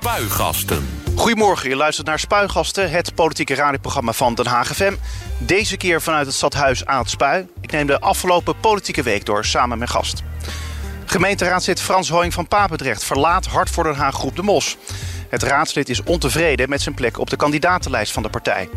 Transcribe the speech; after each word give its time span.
Spuigasten. 0.00 0.88
Goedemorgen, 1.14 1.68
je 1.68 1.76
luistert 1.76 2.06
naar 2.06 2.18
Spuigasten, 2.18 2.90
het 2.90 3.14
politieke 3.14 3.54
radioprogramma 3.54 4.12
van 4.12 4.34
Den 4.34 4.46
Haag 4.46 4.74
FM. 4.74 4.94
Deze 5.38 5.76
keer 5.76 6.02
vanuit 6.02 6.26
het 6.26 6.34
stadhuis 6.34 6.86
aan 6.86 6.98
het 6.98 7.10
Spui. 7.10 7.46
Ik 7.60 7.72
neem 7.72 7.86
de 7.86 8.00
afgelopen 8.00 8.54
politieke 8.60 9.02
week 9.02 9.24
door 9.24 9.44
samen 9.44 9.78
met 9.78 9.90
gast. 9.90 10.22
Gemeenteraadslid 11.04 11.80
Frans 11.80 12.08
Hoing 12.08 12.32
van 12.34 12.48
Papendrecht 12.48 13.04
verlaat 13.04 13.46
Hart 13.46 13.70
voor 13.70 13.84
Den 13.84 13.94
Haag 13.94 14.14
groep 14.14 14.36
De 14.36 14.42
Mos. 14.42 14.76
Het 15.28 15.42
raadslid 15.42 15.88
is 15.88 16.02
ontevreden 16.02 16.68
met 16.68 16.82
zijn 16.82 16.94
plek 16.94 17.18
op 17.18 17.30
de 17.30 17.36
kandidatenlijst 17.36 18.12
van 18.12 18.22
de 18.22 18.30
partij. 18.30 18.68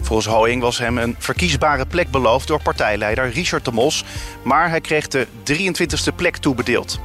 Volgens 0.00 0.34
Hoing 0.34 0.62
was 0.62 0.78
hem 0.78 0.98
een 0.98 1.16
verkiesbare 1.18 1.86
plek 1.86 2.10
beloofd 2.10 2.46
door 2.46 2.62
partijleider 2.62 3.30
Richard 3.30 3.64
de 3.64 3.72
Mos, 3.72 4.04
maar 4.42 4.68
hij 4.68 4.80
kreeg 4.80 5.08
de 5.08 5.26
23e 5.44 6.14
plek 6.16 6.36
toebedeeld. 6.36 7.00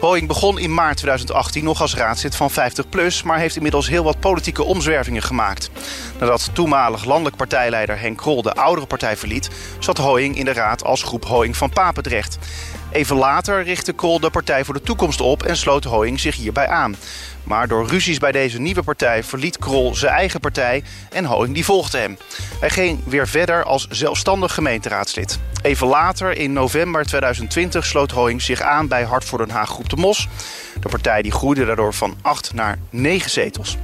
Hoing 0.00 0.26
begon 0.26 0.58
in 0.58 0.74
maart 0.74 0.96
2018 0.96 1.64
nog 1.64 1.80
als 1.80 1.94
raadslid 1.94 2.36
van 2.36 2.50
50PLUS... 2.50 3.24
maar 3.24 3.38
heeft 3.38 3.56
inmiddels 3.56 3.88
heel 3.88 4.04
wat 4.04 4.20
politieke 4.20 4.62
omzwervingen 4.62 5.22
gemaakt. 5.22 5.70
Nadat 6.18 6.50
toenmalig 6.52 7.04
landelijk 7.04 7.36
partijleider 7.36 8.00
Henk 8.00 8.18
Krol 8.18 8.42
de 8.42 8.54
oudere 8.54 8.86
partij 8.86 9.16
verliet... 9.16 9.50
zat 9.78 9.98
Hoing 9.98 10.36
in 10.36 10.44
de 10.44 10.52
raad 10.52 10.84
als 10.84 11.02
groep 11.02 11.24
Hoing 11.24 11.56
van 11.56 11.70
Papendrecht. 11.70 12.38
Even 12.92 13.16
later 13.16 13.62
richtte 13.62 13.92
Krol 13.92 14.20
de 14.20 14.30
Partij 14.30 14.64
voor 14.64 14.74
de 14.74 14.82
Toekomst 14.82 15.20
op 15.20 15.42
en 15.42 15.56
sloot 15.56 15.84
Hoing 15.84 16.20
zich 16.20 16.36
hierbij 16.36 16.68
aan. 16.68 16.96
Maar 17.44 17.68
door 17.68 17.86
ruzies 17.86 18.18
bij 18.18 18.32
deze 18.32 18.60
nieuwe 18.60 18.82
partij 18.82 19.24
verliet 19.24 19.58
Krol 19.58 19.94
zijn 19.94 20.12
eigen 20.12 20.40
partij 20.40 20.82
en 21.10 21.24
Hoing 21.24 21.54
die 21.54 21.64
volgde 21.64 21.98
hem. 21.98 22.18
Hij 22.60 22.70
ging 22.70 23.00
weer 23.04 23.28
verder 23.28 23.64
als 23.64 23.86
zelfstandig 23.88 24.54
gemeenteraadslid. 24.54 25.38
Even 25.62 25.86
later, 25.86 26.36
in 26.36 26.52
november 26.52 27.06
2020, 27.06 27.86
sloot 27.86 28.10
Hoing 28.10 28.42
zich 28.42 28.60
aan 28.60 28.88
bij 28.88 29.04
Hart 29.04 29.24
voor 29.24 29.38
Den 29.38 29.50
Haag 29.50 29.68
Groep 29.68 29.88
de 29.88 29.96
Mos. 29.96 30.28
De 30.80 30.88
partij 30.88 31.22
die 31.22 31.32
groeide 31.32 31.64
daardoor 31.64 31.94
van 31.94 32.16
8 32.22 32.54
naar 32.54 32.78
9 32.90 33.30
zetels. 33.30 33.76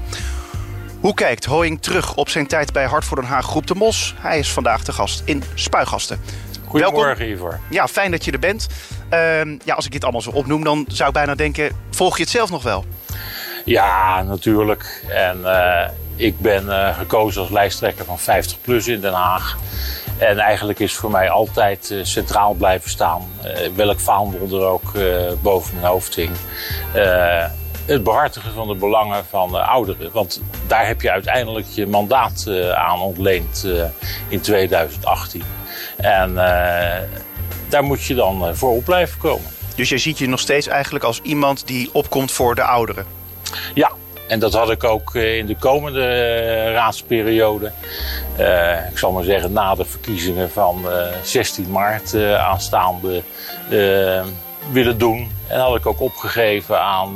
Hoe 1.00 1.14
kijkt 1.14 1.44
Hoing 1.44 1.82
terug 1.82 2.14
op 2.14 2.28
zijn 2.28 2.46
tijd 2.46 2.72
bij 2.72 2.86
Hart 2.86 3.04
voor 3.04 3.16
Den 3.16 3.26
Haag 3.26 3.46
Groep 3.46 3.66
de 3.66 3.74
Mos? 3.74 4.14
Hij 4.18 4.38
is 4.38 4.52
vandaag 4.52 4.84
de 4.84 4.92
gast 4.92 5.22
in 5.24 5.42
Spuigasten. 5.54 6.20
Goedemorgen, 6.66 7.30
Ivor. 7.30 7.60
Ja, 7.70 7.88
fijn 7.88 8.10
dat 8.10 8.24
je 8.24 8.30
er 8.30 8.38
bent. 8.38 8.66
Uh, 9.12 9.58
ja, 9.64 9.74
als 9.74 9.84
ik 9.84 9.92
dit 9.92 10.02
allemaal 10.02 10.20
zo 10.20 10.30
opnoem, 10.30 10.64
dan 10.64 10.84
zou 10.88 11.08
ik 11.08 11.14
bijna 11.14 11.34
denken... 11.34 11.70
volg 11.90 12.16
je 12.16 12.22
het 12.22 12.32
zelf 12.32 12.50
nog 12.50 12.62
wel? 12.62 12.84
Ja, 13.66 14.22
natuurlijk. 14.22 15.04
En 15.08 15.40
uh, 15.40 15.88
ik 16.16 16.40
ben 16.40 16.64
uh, 16.66 16.98
gekozen 16.98 17.40
als 17.40 17.50
lijsttrekker 17.50 18.04
van 18.04 18.18
50PLUS 18.18 18.84
in 18.84 19.00
Den 19.00 19.12
Haag. 19.12 19.56
En 20.18 20.38
eigenlijk 20.38 20.78
is 20.78 20.94
voor 20.94 21.10
mij 21.10 21.30
altijd 21.30 21.90
uh, 21.90 22.04
centraal 22.04 22.54
blijven 22.54 22.90
staan. 22.90 23.22
welk 23.74 24.00
vaandel 24.00 24.60
er 24.60 24.66
ook 24.66 24.92
boven 25.42 25.74
mijn 25.74 25.86
hoofd 25.86 26.14
hing. 26.14 26.30
het 27.86 28.02
behartigen 28.02 28.52
van 28.52 28.68
de 28.68 28.74
belangen 28.74 29.24
van 29.24 29.50
de 29.50 29.60
ouderen. 29.60 30.12
Want 30.12 30.42
daar 30.66 30.86
heb 30.86 31.00
je 31.00 31.10
uiteindelijk 31.10 31.66
je 31.66 31.86
mandaat 31.86 32.46
aan 32.74 33.00
ontleend 33.00 33.66
in 34.28 34.40
2018. 34.40 35.42
En 35.96 36.34
daar 37.68 37.82
moet 37.82 38.04
je 38.04 38.14
dan 38.14 38.56
voor 38.56 38.70
op 38.70 38.84
blijven 38.84 39.18
komen. 39.18 39.50
Dus 39.74 39.88
je 39.88 39.98
ziet 39.98 40.18
je 40.18 40.28
nog 40.28 40.40
steeds 40.40 40.66
eigenlijk 40.66 41.04
als 41.04 41.20
iemand 41.22 41.66
die 41.66 41.88
opkomt 41.92 42.32
voor 42.32 42.54
de 42.54 42.62
ouderen? 42.62 43.16
Ja, 43.74 43.90
en 44.26 44.38
dat 44.38 44.52
had 44.52 44.70
ik 44.70 44.84
ook 44.84 45.14
eh, 45.14 45.36
in 45.36 45.46
de 45.46 45.56
komende 45.56 46.06
eh, 46.06 46.72
raadsperiode. 46.72 47.72
Uh, 48.38 48.88
ik 48.90 48.98
zal 48.98 49.12
maar 49.12 49.24
zeggen, 49.24 49.52
na 49.52 49.74
de 49.74 49.84
verkiezingen 49.84 50.50
van 50.50 50.82
uh, 50.84 51.06
16 51.22 51.70
maart 51.70 52.14
aanstaande 52.38 53.22
willen 54.72 54.98
doen. 54.98 55.30
En 55.46 55.60
had 55.60 55.76
ik 55.76 55.86
ook 55.86 56.00
opgegeven 56.00 56.80
aan 56.80 57.14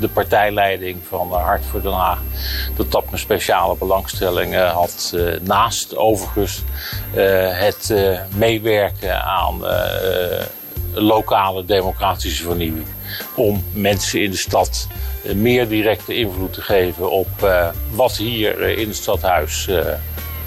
de 0.00 0.08
partijleiding 0.12 1.02
van 1.08 1.32
Hart 1.32 1.64
voor 1.64 1.82
Den 1.82 1.92
Haag. 1.92 2.20
Dat 2.76 2.92
dat 2.92 3.04
mijn 3.04 3.18
speciale 3.18 3.76
belangstelling 3.76 4.56
had. 4.56 5.16
naast 5.40 5.96
overigens 5.96 6.62
het 7.50 7.94
meewerken 8.36 9.24
aan 9.24 9.64
lokale 10.94 11.64
democratische 11.64 12.42
vernieuwing. 12.42 12.86
Om 13.34 13.64
mensen 13.72 14.22
in 14.22 14.30
de 14.30 14.36
stad 14.36 14.86
meer 15.34 15.68
directe 15.68 16.14
invloed 16.14 16.52
te 16.52 16.62
geven 16.62 17.10
op 17.10 17.28
uh, 17.42 17.68
wat 17.90 18.16
hier 18.16 18.60
uh, 18.60 18.78
in 18.78 18.88
het 18.88 18.96
stadhuis 18.96 19.66
uh, 19.70 19.84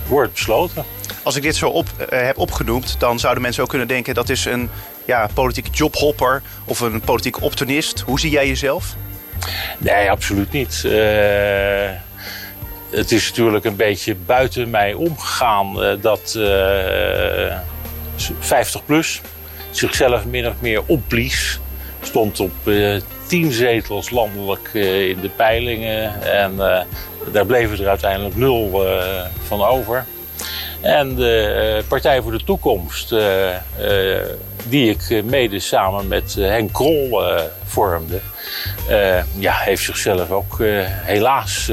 wordt 0.08 0.34
besloten. 0.34 0.84
Als 1.24 1.36
ik 1.36 1.42
dit 1.42 1.56
zo 1.56 1.70
op, 1.70 1.88
heb 2.10 2.38
opgenoemd, 2.38 2.96
dan 3.00 3.20
zouden 3.20 3.42
mensen 3.42 3.64
ook 3.64 3.70
kunnen 3.70 3.88
denken 3.88 4.14
dat 4.14 4.30
is 4.30 4.46
een 4.46 4.70
ja, 5.06 5.28
politieke 5.34 5.70
jobhopper 5.70 6.42
of 6.66 6.80
een 6.80 7.02
politieke 7.02 7.42
opportunist. 7.42 8.00
Hoe 8.00 8.20
zie 8.20 8.32
jij 8.32 8.48
jezelf? 8.48 8.96
Nee, 9.78 10.12
absoluut 10.12 10.52
niet. 10.52 10.82
het 12.90 13.12
is 13.12 13.28
natuurlijk 13.30 13.66
een 13.66 13.76
beetje 13.76 14.16
buiten 14.16 14.70
mij 14.70 14.94
omgegaan 14.94 15.98
dat 16.02 16.40
50 18.40 18.86
plus 18.86 19.22
zichzelf 19.72 20.26
min 20.26 20.48
of 20.48 20.54
meer 20.60 20.82
opblies. 20.86 21.60
Stond 22.02 22.40
op 22.40 22.52
tien 23.28 23.52
zetels 23.52 24.10
landelijk 24.10 24.70
uh, 24.74 25.10
in 25.10 25.20
de 25.20 25.30
peilingen. 25.30 26.22
En 26.22 26.54
uh, 26.54 26.80
daar 27.32 27.46
bleven 27.46 27.80
er 27.80 27.88
uiteindelijk 27.88 28.36
nul 28.36 28.86
van 29.48 29.64
over. 29.64 30.06
En 30.82 31.16
de 31.16 31.84
Partij 31.88 32.22
voor 32.22 32.32
de 32.32 32.44
Toekomst, 32.44 33.16
die 34.66 34.90
ik 34.90 35.24
mede 35.24 35.60
samen 35.60 36.08
met 36.08 36.34
Henk 36.34 36.74
Krol 36.74 37.22
vormde, 37.66 38.20
ja, 39.38 39.54
heeft 39.54 39.84
zichzelf 39.84 40.32
ook 40.32 40.58
helaas 41.04 41.72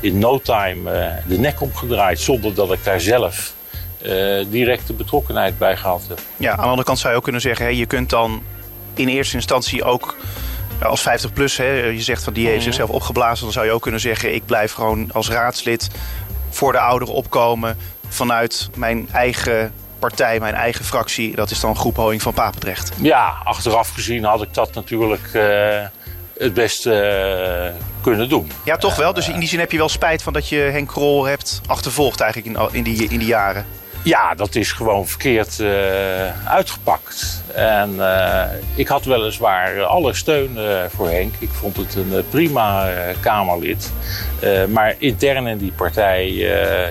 in 0.00 0.18
no 0.18 0.40
time 0.40 1.12
de 1.26 1.38
nek 1.38 1.60
omgedraaid. 1.60 2.20
Zonder 2.20 2.54
dat 2.54 2.72
ik 2.72 2.84
daar 2.84 3.00
zelf 3.00 3.54
directe 4.48 4.92
betrokkenheid 4.92 5.58
bij 5.58 5.76
gehad 5.76 6.02
heb. 6.08 6.18
Ja, 6.36 6.50
aan 6.50 6.56
de 6.56 6.62
andere 6.62 6.84
kant 6.84 6.98
zou 6.98 7.10
je 7.10 7.18
ook 7.18 7.24
kunnen 7.24 7.40
zeggen, 7.40 7.66
hè, 7.66 7.70
je 7.72 7.86
kunt 7.86 8.10
dan 8.10 8.42
in 8.94 9.08
eerste 9.08 9.36
instantie 9.36 9.84
ook 9.84 10.16
als 10.82 11.00
50 11.00 11.32
plus, 11.32 11.56
hè, 11.56 11.72
je 11.72 12.02
zegt 12.02 12.24
van 12.24 12.32
die 12.32 12.44
heeft 12.44 12.56
mhm. 12.56 12.64
zichzelf 12.64 12.90
opgeblazen, 12.90 13.44
dan 13.44 13.52
zou 13.52 13.66
je 13.66 13.72
ook 13.72 13.82
kunnen 13.82 14.00
zeggen: 14.00 14.34
ik 14.34 14.46
blijf 14.46 14.72
gewoon 14.72 15.10
als 15.12 15.28
raadslid 15.28 15.88
voor 16.50 16.72
de 16.72 16.78
ouderen 16.78 17.14
opkomen 17.14 17.76
vanuit 18.08 18.70
mijn 18.74 19.08
eigen 19.12 19.72
partij, 19.98 20.40
mijn 20.40 20.54
eigen 20.54 20.84
fractie. 20.84 21.34
Dat 21.34 21.50
is 21.50 21.60
dan 21.60 21.76
groep 21.76 21.96
Hoing 21.96 22.22
van 22.22 22.34
Papendrecht. 22.34 22.92
Ja, 22.96 23.34
achteraf 23.44 23.90
gezien 23.90 24.24
had 24.24 24.42
ik 24.42 24.54
dat 24.54 24.74
natuurlijk 24.74 25.30
uh, 25.32 25.80
het 26.38 26.54
beste 26.54 27.72
uh, 27.74 27.80
kunnen 28.02 28.28
doen. 28.28 28.50
Ja, 28.64 28.76
toch 28.76 28.96
wel. 28.96 29.12
Dus 29.12 29.28
in 29.28 29.38
die 29.38 29.48
zin 29.48 29.58
heb 29.58 29.70
je 29.70 29.76
wel 29.76 29.88
spijt 29.88 30.22
van 30.22 30.32
dat 30.32 30.48
je 30.48 30.56
Henk 30.56 30.88
Krol 30.88 31.24
hebt 31.24 31.60
achtervolgd 31.66 32.20
eigenlijk 32.20 32.56
in, 32.56 32.68
in, 32.72 32.82
die, 32.82 33.08
in 33.08 33.18
die 33.18 33.28
jaren. 33.28 33.66
Ja, 34.04 34.34
dat 34.34 34.54
is 34.54 34.72
gewoon 34.72 35.06
verkeerd 35.06 35.58
uh, 35.58 36.48
uitgepakt. 36.48 37.42
En 37.54 37.94
uh, 37.94 38.44
ik 38.74 38.88
had 38.88 39.04
weliswaar 39.04 39.82
alle 39.82 40.14
steun 40.14 40.50
uh, 40.56 40.84
voor 40.88 41.08
Henk. 41.08 41.34
Ik 41.38 41.50
vond 41.50 41.76
het 41.76 41.94
een 41.94 42.24
prima 42.30 42.92
Kamerlid. 43.20 43.92
maar 44.68 44.94
intern 44.98 45.46
in 45.46 45.58
die 45.58 45.72
partij 45.72 46.30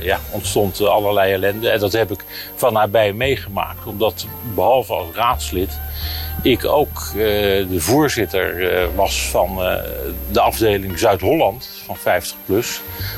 ja, 0.04 0.20
ontstond 0.30 0.82
allerlei 0.82 1.34
ellende. 1.34 1.70
En 1.70 1.80
dat 1.80 1.92
heb 1.92 2.12
ik 2.12 2.24
van 2.56 2.74
nabij 2.74 3.14
meegemaakt. 3.14 3.86
Omdat 3.86 4.26
behalve 4.56 4.94
als 4.94 5.16
raadslid 5.16 5.80
ik 6.42 6.66
ook 6.66 7.12
de 7.14 7.80
voorzitter 7.80 8.90
was 8.96 9.30
van 9.30 9.56
de 10.32 10.42
afdeling 10.42 11.00
Zuid-Holland 11.00 11.70
van 11.86 11.98
50PLUS. 11.98 12.68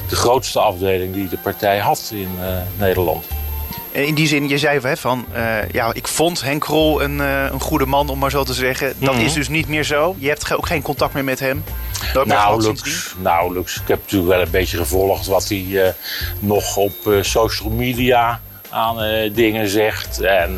De 0.09 0.15
grootste 0.15 0.59
afdeling 0.59 1.13
die 1.13 1.29
de 1.29 1.37
partij 1.37 1.79
had 1.79 2.11
in 2.13 2.29
Nederland. 2.77 3.25
Eh, 3.93 4.07
in 4.07 4.13
die 4.15 4.27
zin, 4.27 4.47
je 4.47 4.57
zei 4.57 4.79
hè, 4.79 4.97
van, 4.97 5.25
uh, 5.35 5.69
ja, 5.71 5.93
ik 5.93 6.07
vond 6.07 6.41
Henk 6.41 6.61
Krol 6.61 7.01
een, 7.03 7.17
uh, 7.17 7.43
een 7.51 7.59
goede 7.59 7.85
man, 7.85 8.09
om 8.09 8.19
maar 8.19 8.31
zo 8.31 8.43
te 8.43 8.53
zeggen. 8.53 8.93
Dat 8.97 9.13
Mhm. 9.13 9.23
is 9.25 9.33
dus 9.33 9.47
niet 9.47 9.67
meer 9.67 9.83
zo. 9.83 10.15
Je 10.19 10.27
hebt 10.27 10.53
ook 10.55 10.67
geen 10.67 10.81
contact 10.81 11.13
meer 11.13 11.23
met 11.23 11.39
hem. 11.39 11.63
Nauwelijks, 12.25 13.15
nauwelijks. 13.17 13.75
Ik 13.75 13.87
heb 13.87 13.99
natuurlijk 14.01 14.31
wel 14.31 14.41
een 14.41 14.51
beetje 14.51 14.77
gevolgd 14.77 15.25
wat 15.25 15.47
hij 15.49 15.57
uh, 15.69 15.87
nog 16.39 16.77
op 16.77 16.93
social 17.21 17.69
media 17.69 18.41
aan 18.69 19.29
dingen 19.33 19.67
zegt. 19.67 20.21
En 20.21 20.51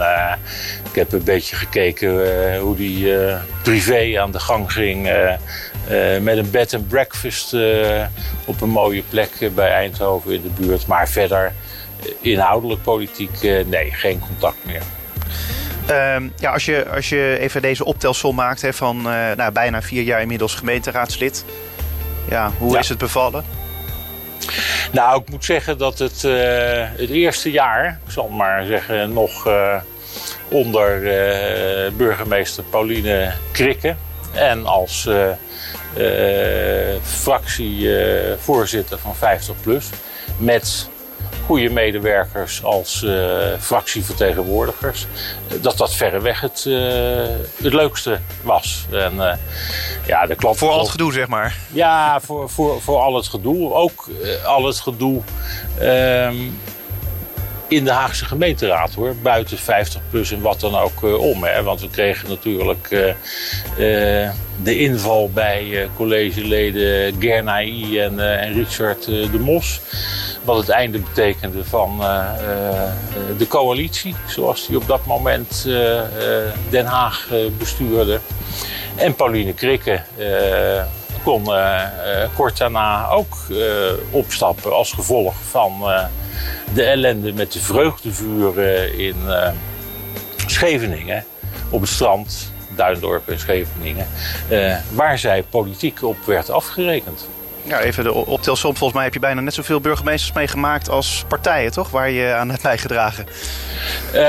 ik 0.89 0.95
heb 0.95 1.11
een 1.13 1.23
beetje 1.23 1.55
gekeken 1.55 2.09
hoe 2.57 2.75
hij 2.77 3.38
privé 3.63 4.21
aan 4.21 4.31
de 4.31 4.39
gang 4.39 4.71
ging. 4.71 5.03
met 6.21 6.38
een 6.38 6.51
bed 6.51 6.73
and 6.73 6.88
breakfast 6.88 7.53
op 8.45 8.61
een 8.61 8.69
mooie 8.69 9.03
plek 9.09 9.49
bij 9.55 9.69
Eindhoven 9.71 10.33
in 10.33 10.41
de 10.41 10.61
buurt. 10.63 10.88
Maar 10.88 11.09
verder 11.09 11.53
inhoudelijk 12.21 12.81
politiek, 12.81 13.41
uh, 13.41 13.65
nee, 13.65 13.91
geen 13.91 14.19
contact 14.19 14.57
meer. 14.65 14.81
Uh, 15.89 16.15
ja, 16.39 16.51
als, 16.51 16.65
je, 16.65 16.89
als 16.89 17.09
je 17.09 17.37
even 17.39 17.61
deze 17.61 17.85
optelsom 17.85 18.35
maakt 18.35 18.61
hè, 18.61 18.73
van 18.73 18.97
uh, 18.97 19.03
nou, 19.35 19.51
bijna 19.51 19.81
vier 19.81 20.03
jaar 20.03 20.21
inmiddels 20.21 20.55
gemeenteraadslid. 20.55 21.45
Ja, 22.29 22.51
hoe 22.57 22.73
ja. 22.73 22.79
is 22.79 22.89
het 22.89 22.97
bevallen? 22.97 23.45
Nou, 24.91 25.21
ik 25.21 25.29
moet 25.29 25.45
zeggen 25.45 25.77
dat 25.77 25.99
het, 25.99 26.23
uh, 26.23 26.33
het 26.77 27.09
eerste 27.09 27.51
jaar, 27.51 27.99
ik 28.05 28.11
zal 28.11 28.27
maar 28.27 28.65
zeggen, 28.65 29.13
nog 29.13 29.47
onder 30.47 31.01
burgemeester 31.97 32.63
Pauline 32.63 33.33
Krikke. 33.51 33.95
En 34.33 34.65
als 34.65 35.09
fractievoorzitter 37.03 38.97
van 38.99 39.15
50PLUS. 39.15 39.85
Met 40.37 40.89
goede 41.45 41.69
medewerkers 41.69 42.63
als 42.63 43.01
uh, 43.01 43.13
fractievertegenwoordigers. 43.59 45.07
dat 45.62 45.77
dat 45.77 45.95
verreweg 45.95 46.42
het, 46.42 46.65
uh, 46.68 46.77
het 47.63 47.74
leukste 47.74 48.19
was. 48.42 48.86
En, 48.92 49.13
uh, 49.15 49.33
ja, 50.07 50.25
de 50.25 50.36
voor 50.39 50.69
al 50.69 50.80
het 50.80 50.89
gedoe, 50.89 51.13
zeg 51.13 51.27
maar. 51.27 51.57
Ja, 51.71 52.19
voor, 52.19 52.50
voor, 52.50 52.81
voor 52.81 53.00
al 53.00 53.15
het 53.15 53.27
gedoe. 53.27 53.74
Ook 53.74 54.09
al 54.45 54.65
het 54.65 54.80
gedoe 54.80 55.21
um, 55.81 56.57
in 57.67 57.83
de 57.83 57.91
Haagse 57.91 58.25
gemeenteraad 58.25 58.94
hoor. 58.94 59.15
Buiten 59.15 59.57
50 59.57 60.01
plus 60.09 60.31
en 60.31 60.41
wat 60.41 60.59
dan 60.59 60.75
ook 60.75 61.03
om. 61.03 61.44
Hè. 61.44 61.63
Want 61.63 61.81
we 61.81 61.89
kregen 61.89 62.29
natuurlijk 62.29 63.13
de 64.63 64.79
inval 64.79 65.29
bij 65.29 65.89
collegeleden 65.95 67.15
Gernai 67.19 68.00
en, 68.00 68.39
en 68.39 68.53
Richard 68.53 69.06
de 69.06 69.39
Mos. 69.39 69.81
Wat 70.44 70.57
het 70.57 70.69
einde 70.69 71.00
betekende 71.00 71.63
van 71.63 71.97
de 73.38 73.47
coalitie, 73.47 74.15
zoals 74.27 74.67
die 74.67 74.77
op 74.77 74.88
dat 74.88 75.06
moment 75.06 75.63
Den 76.69 76.85
Haag 76.85 77.29
bestuurde. 77.57 78.19
En 78.95 79.15
Pauline 79.15 79.53
Krikke 79.53 80.01
kon 81.25 81.44
kort 82.36 82.57
daarna 82.57 83.10
ook 83.10 83.38
opstappen 84.10 84.74
als 84.74 84.92
gevolg 84.92 85.33
van 85.50 85.74
de 86.74 86.83
ellende 86.83 87.33
met 87.33 87.51
de 87.51 87.60
vreugdevuren 87.60 88.98
in 89.00 89.16
Scheveningen 90.45 91.25
op 91.69 91.81
het 91.81 91.89
strand. 91.89 92.54
Duindorp 92.75 93.30
en 93.30 93.39
Scheveningen, 93.39 94.07
waar 94.92 95.19
zij 95.19 95.44
politiek 95.44 96.04
op 96.04 96.18
werd 96.25 96.50
afgerekend. 96.50 97.27
Ja, 97.68 97.80
even 97.80 98.04
de 98.04 98.13
optelsom. 98.13 98.75
Volgens 98.75 98.94
mij 98.94 99.04
heb 99.04 99.13
je 99.13 99.19
bijna 99.19 99.42
net 99.42 99.54
zoveel 99.54 99.80
burgemeesters 99.80 100.33
meegemaakt 100.33 100.89
als 100.89 101.25
partijen, 101.27 101.72
toch? 101.72 101.89
Waar 101.89 102.10
je 102.10 102.33
aan 102.33 102.50
hebt 102.50 102.62
bijgedragen. 102.62 103.25
Uh, 104.13 104.22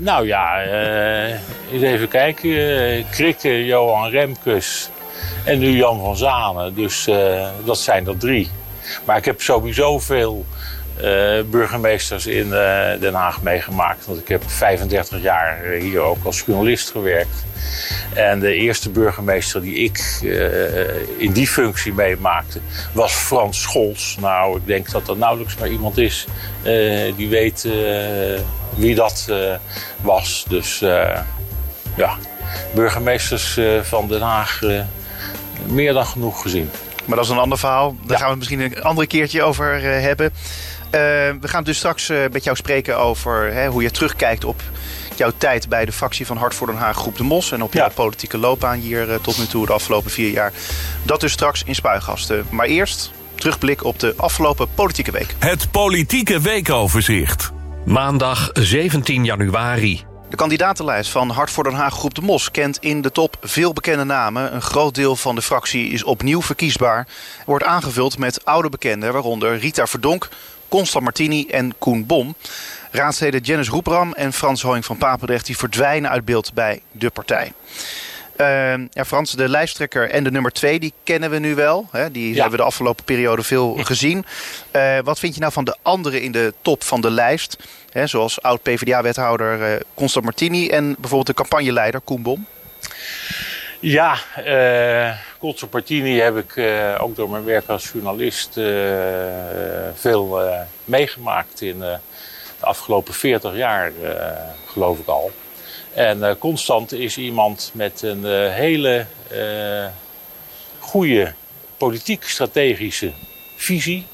nou 0.00 0.26
ja, 0.26 0.64
uh, 0.66 1.30
eens 1.72 1.82
even 1.82 2.08
kijken. 2.08 2.48
Uh, 2.48 3.04
Krikke, 3.10 3.64
Johan 3.64 4.10
Remkes 4.10 4.90
en 5.44 5.58
nu 5.58 5.76
Jan 5.76 6.00
van 6.00 6.16
Zanen. 6.16 6.74
Dus 6.74 7.08
dat 7.64 7.78
zijn 7.78 8.06
er 8.06 8.16
drie. 8.16 8.50
Maar 9.04 9.16
ik 9.16 9.24
heb 9.24 9.40
sowieso 9.40 9.98
veel 9.98 10.46
burgemeesters 11.50 12.26
in 12.26 12.50
Den 13.00 13.14
Haag 13.14 13.42
meegemaakt. 13.42 14.06
Want 14.06 14.20
ik 14.20 14.28
heb 14.28 14.42
35 14.46 15.22
jaar 15.22 15.62
hier 15.80 16.00
ook 16.00 16.24
als 16.24 16.42
journalist 16.46 16.90
gewerkt. 16.90 17.44
En 18.14 18.40
de 18.40 18.54
eerste 18.54 18.90
burgemeester 18.90 19.60
die 19.60 19.74
ik 19.74 20.18
in 21.18 21.32
die 21.32 21.46
functie 21.46 21.92
meemaakte 21.92 22.60
was 22.92 23.12
Frans 23.12 23.60
Scholz. 23.60 24.16
Nou, 24.16 24.56
ik 24.56 24.66
denk 24.66 24.90
dat 24.90 25.08
er 25.08 25.16
nauwelijks 25.16 25.56
maar 25.56 25.68
iemand 25.68 25.98
is 25.98 26.26
die 27.16 27.28
weet 27.28 27.68
wie 28.74 28.94
dat 28.94 29.28
was. 30.00 30.44
Dus 30.48 30.78
ja, 31.96 32.16
burgemeesters 32.74 33.58
van 33.82 34.08
Den 34.08 34.20
Haag 34.20 34.60
meer 35.66 35.92
dan 35.92 36.06
genoeg 36.06 36.42
gezien. 36.42 36.70
Maar 37.04 37.16
dat 37.16 37.24
is 37.24 37.30
een 37.30 37.38
ander 37.38 37.58
verhaal. 37.58 37.96
Daar 38.00 38.10
ja. 38.10 38.16
gaan 38.16 38.24
we 38.24 38.30
het 38.30 38.38
misschien 38.38 38.60
een 38.60 38.82
andere 38.82 39.06
keertje 39.06 39.42
over 39.42 39.82
hebben. 39.82 40.32
we 41.40 41.48
gaan 41.48 41.64
dus 41.64 41.76
straks 41.76 42.12
met 42.32 42.44
jou 42.44 42.56
spreken 42.56 42.98
over 42.98 43.52
hè, 43.52 43.66
hoe 43.68 43.82
je 43.82 43.90
terugkijkt 43.90 44.44
op 44.44 44.62
jouw 45.20 45.32
tijd 45.38 45.68
bij 45.68 45.84
de 45.84 45.92
fractie 45.92 46.26
van 46.26 46.36
Hart 46.36 46.54
voor 46.54 46.66
Den 46.66 46.76
Haag 46.76 46.96
Groep 46.96 47.16
de 47.16 47.22
Mos. 47.22 47.52
En 47.52 47.62
op 47.62 47.72
jouw 47.72 47.90
politieke 47.90 48.38
loopbaan 48.38 48.78
hier 48.78 49.10
eh, 49.10 49.18
tot 49.22 49.38
nu 49.38 49.46
toe 49.46 49.66
de 49.66 49.72
afgelopen 49.72 50.10
vier 50.10 50.30
jaar. 50.30 50.52
Dat 51.02 51.20
dus 51.20 51.32
straks 51.32 51.62
in 51.64 51.74
Spuigasten. 51.74 52.46
Maar 52.50 52.66
eerst 52.66 53.10
terugblik 53.34 53.84
op 53.84 53.98
de 53.98 54.14
afgelopen 54.16 54.68
politieke 54.74 55.10
week. 55.10 55.34
Het 55.38 55.70
politieke 55.70 56.40
weekoverzicht. 56.40 57.52
Maandag 57.84 58.50
17 58.52 59.24
januari. 59.24 60.09
De 60.30 60.36
kandidatenlijst 60.36 61.10
van 61.10 61.30
Hart 61.30 61.50
voor 61.50 61.64
Den 61.64 61.72
Haag 61.72 61.94
Groep 61.94 62.14
de 62.14 62.20
Mos 62.20 62.50
kent 62.50 62.78
in 62.80 63.02
de 63.02 63.12
top 63.12 63.36
veel 63.40 63.72
bekende 63.72 64.04
namen. 64.04 64.54
Een 64.54 64.62
groot 64.62 64.94
deel 64.94 65.16
van 65.16 65.34
de 65.34 65.42
fractie 65.42 65.90
is 65.90 66.04
opnieuw 66.04 66.42
verkiesbaar. 66.42 67.06
Wordt 67.46 67.64
aangevuld 67.64 68.18
met 68.18 68.44
oude 68.44 68.68
bekenden, 68.68 69.12
waaronder 69.12 69.58
Rita 69.58 69.86
Verdonk, 69.86 70.28
Constant 70.68 71.04
Martini 71.04 71.46
en 71.46 71.74
Koen 71.78 72.06
Bom. 72.06 72.34
Raadsleden 72.90 73.40
Jennis 73.40 73.68
Roepram 73.68 74.12
en 74.12 74.32
Frans 74.32 74.62
Hoing 74.62 74.84
van 74.84 74.96
Papendrecht 74.96 75.46
die 75.46 75.56
verdwijnen 75.56 76.10
uit 76.10 76.24
beeld 76.24 76.54
bij 76.54 76.82
de 76.92 77.10
partij. 77.10 77.52
Uh, 78.40 78.74
ja, 78.90 79.04
Frans, 79.04 79.32
de 79.32 79.48
lijsttrekker 79.48 80.10
en 80.10 80.24
de 80.24 80.30
nummer 80.30 80.52
twee, 80.52 80.80
die 80.80 80.92
kennen 81.04 81.30
we 81.30 81.38
nu 81.38 81.54
wel. 81.54 81.88
Hè? 81.90 82.10
Die 82.10 82.32
hebben 82.32 82.50
we 82.50 82.56
de 82.56 82.62
afgelopen 82.62 83.04
periode 83.04 83.42
veel 83.42 83.74
gezien. 83.74 84.24
Uh, 84.76 84.98
wat 85.04 85.18
vind 85.18 85.34
je 85.34 85.40
nou 85.40 85.52
van 85.52 85.64
de 85.64 85.76
anderen 85.82 86.22
in 86.22 86.32
de 86.32 86.54
top 86.62 86.82
van 86.84 87.00
de 87.00 87.10
lijst? 87.10 87.56
Hè, 87.92 88.06
zoals 88.06 88.42
oud-PVDA-wethouder 88.42 89.72
uh, 89.72 89.80
Constant 89.94 90.24
Martini 90.24 90.68
en 90.68 90.94
bijvoorbeeld 90.98 91.26
de 91.26 91.34
campagneleider 91.34 92.00
Koen 92.00 92.22
Bom. 92.22 92.46
Ja, 93.80 94.18
uh, 94.46 95.18
Constant 95.38 95.72
Martini 95.72 96.20
heb 96.20 96.36
ik 96.36 96.58
ook 97.00 97.16
door 97.16 97.30
mijn 97.30 97.44
werk 97.44 97.68
als 97.68 97.90
journalist 97.92 98.52
veel 99.94 100.40
meegemaakt 100.84 101.60
in 101.60 101.78
de 101.78 101.98
afgelopen 102.60 103.14
40 103.14 103.56
jaar, 103.56 103.92
geloof 104.66 104.98
ik 104.98 105.06
al. 105.06 105.30
En 105.94 106.18
uh, 106.18 106.30
Constant 106.38 106.92
is 106.92 107.16
iemand 107.16 107.70
met 107.74 108.02
een 108.02 108.24
uh, 108.24 108.52
hele 108.52 109.06
goede 110.78 111.32
politiek-strategische 111.76 113.12
visie. 113.56 114.06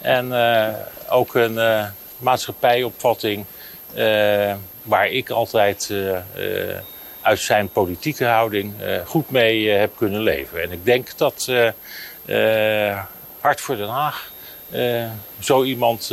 En 0.00 0.32
ook 1.08 1.34
een 1.34 1.86
maatschappijopvatting 2.18 3.44
waar 4.82 5.08
ik 5.08 5.30
altijd 5.30 5.92
uit 7.22 7.40
zijn 7.40 7.68
politieke 7.68 8.24
houding 8.24 8.74
goed 9.04 9.30
mee 9.30 9.68
heb 9.68 9.96
kunnen 9.96 10.20
leven. 10.20 10.62
En 10.62 10.72
ik 10.72 10.84
denk 10.84 11.16
dat 11.16 11.52
Hart 13.40 13.60
voor 13.60 13.76
Den 13.76 13.88
Haag 13.88 14.32
zo 15.38 15.62
iemand 15.62 16.12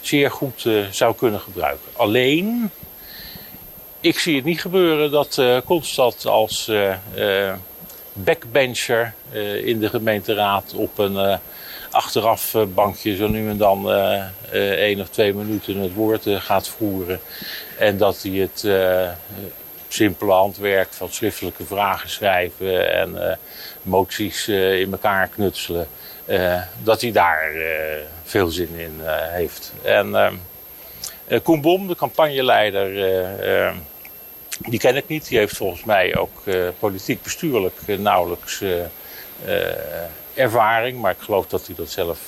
zeer 0.00 0.30
goed 0.30 0.66
zou 0.90 1.14
kunnen 1.14 1.40
gebruiken. 1.40 1.88
Alleen, 1.96 2.70
ik 4.02 4.18
zie 4.18 4.36
het 4.36 4.44
niet 4.44 4.60
gebeuren 4.60 5.10
dat 5.10 5.36
uh, 5.40 5.56
Constant 5.64 6.26
als 6.26 6.68
uh, 6.68 7.54
backbencher 8.12 9.14
in 9.64 9.80
de 9.80 9.88
gemeenteraad 9.88 10.74
op 10.74 10.98
een 10.98 11.38
achteraf 11.90 12.56
bankje 12.74 13.16
zo 13.16 13.28
nu 13.28 13.48
en 13.48 13.56
dan 13.56 13.92
één 14.52 15.00
of 15.00 15.08
twee 15.08 15.34
minuten 15.34 15.76
het 15.76 15.94
woord 15.94 16.22
gaat 16.26 16.68
voeren. 16.68 17.20
En 17.78 17.96
dat 17.96 18.22
hij 18.22 18.32
het 18.32 18.68
simpele 19.88 20.32
handwerk 20.32 20.92
van 20.92 21.08
schriftelijke 21.08 21.64
vragen 21.64 22.08
schrijven 22.08 22.92
en 22.94 23.38
moties 23.82 24.48
in 24.48 24.92
elkaar 24.92 25.28
knutselen 25.28 25.86
dat 26.82 27.00
hij 27.00 27.12
daar 27.12 27.52
veel 28.24 28.48
zin 28.48 28.74
in 28.76 29.00
heeft. 29.30 29.72
En 29.82 30.40
Koen 31.42 31.60
Bom, 31.60 31.86
de 31.86 31.96
campagneleider, 31.96 32.90
die 34.58 34.78
ken 34.78 34.96
ik 34.96 35.08
niet. 35.08 35.28
Die 35.28 35.38
heeft 35.38 35.56
volgens 35.56 35.84
mij 35.84 36.16
ook 36.16 36.42
politiek 36.78 37.22
bestuurlijk 37.22 37.74
nauwelijks 37.86 38.62
ervaring. 40.34 41.00
Maar 41.00 41.10
ik 41.10 41.20
geloof 41.20 41.46
dat 41.46 41.66
hij 41.66 41.74
dat 41.74 41.90
zelf 41.90 42.18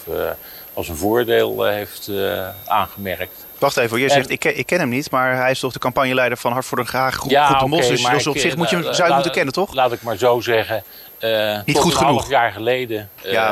als 0.73 0.88
een 0.88 0.97
voordeel 0.97 1.64
heeft 1.64 2.11
aangemerkt. 2.66 3.47
Wacht 3.59 3.76
even, 3.76 4.00
je 4.00 4.09
zegt, 4.09 4.31
ik, 4.31 4.38
ken, 4.38 4.59
ik 4.59 4.66
ken 4.66 4.78
hem 4.78 4.88
niet, 4.88 5.11
maar 5.11 5.37
hij 5.37 5.50
is 5.50 5.59
toch 5.59 5.73
de 5.73 5.78
campagneleider 5.78 6.38
van 6.38 6.52
Hart 6.52 6.64
voor 6.64 6.78
de 6.78 6.85
Graag 6.85 7.14
Groep, 7.14 7.31
ja, 7.31 7.59
de 7.59 7.66
Mos. 7.66 7.88
Dus, 7.88 8.02
dus 8.02 8.26
op 8.26 8.38
zich 8.38 8.57
moet 8.57 8.71
je, 8.71 8.88
zou 8.90 9.09
je 9.09 9.14
moeten 9.14 9.33
kennen, 9.33 9.52
toch? 9.52 9.75
Laat 9.75 9.93
ik 9.93 10.02
maar 10.02 10.16
zo 10.16 10.40
zeggen. 10.40 10.85
Uh, 11.21 11.59
niet 11.64 11.78
goed 11.78 11.95
genoeg. 11.95 12.11
Een 12.11 12.16
half 12.16 12.28
jaar 12.28 12.52
geleden 12.52 13.11
uh, 13.25 13.50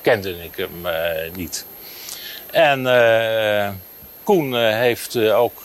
kende 0.00 0.44
ik 0.44 0.56
hem 0.56 0.86
uh, 0.86 0.92
niet. 1.34 1.66
En 2.50 2.82
Koen 4.22 4.54
heeft 4.56 5.16
ook 5.16 5.62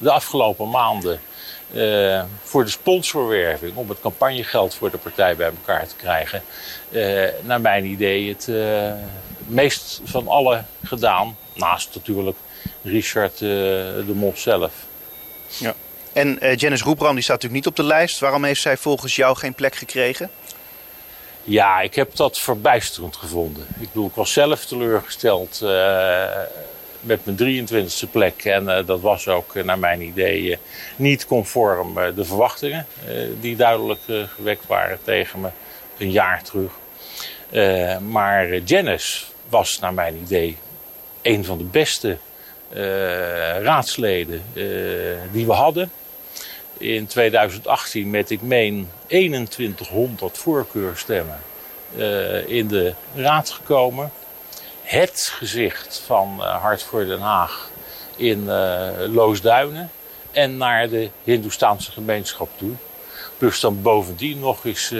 de 0.00 0.10
afgelopen 0.10 0.70
maanden 0.70 1.20
voor 2.42 2.64
de 2.64 2.70
sponsorwerving, 2.70 3.76
om 3.76 3.88
het 3.88 4.00
campagnegeld 4.00 4.74
voor 4.74 4.90
de 4.90 4.98
partij 4.98 5.36
bij 5.36 5.46
elkaar 5.46 5.86
te 5.86 5.96
krijgen, 5.96 6.42
naar 7.42 7.60
mijn 7.60 7.84
idee 7.84 8.28
het 8.28 8.48
meest 9.46 10.00
van 10.04 10.28
alle 10.28 10.62
gedaan. 10.84 11.36
Naast 11.54 11.94
natuurlijk 11.94 12.36
Richard 12.82 13.38
de 13.38 14.12
Mos 14.14 14.42
zelf. 14.42 14.72
Ja. 15.58 15.74
En 16.12 16.38
Janice 16.56 16.84
Roepram 16.84 17.14
die 17.14 17.22
staat 17.22 17.42
natuurlijk 17.42 17.64
niet 17.64 17.66
op 17.66 17.76
de 17.76 17.82
lijst. 17.82 18.18
Waarom 18.18 18.44
heeft 18.44 18.60
zij 18.60 18.76
volgens 18.76 19.16
jou 19.16 19.36
geen 19.36 19.54
plek 19.54 19.74
gekregen? 19.74 20.30
Ja, 21.42 21.80
ik 21.80 21.94
heb 21.94 22.16
dat 22.16 22.38
verbijsterend 22.38 23.16
gevonden. 23.16 23.66
Ik 23.78 23.88
bedoel, 23.92 24.06
ik 24.06 24.14
was 24.14 24.32
zelf 24.32 24.64
teleurgesteld 24.64 25.58
met 27.00 27.20
mijn 27.24 27.66
23e 27.68 28.10
plek. 28.10 28.44
En 28.44 28.84
dat 28.86 29.00
was 29.00 29.28
ook 29.28 29.54
naar 29.54 29.78
mijn 29.78 30.00
idee 30.00 30.58
niet 30.96 31.26
conform 31.26 31.94
de 32.14 32.24
verwachtingen 32.24 32.86
die 33.40 33.56
duidelijk 33.56 34.00
gewekt 34.36 34.66
waren 34.66 34.98
tegen 35.04 35.40
me 35.40 35.48
een 35.98 36.10
jaar 36.10 36.42
terug. 36.42 36.72
maar 38.08 38.58
Janice 38.58 39.24
was 39.48 39.78
naar 39.78 39.94
mijn 39.94 40.16
idee 40.16 40.56
een 41.22 41.44
van 41.44 41.58
de 41.58 41.64
beste 41.64 42.16
raadsleden 43.62 44.42
die 45.32 45.46
we 45.46 45.52
hadden 45.52 45.90
in 46.80 47.06
2018 47.06 48.10
met, 48.10 48.30
ik 48.30 48.42
meen, 48.42 48.88
2100 49.06 50.38
voorkeurstemmen 50.38 51.40
in 52.46 52.68
de 52.68 52.94
raad 53.14 53.50
gekomen. 53.50 54.12
Het 54.90 55.32
gezicht 55.34 56.02
van 56.06 56.36
uh, 56.38 56.62
Hart 56.62 56.82
voor 56.82 57.04
Den 57.04 57.20
Haag 57.20 57.70
in 58.16 58.42
uh, 58.42 58.88
Loosduinen 58.98 59.90
en 60.30 60.56
naar 60.56 60.88
de 60.88 61.10
Hindoestaanse 61.24 61.92
gemeenschap 61.92 62.48
toe. 62.56 62.72
Plus 63.38 63.60
dan 63.60 63.82
bovendien 63.82 64.38
nog 64.38 64.64
eens 64.64 64.90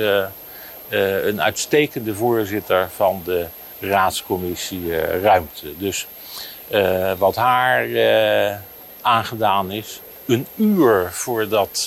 een 0.91 1.43
uitstekende 1.43 2.15
voorzitter 2.15 2.89
van 2.95 3.23
de 3.25 3.47
raadscommissie 3.81 5.01
Ruimte. 5.01 5.79
Dus 5.79 6.07
wat 7.19 7.37
haar 7.37 7.89
aangedaan 9.01 9.71
is, 9.71 10.01
een 10.27 10.47
uur 10.57 11.09
voordat 11.13 11.83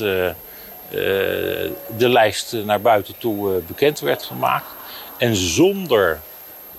de 1.97 2.09
lijst 2.09 2.53
naar 2.53 2.81
buiten 2.81 3.17
toe 3.17 3.61
bekend 3.67 3.99
werd 3.99 4.23
gemaakt. 4.23 4.67
En 5.17 5.35
zonder 5.35 6.19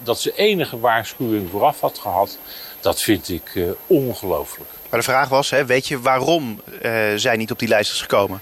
dat 0.04 0.20
ze 0.20 0.34
enige 0.37 0.80
waarschuwing 0.80 1.50
vooraf 1.50 1.80
had 1.80 1.99
gehad, 1.99 2.38
dat 2.80 3.02
vind 3.02 3.28
ik 3.28 3.58
ongelooflijk. 3.87 4.70
Maar 4.90 4.99
de 4.99 5.06
vraag 5.06 5.28
was, 5.28 5.50
hè, 5.50 5.64
weet 5.64 5.88
je 5.88 6.00
waarom 6.00 6.61
zij 7.16 7.37
niet 7.37 7.50
op 7.50 7.58
die 7.58 7.68
lijst 7.68 7.92
is 7.92 8.00
gekomen? 8.00 8.40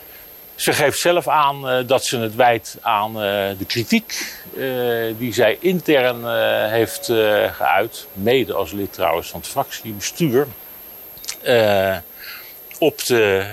Ze 0.55 0.73
geeft 0.73 0.99
zelf 0.99 1.29
aan 1.29 1.87
dat 1.87 2.05
ze 2.05 2.19
het 2.19 2.35
wijt 2.35 2.77
aan 2.81 3.13
de 3.59 3.65
kritiek 3.67 4.35
die 5.19 5.33
zij 5.33 5.57
intern 5.61 6.25
heeft 6.71 7.05
geuit. 7.53 8.07
Mede 8.13 8.55
als 8.55 8.73
lid 8.73 8.93
trouwens 8.93 9.29
van 9.29 9.41
het 9.41 9.49
fractiebestuur 9.49 10.47
op 12.79 13.05
de 13.05 13.45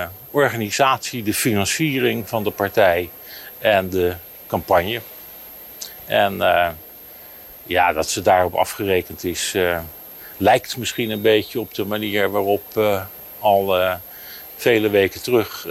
uh, 0.00 0.08
organisatie, 0.30 1.22
de 1.22 1.34
financiering 1.34 2.28
van 2.28 2.44
de 2.44 2.50
partij 2.50 3.10
en 3.58 3.90
de 3.90 4.14
campagne. 4.46 5.00
En 6.06 6.34
uh, 6.34 6.68
ja, 7.70 7.92
dat 7.92 8.10
ze 8.10 8.22
daarop 8.22 8.54
afgerekend 8.54 9.24
is, 9.24 9.54
uh, 9.54 9.78
lijkt 10.36 10.76
misschien 10.76 11.10
een 11.10 11.20
beetje 11.20 11.60
op 11.60 11.74
de 11.74 11.84
manier 11.84 12.30
waarop 12.30 12.62
al 13.38 13.74
vele 14.56 14.90
weken 14.90 15.22
terug 15.22 15.66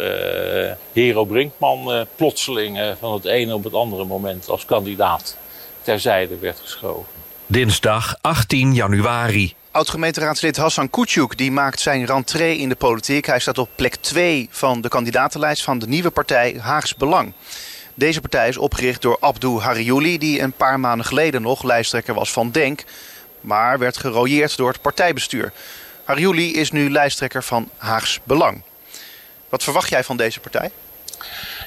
Hero 0.94 1.26
Brinkman 1.26 2.08
plotseling 2.16 2.96
van 3.00 3.14
het 3.14 3.26
ene 3.26 3.54
op 3.54 3.64
het 3.64 3.74
andere 3.74 4.06
moment 4.06 4.50
als 4.50 4.66
kandidaat 4.66 5.38
terzijde 5.82 6.38
werd 6.38 6.60
geschoven. 6.60 7.12
Dinsdag 7.46 8.18
18 8.22 8.74
januari. 8.74 9.54
Oud-gemeenteraadslid 9.72 10.58
Hassan 10.58 10.90
Kutjuk 10.90 11.38
die 11.38 11.52
maakt 11.52 11.80
zijn 11.80 12.06
rentree 12.06 12.58
in 12.58 12.70
de 12.70 12.76
politiek. 12.76 13.26
Hij 13.26 13.40
staat 13.40 13.58
op 13.58 13.70
plek 13.76 13.96
2 13.96 14.48
van 14.52 14.82
de 14.82 14.88
kandidatenlijst 14.88 15.64
van 15.64 15.80
de 15.80 15.88
nieuwe 15.88 16.10
partij 16.10 16.56
Haags 16.60 16.96
Belang. 16.96 17.34
Deze 18.00 18.22
partij 18.22 18.48
is 18.48 18.58
opgericht 18.58 19.02
door 19.02 19.18
Abdou 19.20 19.60
Hariouli, 19.60 20.18
die 20.18 20.42
een 20.42 20.52
paar 20.52 20.80
maanden 20.80 21.06
geleden 21.06 21.42
nog 21.42 21.64
lijsttrekker 21.64 22.14
was 22.14 22.32
van 22.32 22.52
Denk, 22.52 22.84
maar 23.42 23.80
werd 23.80 23.98
gerooieerd 23.98 24.58
door 24.58 24.70
het 24.70 24.82
partijbestuur. 24.82 25.52
Hariouli 26.04 26.54
is 26.54 26.72
nu 26.72 26.90
lijsttrekker 26.90 27.44
van 27.44 27.70
Haags 27.78 28.20
Belang. 28.24 28.62
Wat 29.50 29.64
verwacht 29.64 29.90
jij 29.90 30.04
van 30.04 30.18
deze 30.18 30.40
partij? 30.40 30.72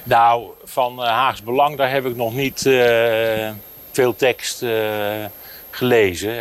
Nou, 0.03 0.51
van 0.65 1.01
uh, 1.01 1.07
Haags 1.07 1.43
Belang 1.43 1.77
daar 1.77 1.91
heb 1.91 2.07
ik 2.07 2.17
nog 2.17 2.35
niet 2.35 2.65
uh, 2.65 3.51
veel 3.91 4.17
tekst 4.17 4.62
uh, 4.62 5.25
gelezen. 5.71 6.35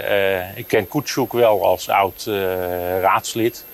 Ik 0.57 0.67
ken 0.67 0.87
Kutsjoek 0.87 1.33
wel 1.33 1.65
als 1.65 1.89
oud 1.89 2.23
raadslid. 3.01 3.65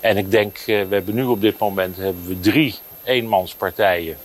En 0.00 0.16
ik 0.16 0.30
denk, 0.30 0.58
we 0.66 0.86
hebben 0.90 1.14
nu 1.14 1.24
op 1.24 1.40
dit 1.40 1.58
moment 1.58 1.96
hebben 1.96 2.26
we 2.26 2.40
drie 2.40 2.74
eenmanspartijen. 3.04 4.16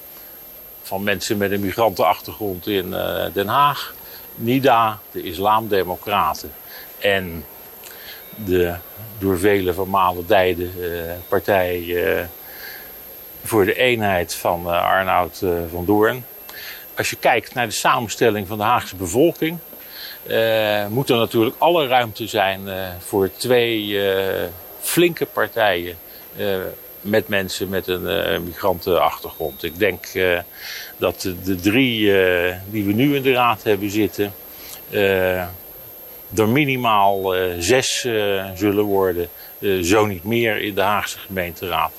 Van 0.91 1.03
mensen 1.03 1.37
met 1.37 1.51
een 1.51 1.59
migrantenachtergrond 1.59 2.67
in 2.67 2.89
Den 3.33 3.47
Haag. 3.47 3.93
NIDA, 4.35 4.99
de 5.11 5.23
Islamdemocraten. 5.23 6.53
En 6.99 7.45
de 8.35 8.75
door 9.19 9.39
velen 9.39 9.73
vermalen 9.73 10.27
dijde 10.27 10.69
partij 11.27 12.27
voor 13.43 13.65
de 13.65 13.75
eenheid 13.75 14.35
van 14.35 14.65
Arnoud 14.67 15.43
van 15.71 15.85
Doorn. 15.85 16.25
Als 16.97 17.09
je 17.09 17.15
kijkt 17.15 17.53
naar 17.53 17.67
de 17.67 17.73
samenstelling 17.73 18.47
van 18.47 18.57
de 18.57 18.63
Haagse 18.63 18.95
bevolking 18.95 19.57
uh, 20.27 20.87
moet 20.87 21.09
er 21.09 21.17
natuurlijk 21.17 21.55
alle 21.57 21.87
ruimte 21.87 22.27
zijn 22.27 22.67
uh, 22.67 22.87
voor 22.99 23.29
twee 23.37 23.85
uh, 23.85 24.47
flinke 24.79 25.25
partijen 25.25 25.97
met 27.01 27.27
mensen 27.27 27.69
met 27.69 27.87
een 27.87 28.43
migrantenachtergrond. 28.43 29.63
Ik 29.63 29.79
denk 29.79 30.05
dat 30.97 31.21
de, 31.21 31.55
drie 31.55 32.05
die 32.69 32.83
we 32.83 32.93
nu 32.93 33.15
in 33.15 33.21
de 33.21 33.31
raad 33.31 33.63
hebben 33.63 33.89
zitten, 33.89 34.33
er 36.35 36.47
minimaal 36.47 37.33
zes 37.59 37.99
zullen 38.55 38.83
worden, 38.83 39.29
zo 39.81 40.05
niet 40.05 40.23
meer 40.23 40.61
in 40.61 40.75
de 40.75 40.81
Haagse 40.81 41.17
gemeenteraad. 41.17 41.91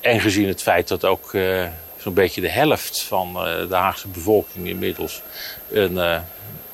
En 0.00 0.20
gezien 0.20 0.48
het 0.48 0.62
feit 0.62 0.88
dat 0.88 1.04
ook 1.04 1.30
zo'n 1.96 2.14
beetje 2.14 2.40
de 2.40 2.50
helft 2.50 3.02
van 3.02 3.32
de 3.68 3.74
Haagse 3.74 4.08
bevolking 4.08 4.68
inmiddels 4.68 5.22
een 5.70 6.22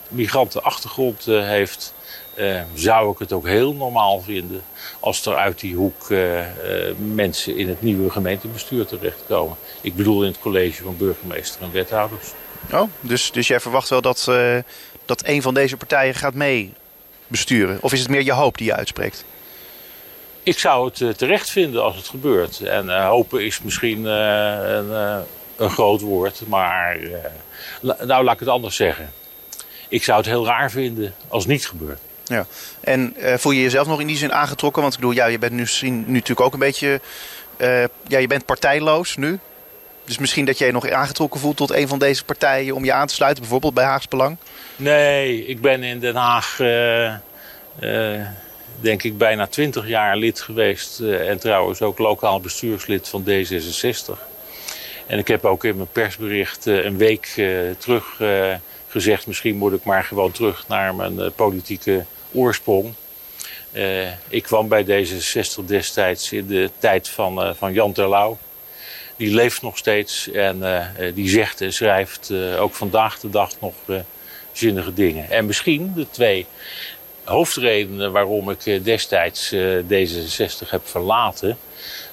migrantenachtergrond 0.09 1.25
heeft, 1.25 1.95
uh, 2.35 2.61
zou 2.75 3.13
ik 3.13 3.19
het 3.19 3.33
ook 3.33 3.47
heel 3.47 3.75
normaal 3.75 4.21
vinden 4.21 4.63
als 5.01 5.27
er 5.27 5.37
uit 5.37 5.61
die 5.61 5.75
hoek 5.75 6.11
uh, 6.11 6.41
mensen 6.97 7.57
in 7.57 7.69
het 7.69 7.83
nieuwe 7.83 8.11
gemeentebestuur 8.11 8.87
terechtkomen. 8.87 9.57
Ik 9.81 9.97
bedoel 9.97 10.23
in 10.23 10.31
het 10.31 10.41
college 10.41 10.83
van 10.83 10.97
burgemeester 10.97 11.63
en 11.63 11.73
wethouders. 11.73 12.29
Oh, 12.73 12.83
dus, 13.01 13.33
dus 13.33 13.49
jij 13.49 13.61
verwacht 13.61 13.89
wel 13.89 14.01
dat, 14.01 14.31
dat 15.05 15.27
een 15.27 15.43
van 15.43 15.55
deze 15.55 15.77
partijen 15.77 16.15
gaat 16.15 16.35
mee 16.35 16.73
besturen? 17.27 17.79
Of 17.81 17.93
is 17.93 18.01
het 18.01 18.09
meer 18.09 18.23
je 18.23 18.33
hoop 18.33 18.59
die 18.59 18.67
je 18.67 18.75
uitspreekt? 18.75 19.25
Ik 20.43 20.59
zou 20.59 20.91
het 20.95 21.19
terecht 21.19 21.51
vinden 21.51 21.83
als 21.83 21.97
het 21.97 22.07
gebeurt. 22.07 22.61
En 22.61 23.05
hopen 23.05 23.45
is 23.45 23.63
misschien 23.63 24.05
een, 24.05 24.91
een 25.57 25.71
groot 25.71 26.01
woord, 26.01 26.43
maar 26.47 26.99
nou 27.81 28.25
laat 28.25 28.35
ik 28.35 28.41
het 28.41 28.49
anders 28.49 28.77
zeggen 28.77 29.13
ik 29.93 30.03
zou 30.03 30.19
het 30.19 30.27
heel 30.27 30.47
raar 30.47 30.71
vinden 30.71 31.15
als 31.29 31.43
het 31.43 31.53
niet 31.53 31.67
gebeurt. 31.67 32.01
Ja. 32.33 32.47
En 32.81 33.17
uh, 33.19 33.35
voel 33.37 33.53
je 33.53 33.63
jezelf 33.63 33.87
nog 33.87 34.01
in 34.01 34.07
die 34.07 34.17
zin 34.17 34.33
aangetrokken? 34.33 34.83
Want 34.83 34.95
ik 34.95 35.01
bedoel, 35.01 35.15
ja, 35.15 35.27
je 35.27 35.39
bent 35.39 35.53
nu, 35.53 35.67
nu 35.91 36.13
natuurlijk 36.13 36.41
ook 36.41 36.53
een 36.53 36.59
beetje. 36.59 37.01
Uh, 37.59 37.85
ja, 38.07 38.19
je 38.19 38.27
bent 38.27 38.45
partijloos 38.45 39.17
nu. 39.17 39.39
Dus 40.05 40.19
misschien 40.19 40.45
dat 40.45 40.59
jij 40.59 40.67
je 40.67 40.73
nog 40.73 40.91
aangetrokken 40.91 41.41
voelt 41.41 41.57
tot 41.57 41.71
een 41.71 41.89
van 41.89 41.99
deze 41.99 42.25
partijen 42.25 42.75
om 42.75 42.85
je 42.85 42.93
aan 42.93 43.07
te 43.07 43.15
sluiten, 43.15 43.43
bijvoorbeeld 43.43 43.75
bij 43.75 43.85
Haags 43.85 44.09
Belang? 44.09 44.37
Nee, 44.77 45.47
ik 45.47 45.61
ben 45.61 45.83
in 45.83 45.99
Den 45.99 46.15
Haag, 46.15 46.59
uh, 46.59 47.13
denk 48.81 49.03
ik, 49.03 49.19
bijna 49.19 49.47
twintig 49.47 49.89
jaar 49.89 50.17
lid 50.17 50.41
geweest. 50.41 51.01
en 51.01 51.39
trouwens 51.39 51.83
ook 51.83 51.99
lokaal 51.99 52.41
bestuurslid 52.41 53.09
van 53.09 53.25
D66. 53.29 54.21
En 55.07 55.19
ik 55.19 55.29
heb 55.29 55.45
ook 55.45 55.65
in 55.65 55.77
mijn 55.77 55.89
persbericht 55.93 56.67
een 56.67 56.97
week 56.97 57.43
terug 57.79 58.21
gezegd, 58.93 59.27
misschien 59.27 59.57
moet 59.57 59.73
ik 59.73 59.85
maar 59.85 60.05
gewoon 60.05 60.31
terug 60.31 60.65
naar 60.69 60.95
mijn 60.95 61.33
politieke 61.35 62.05
oorsprong. 62.33 62.95
Uh, 63.73 64.09
ik 64.29 64.43
kwam 64.43 64.69
bij 64.69 64.85
D66 64.85 65.65
destijds 65.65 66.33
in 66.33 66.47
de 66.47 66.71
tijd 66.79 67.09
van, 67.09 67.47
uh, 67.47 67.55
van 67.55 67.73
Jan 67.73 67.93
Terlouw. 67.93 68.39
Die 69.17 69.35
leeft 69.35 69.63
nog 69.63 69.79
steeds 69.79 70.31
en 70.31 70.63
die 71.15 71.29
zegt 71.29 71.61
en 71.61 71.73
schrijft 71.73 72.33
ook 72.59 72.75
vandaag 72.75 73.21
de 73.21 73.31
dag 73.31 73.51
nog 73.61 73.75
zinnige 74.53 74.95
dingen. 74.95 75.31
En 75.31 75.47
misschien 75.47 75.93
de 75.95 76.07
twee 76.11 76.47
hoofdredenen 77.25 78.13
waarom 78.13 78.51
ik 78.51 78.85
destijds 78.85 79.55
D66 79.89 80.69
heb 80.69 80.89
verlaten. 80.89 81.57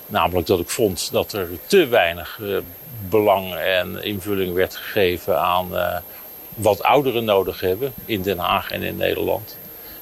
Namelijk 0.08 0.48
dat 0.48 0.60
ik 0.60 0.70
vond 0.70 1.12
dat 1.12 1.34
er 1.34 1.50
te 1.66 1.88
weinig 1.88 2.40
belang 3.10 3.56
en 3.56 4.04
invulling 4.04 4.54
werd 4.54 4.76
gegeven 4.76 5.40
aan 5.40 5.72
wat 6.56 6.84
ouderen 6.84 7.26
nodig 7.26 7.60
hebben 7.60 7.94
in 8.06 8.22
Den 8.22 8.38
Haag 8.38 8.72
en 8.72 8.82
in 8.82 8.98
Nederland. 8.98 9.59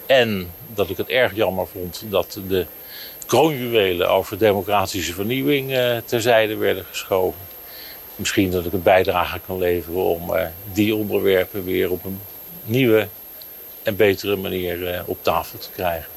En 0.07 0.51
dat 0.73 0.89
ik 0.89 0.97
het 0.97 1.07
erg 1.07 1.35
jammer 1.35 1.67
vond 1.67 2.03
dat 2.09 2.39
de 2.47 2.65
kroonjuwelen 3.25 4.09
over 4.09 4.37
democratische 4.37 5.13
vernieuwing 5.13 5.71
uh, 5.71 5.97
terzijde 6.05 6.55
werden 6.55 6.85
geschoven. 6.89 7.39
Misschien 8.15 8.51
dat 8.51 8.65
ik 8.65 8.73
een 8.73 8.83
bijdrage 8.83 9.39
kan 9.45 9.57
leveren 9.57 10.03
om 10.03 10.35
uh, 10.35 10.41
die 10.73 10.95
onderwerpen 10.95 11.63
weer 11.63 11.91
op 11.91 12.05
een 12.05 12.19
nieuwe 12.63 13.07
en 13.83 13.95
betere 13.95 14.35
manier 14.35 14.93
uh, 14.93 14.99
op 15.05 15.23
tafel 15.23 15.59
te 15.59 15.69
krijgen. 15.75 16.09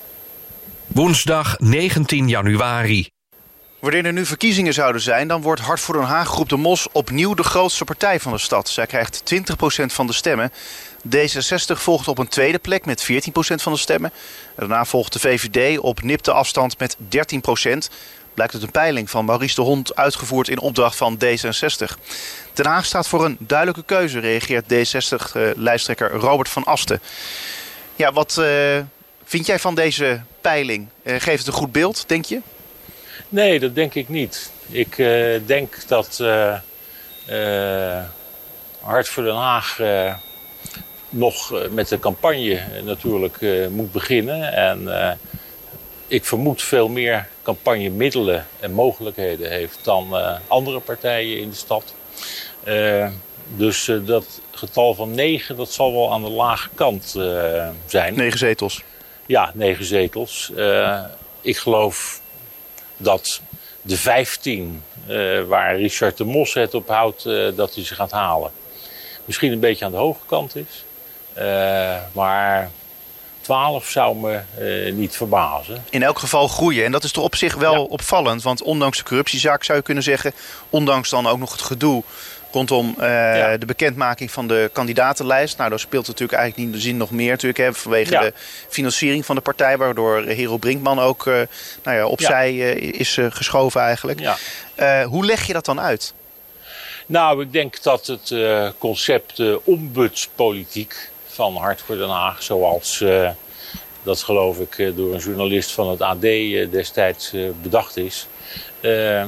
Woensdag 0.87 1.59
19 1.59 2.29
januari. 2.29 3.09
Wanneer 3.81 4.05
er 4.05 4.13
nu 4.13 4.27
verkiezingen 4.27 4.73
zouden 4.73 5.01
zijn, 5.01 5.29
dan 5.29 5.43
wordt 5.43 5.61
Hart 5.61 5.81
voor 5.81 5.95
Den 5.95 6.05
Haag 6.05 6.29
Groep 6.29 6.49
de 6.49 6.57
Mos 6.57 6.89
opnieuw 6.93 7.35
de 7.35 7.43
grootste 7.43 7.85
partij 7.85 8.21
van 8.21 8.33
de 8.33 8.39
stad. 8.39 8.69
Zij 8.69 8.87
krijgt 8.87 9.23
20% 9.35 9.85
van 9.87 10.07
de 10.07 10.13
stemmen. 10.13 10.53
D66 11.09 11.77
volgt 11.77 12.09
op 12.09 12.19
een 12.19 12.29
tweede 12.29 12.59
plek 12.59 12.85
met 12.85 13.11
14% 13.13 13.15
van 13.55 13.73
de 13.73 13.79
stemmen. 13.79 14.13
Daarna 14.57 14.85
volgt 14.85 15.13
de 15.13 15.19
VVD 15.19 15.79
op 15.79 16.03
nipte 16.03 16.33
afstand 16.33 16.79
met 16.79 16.97
13%. 16.97 17.01
Blijkt 18.35 18.55
uit 18.55 18.63
een 18.63 18.71
peiling 18.71 19.11
van 19.11 19.25
Maurice 19.25 19.55
de 19.55 19.61
Hond 19.61 19.97
uitgevoerd 19.97 20.49
in 20.49 20.59
opdracht 20.59 20.97
van 20.97 21.19
D66. 21.25 21.99
Den 22.53 22.67
Haag 22.67 22.85
staat 22.85 23.09
voor 23.09 23.25
een 23.25 23.37
duidelijke 23.39 23.83
keuze, 23.85 24.19
reageert 24.19 24.65
D60-lijsttrekker 24.65 26.11
Robert 26.11 26.49
van 26.49 26.65
Asten. 26.65 27.01
Ja, 27.97 28.13
wat 28.13 28.37
uh, 28.39 28.47
vind 29.25 29.47
jij 29.47 29.59
van 29.59 29.75
deze 29.75 30.21
peiling? 30.41 30.89
Uh, 31.03 31.15
geeft 31.19 31.39
het 31.39 31.47
een 31.47 31.61
goed 31.61 31.73
beeld, 31.73 32.05
denk 32.07 32.25
je? 32.25 32.41
Nee, 33.29 33.61
dat 33.61 33.75
denk 33.75 33.95
ik 33.95 34.09
niet. 34.09 34.51
Ik 34.69 34.97
denk 35.47 35.77
dat 35.87 36.23
Hart 38.81 39.09
voor 39.09 39.23
Den 39.23 39.35
Haag 39.35 39.79
nog 41.11 41.69
met 41.71 41.89
de 41.89 41.99
campagne 41.99 42.61
natuurlijk 42.85 43.41
moet 43.71 43.93
beginnen. 43.93 44.53
En 44.53 45.19
ik 46.07 46.25
vermoed 46.25 46.63
veel 46.63 46.89
meer 46.89 47.29
campagnemiddelen 47.43 48.47
en 48.61 48.73
mogelijkheden 48.73 49.51
heeft 49.51 49.79
dan 49.83 50.15
andere 50.49 50.81
partijen 50.81 51.41
in 51.41 51.51
de 51.51 51.57
stad. 51.57 51.95
Dus 53.57 53.91
dat 54.05 54.41
getal 54.51 54.95
van 54.95 55.15
9, 55.15 55.57
dat 55.57 55.73
zal 55.73 55.93
wel 55.93 56.13
aan 56.13 56.23
de 56.23 56.31
lage 56.31 56.69
kant 56.75 57.19
zijn. 57.87 58.15
9 58.15 58.39
zetels? 58.39 58.83
Ja, 59.27 59.53
9 59.55 59.85
zetels. 59.85 60.53
Ik 61.41 61.57
geloof 61.57 62.21
dat 62.97 63.41
de 63.83 63.97
15 63.97 64.83
waar 65.47 65.77
Richard 65.77 66.17
de 66.17 66.25
Mos 66.25 66.55
het 66.55 66.75
op 66.75 66.89
houdt, 66.89 67.23
dat 67.57 67.75
hij 67.75 67.85
ze 67.85 67.95
gaat 67.95 68.11
halen. 68.11 68.51
Misschien 69.25 69.53
een 69.53 69.61
beetje 69.61 69.85
aan 69.85 69.91
de 69.91 69.97
hoge 69.97 70.27
kant 70.27 70.57
is. 70.57 70.85
Maar 72.13 72.71
12 73.41 73.89
zou 73.89 74.17
me 74.17 74.41
niet 74.93 75.17
verbazen. 75.17 75.85
In 75.91 76.03
elk 76.03 76.19
geval 76.19 76.49
groeien. 76.49 76.85
En 76.85 76.93
dat 76.93 77.05
is 77.05 77.13
toch 77.13 77.25
op 77.25 77.37
zich 77.37 77.55
wel 77.55 77.75
ja. 77.75 77.81
opvallend. 77.81 78.43
Want 78.43 78.63
ondanks 78.63 78.99
de 78.99 79.05
corruptiezaak 79.05 79.65
zou 79.65 79.79
je 79.79 79.85
kunnen 79.85 80.03
zeggen... 80.03 80.33
ondanks 80.71 81.11
dan 81.11 81.27
ook 81.27 81.39
nog 81.39 81.53
het 81.53 81.63
gedoe 81.63 82.03
rondom 82.53 82.95
uh, 82.99 83.07
ja. 83.37 83.57
de 83.57 83.67
bekendmaking 83.67 84.31
van 84.31 84.47
de 84.47 84.71
kandidatenlijst. 84.73 85.57
Nou, 85.57 85.71
daar 85.71 85.79
speelt 85.79 86.07
natuurlijk 86.07 86.39
eigenlijk 86.39 86.71
niet 86.71 86.81
de 86.81 86.89
zin 86.89 86.97
nog 86.97 87.11
meer 87.11 87.31
natuurlijk, 87.31 87.59
hè, 87.59 87.75
vanwege 87.75 88.13
ja. 88.13 88.21
de 88.21 88.33
financiering 88.69 89.27
van 89.27 89.35
de 89.35 89.41
partij, 89.41 89.79
waardoor 89.79 90.23
Hero 90.23 90.57
Brinkman 90.57 90.99
ook 90.99 91.27
uh, 91.27 91.35
nou 91.83 91.97
ja, 91.97 92.07
opzij 92.07 92.57
is 92.77 93.19
geschoven 93.21 93.81
eigenlijk. 93.81 94.21
hoe 95.05 95.25
leg 95.25 95.47
je 95.47 95.53
dat 95.53 95.65
dan 95.65 95.81
uit? 95.81 96.15
Nou, 97.07 97.43
ik 97.43 97.53
denk 97.53 97.83
dat 97.83 98.07
het 98.07 98.35
concept 98.79 99.43
ombudspolitiek 99.65 101.11
van 101.41 101.57
Hart 101.57 101.81
voor 101.81 101.97
Den 101.97 102.09
Haag, 102.09 102.43
zoals 102.43 103.05
dat 104.03 104.23
geloof 104.23 104.59
ik 104.59 104.97
door 104.97 105.15
een 105.15 105.21
journalist 105.21 105.71
van 105.71 105.89
het 105.89 106.01
AD 106.01 106.21
destijds 106.71 107.33
bedacht 107.63 107.97
is, 107.97 108.27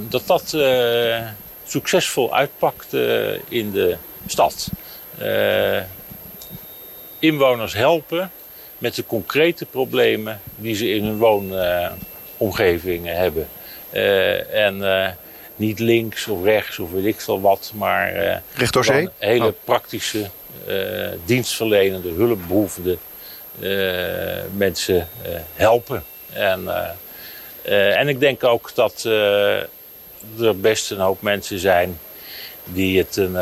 dat 0.08 0.26
dat 0.26 0.56
succesvol 1.64 2.34
uitpakt 2.34 2.92
in 3.48 3.70
de 3.70 3.96
stad. 4.26 4.68
Inwoners 7.18 7.74
helpen 7.74 8.30
met 8.78 8.94
de 8.94 9.06
concrete 9.06 9.64
problemen 9.64 10.40
die 10.56 10.74
ze 10.74 10.90
in 10.90 11.04
hun 11.04 11.18
woonomgeving 11.18 13.06
hebben. 13.06 13.48
En 14.50 14.84
niet 15.56 15.78
links 15.78 16.26
of 16.26 16.44
rechts 16.44 16.78
of 16.78 16.90
weet 16.90 17.04
ik 17.04 17.20
veel 17.20 17.40
wat, 17.40 17.72
maar 17.74 18.12
Recht 18.54 18.72
door 18.72 18.84
zee? 18.84 19.08
hele 19.18 19.46
oh. 19.46 19.52
praktische, 19.64 20.30
dienstverlenende, 21.24 22.08
hulpbehoevende 22.08 22.98
mensen 24.56 25.08
helpen. 25.54 26.04
En, 26.32 26.68
en 27.96 28.08
ik 28.08 28.20
denk 28.20 28.44
ook 28.44 28.74
dat 28.74 29.04
er 30.38 30.60
best 30.60 30.90
een 30.90 30.98
hoop 30.98 31.22
mensen 31.22 31.58
zijn 31.58 31.98
die 32.64 32.98
het 32.98 33.16
een 33.16 33.34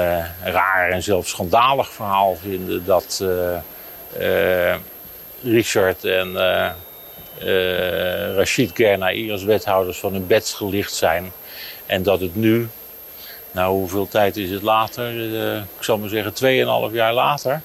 raar 0.42 0.90
en 0.90 1.02
zelfs 1.02 1.30
schandalig 1.30 1.92
verhaal 1.92 2.36
vinden 2.36 2.84
dat 2.84 3.24
Richard 5.42 6.04
en 6.04 6.36
Rachid 8.34 8.70
Gernaï 8.74 9.32
als 9.32 9.44
wethouders 9.44 9.98
van 9.98 10.12
hun 10.12 10.26
bed 10.26 10.48
gelicht 10.48 10.94
zijn. 10.94 11.32
En 11.86 12.02
dat 12.02 12.20
het 12.20 12.34
nu, 12.34 12.68
nou 13.52 13.72
hoeveel 13.72 14.08
tijd 14.08 14.36
is 14.36 14.50
het 14.50 14.62
later? 14.62 15.34
ik 15.78 15.84
zal 15.84 15.98
maar 15.98 16.08
zeggen 16.08 16.88
2,5 16.90 16.94
jaar 16.94 17.14
later, 17.14 17.62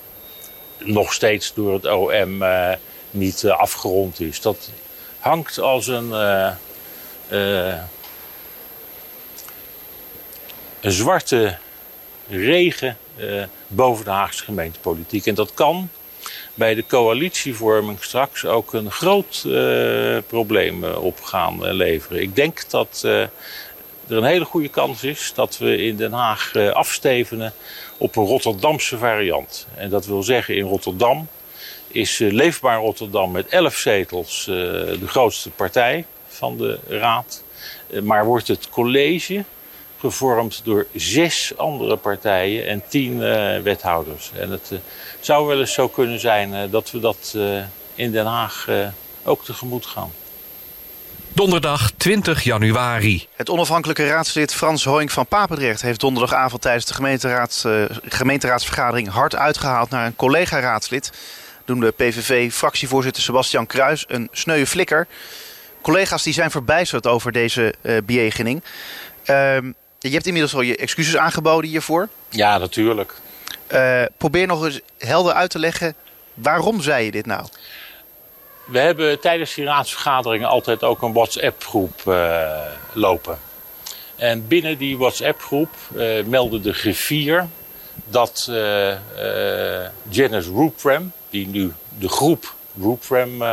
nog 0.78 1.14
steeds 1.14 1.54
door 1.54 1.74
het 1.74 1.86
OM 1.86 2.44
niet 3.12 3.50
afgerond 3.50 4.20
is. 4.20 4.42
Dat 4.42 4.70
hangt 5.20 5.60
als 5.60 5.88
een 5.88 6.14
een 10.86 10.92
zwarte 10.92 11.58
regen 12.30 12.98
boven 13.68 14.06
de 14.06 14.12
Haagse 14.12 14.44
gemeentepolitiek. 14.44 15.26
En 15.26 15.36
dat 15.36 15.54
kan 15.54 15.90
bij 16.54 16.76
de 16.76 16.86
coalitievorming 16.88 18.04
straks 18.04 18.46
ook 18.46 18.74
een 18.74 18.92
groot 18.92 19.48
probleem 20.28 20.84
op 20.84 21.22
gaan 21.22 21.72
leveren. 21.72 22.22
Ik 22.22 22.36
denk 22.36 22.70
dat 22.70 23.08
er 24.08 24.18
een 24.18 24.24
hele 24.24 24.46
goede 24.46 24.70
kans 24.70 25.04
is 25.04 25.32
dat 25.36 25.58
we 25.58 25.78
in 25.78 25.96
Den 25.96 26.12
Haag 26.12 26.56
afstevenen 26.56 27.54
op 27.98 28.16
een 28.16 28.26
Rotterdamse 28.26 28.98
variant. 28.98 29.68
En 29.76 29.90
dat 29.90 30.06
wil 30.06 30.24
zeggen 30.24 30.56
in 30.56 30.64
Rotterdam 30.64 31.28
is 31.88 32.18
Leefbaar 32.18 32.80
Rotterdam 32.80 33.32
met 33.32 33.48
11 33.48 33.76
zetels 33.76 34.46
de 34.46 35.08
grootste 35.08 35.50
partij 35.50 36.06
van 36.28 36.58
de 36.58 36.80
raad. 36.88 37.44
maar 38.04 38.26
wordt 38.26 38.48
het 38.48 38.70
college 38.70 39.44
gevormd 40.00 40.62
door 40.64 40.88
zes 40.94 41.54
andere 41.58 41.96
partijen 41.96 42.68
en 42.68 42.84
tien 42.88 43.20
wethouders. 43.64 44.32
En 44.38 44.50
het 44.50 44.72
zou 45.20 45.48
wel 45.48 45.60
eens 45.60 45.74
zo 45.74 45.88
kunnen 45.88 46.20
zijn 46.20 46.70
dat 46.70 46.92
we 46.92 47.00
dat 47.00 47.38
in 47.96 48.12
Den 48.12 48.26
Haag 48.26 48.70
ook 49.24 49.44
tegemoet 49.44 49.86
gaan. 49.86 50.12
Donderdag 51.36 51.92
20 51.98 52.44
januari. 52.44 53.28
Het 53.36 53.50
onafhankelijke 53.50 54.08
raadslid 54.08 54.54
Frans 54.54 54.84
Hoing 54.84 55.12
van 55.12 55.28
Papendrecht 55.28 55.82
heeft 55.82 56.00
donderdagavond 56.00 56.62
tijdens 56.62 56.86
de 56.86 56.94
gemeenteraad, 56.94 57.66
gemeenteraadsvergadering 58.04 59.08
hard 59.10 59.36
uitgehaald 59.36 59.90
naar 59.90 60.06
een 60.06 60.16
collega-raadslid. 60.16 61.12
Noemde 61.66 61.92
PVV-fractievoorzitter 61.92 63.24
Sebastian 63.24 63.66
Kruis 63.66 64.06
een 64.08 64.30
sneuwe 64.32 64.68
flikker. 64.68 65.08
Collega's 65.82 66.24
die 66.24 66.34
zijn 66.34 66.52
verbijsterd 66.52 67.08
over 67.08 67.32
deze 67.32 67.74
bejegening. 68.06 68.64
Ehm, 69.24 69.72
je 70.00 70.10
hebt 70.10 70.26
inmiddels 70.26 70.56
al 70.56 70.62
je 70.62 70.78
excuses 70.78 71.18
aangeboden 71.18 71.70
hiervoor. 71.70 72.10
Ja, 72.30 72.58
natuurlijk. 72.58 73.14
Uh, 73.74 74.04
probeer 74.18 74.48
nog 74.48 74.66
eens 74.66 74.82
helder 74.98 75.34
uit 75.34 75.50
te 75.50 75.60
leggen, 75.60 75.96
waarom 76.34 76.82
zei 76.82 77.06
je 77.06 77.12
dit 77.12 77.26
nou? 77.26 77.48
We 78.66 78.80
hebben 78.80 79.20
tijdens 79.20 79.54
die 79.54 79.66
raadsvergaderingen 79.66 80.48
altijd 80.48 80.84
ook 80.84 81.02
een 81.02 81.14
WhatsApp-groep 81.14 82.02
uh, 82.08 82.50
lopen. 82.94 83.40
En 84.16 84.48
binnen 84.48 84.78
die 84.78 84.98
WhatsApp-groep 84.98 85.70
uh, 85.96 86.24
meldde 86.24 86.60
de 86.60 86.74
griffier 86.74 87.48
dat 88.06 88.46
Janice 90.10 90.50
Roopram, 90.50 91.12
die 91.30 91.48
nu 91.48 91.74
de 91.98 92.10
groep 92.10 92.54
Roopram 92.82 93.44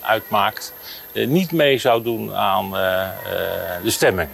uitmaakt, 0.00 0.74
niet 1.12 1.52
mee 1.52 1.78
zou 1.78 2.02
doen 2.02 2.34
aan 2.34 2.70
de 3.82 3.90
stemming. 3.90 4.28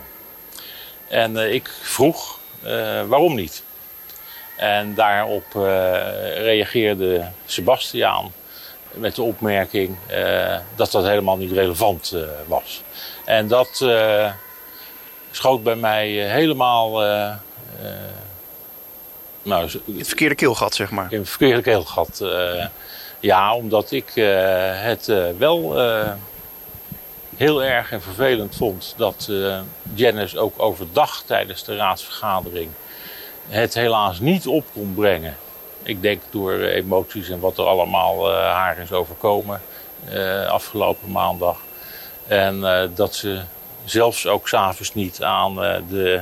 En 1.09 1.37
uh, 1.37 1.53
ik 1.53 1.71
vroeg 1.83 2.39
uh, 2.65 3.03
waarom 3.03 3.35
niet. 3.35 3.63
En 4.57 4.95
daarop 4.95 5.45
uh, 5.57 5.63
reageerde 6.37 7.29
Sebastiaan 7.45 8.33
met 8.97 9.15
de 9.15 9.23
opmerking 9.23 9.97
dat 10.75 10.91
dat 10.91 11.05
helemaal 11.05 11.37
niet 11.37 11.53
relevant 11.53 12.17
was. 12.47 12.83
En 13.25 13.49
dat 13.49 13.85
schoot 15.31 15.63
bij 15.63 15.77
mij 15.77 16.09
helemaal. 16.09 16.91
nou, 19.43 19.71
in 19.85 19.99
het 19.99 20.07
verkeerde 20.07 20.35
keelgat, 20.35 20.75
zeg 20.75 20.91
maar. 20.91 21.13
In 21.13 21.19
het 21.19 21.29
verkeerde 21.29 21.63
keelgat. 21.63 22.25
ja, 23.21 23.55
omdat 23.55 23.91
ik 23.91 24.13
het 24.83 25.07
wel 25.39 25.75
heel 27.37 27.65
erg 27.65 27.93
en 27.93 28.03
vervelend 28.03 28.57
vond 28.57 28.95
dat 28.97 29.27
uh, 29.31 29.61
Janice 29.95 30.39
ook 30.39 30.63
overdag 30.63 31.23
tijdens 31.23 31.65
de 31.65 31.77
raadsvergadering 31.77 32.71
het 33.49 33.75
helaas 33.75 34.21
niet 34.21 34.47
op 34.47 34.65
kon 34.73 34.95
brengen. 34.95 35.37
Ik 35.87 36.03
denk 36.03 36.23
door 36.31 36.61
emoties 36.61 37.29
en 37.29 37.41
wat 37.41 37.59
er 37.59 37.65
allemaal 37.65 38.31
uh, 38.31 38.37
haar 38.37 38.79
is 38.79 38.93
overkomen 38.93 39.61
uh, 40.13 40.47
afgelopen 40.47 41.11
maandag. 41.11 41.57
En 42.27 42.61
dat 42.95 43.15
ze 43.15 43.41
zelfs 43.85 44.27
ook 44.27 44.49
s'avonds 44.49 44.95
niet 44.95 45.23
aan 45.23 45.55
de 45.89 46.21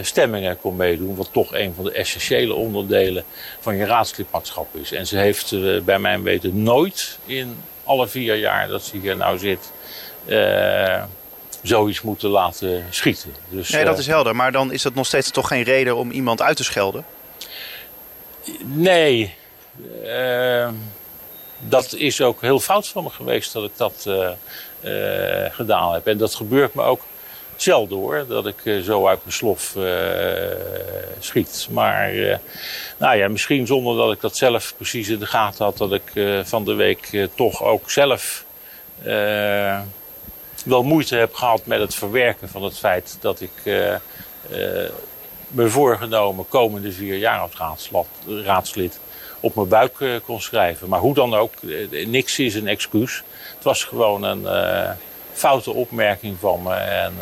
stemmingen 0.00 0.60
kon 0.60 0.76
meedoen. 0.76 1.16
Wat 1.16 1.28
toch 1.32 1.54
een 1.54 1.74
van 1.74 1.84
de 1.84 1.92
essentiële 1.92 2.54
onderdelen 2.54 3.24
van 3.60 3.76
je 3.76 3.84
raadslidmaatschap 3.84 4.76
is. 4.76 4.92
En 4.92 5.06
ze 5.06 5.16
heeft 5.16 5.54
bij 5.84 5.98
mijn 5.98 6.22
weten 6.22 6.62
nooit 6.62 7.18
in 7.24 7.62
alle 7.84 8.08
vier 8.08 8.34
jaar 8.34 8.68
dat 8.68 8.82
ze 8.82 8.96
hier 8.96 9.16
nou 9.16 9.38
zit 9.38 9.70
zoiets 11.62 12.00
moeten 12.00 12.28
laten 12.28 12.84
schieten. 12.90 13.34
Dus, 13.48 13.70
nee, 13.70 13.84
dat 13.84 13.94
eh, 13.94 14.00
is 14.00 14.06
helder. 14.06 14.36
Maar 14.36 14.52
dan 14.52 14.72
is 14.72 14.82
dat 14.82 14.94
nog 14.94 15.06
steeds 15.06 15.30
toch 15.30 15.48
geen 15.48 15.62
reden 15.62 15.96
om 15.96 16.10
iemand 16.10 16.42
uit 16.42 16.56
te 16.56 16.64
schelden? 16.64 17.04
Nee. 18.64 19.34
Uh, 20.04 20.68
dat 21.58 21.94
is 21.94 22.20
ook 22.20 22.40
heel 22.40 22.60
fout 22.60 22.88
van 22.88 23.02
me 23.02 23.10
geweest 23.10 23.52
dat 23.52 23.64
ik 23.64 23.76
dat 23.76 24.04
uh, 24.08 24.30
gedaan 25.50 25.92
heb. 25.92 26.06
En 26.06 26.18
dat 26.18 26.34
gebeurt 26.34 26.74
me 26.74 26.82
ook 26.82 27.00
zelden 27.56 27.98
hoor, 27.98 28.24
dat 28.28 28.46
ik 28.46 28.84
zo 28.84 29.06
uit 29.06 29.18
mijn 29.22 29.36
slof 29.36 29.76
schiet. 31.18 31.68
Maar 31.70 32.12
nou 32.96 33.16
ja, 33.16 33.28
misschien 33.28 33.66
zonder 33.66 33.96
dat 33.96 34.12
ik 34.12 34.20
dat 34.20 34.36
zelf 34.36 34.74
precies 34.76 35.08
in 35.08 35.18
de 35.18 35.26
gaten 35.26 35.64
had, 35.64 35.76
dat 35.76 35.92
ik 35.92 36.12
van 36.44 36.64
de 36.64 36.74
week 36.74 37.28
toch 37.34 37.62
ook 37.62 37.90
zelf 37.90 38.44
wel 40.64 40.82
moeite 40.82 41.16
heb 41.16 41.34
gehad 41.34 41.66
met 41.66 41.80
het 41.80 41.94
verwerken 41.94 42.48
van 42.48 42.62
het 42.62 42.78
feit 42.78 43.16
dat 43.20 43.40
ik 43.40 43.52
me 45.48 45.68
voorgenomen 45.68 46.48
komende 46.48 46.92
vier 46.92 47.16
jaar 47.16 47.38
als 47.38 47.90
raadslid 48.26 49.00
op 49.40 49.54
mijn 49.54 49.68
buik 49.68 49.98
uh, 49.98 50.16
kon 50.24 50.40
schrijven. 50.40 50.88
Maar 50.88 51.00
hoe 51.00 51.14
dan 51.14 51.34
ook, 51.34 51.52
niks 52.06 52.38
is 52.38 52.54
een 52.54 52.68
excuus. 52.68 53.22
Het 53.54 53.64
was 53.64 53.84
gewoon 53.84 54.22
een 54.22 54.46
foute 55.32 55.72
opmerking 55.72 56.36
van 56.40 56.62
me 56.62 56.74
en 56.74 57.14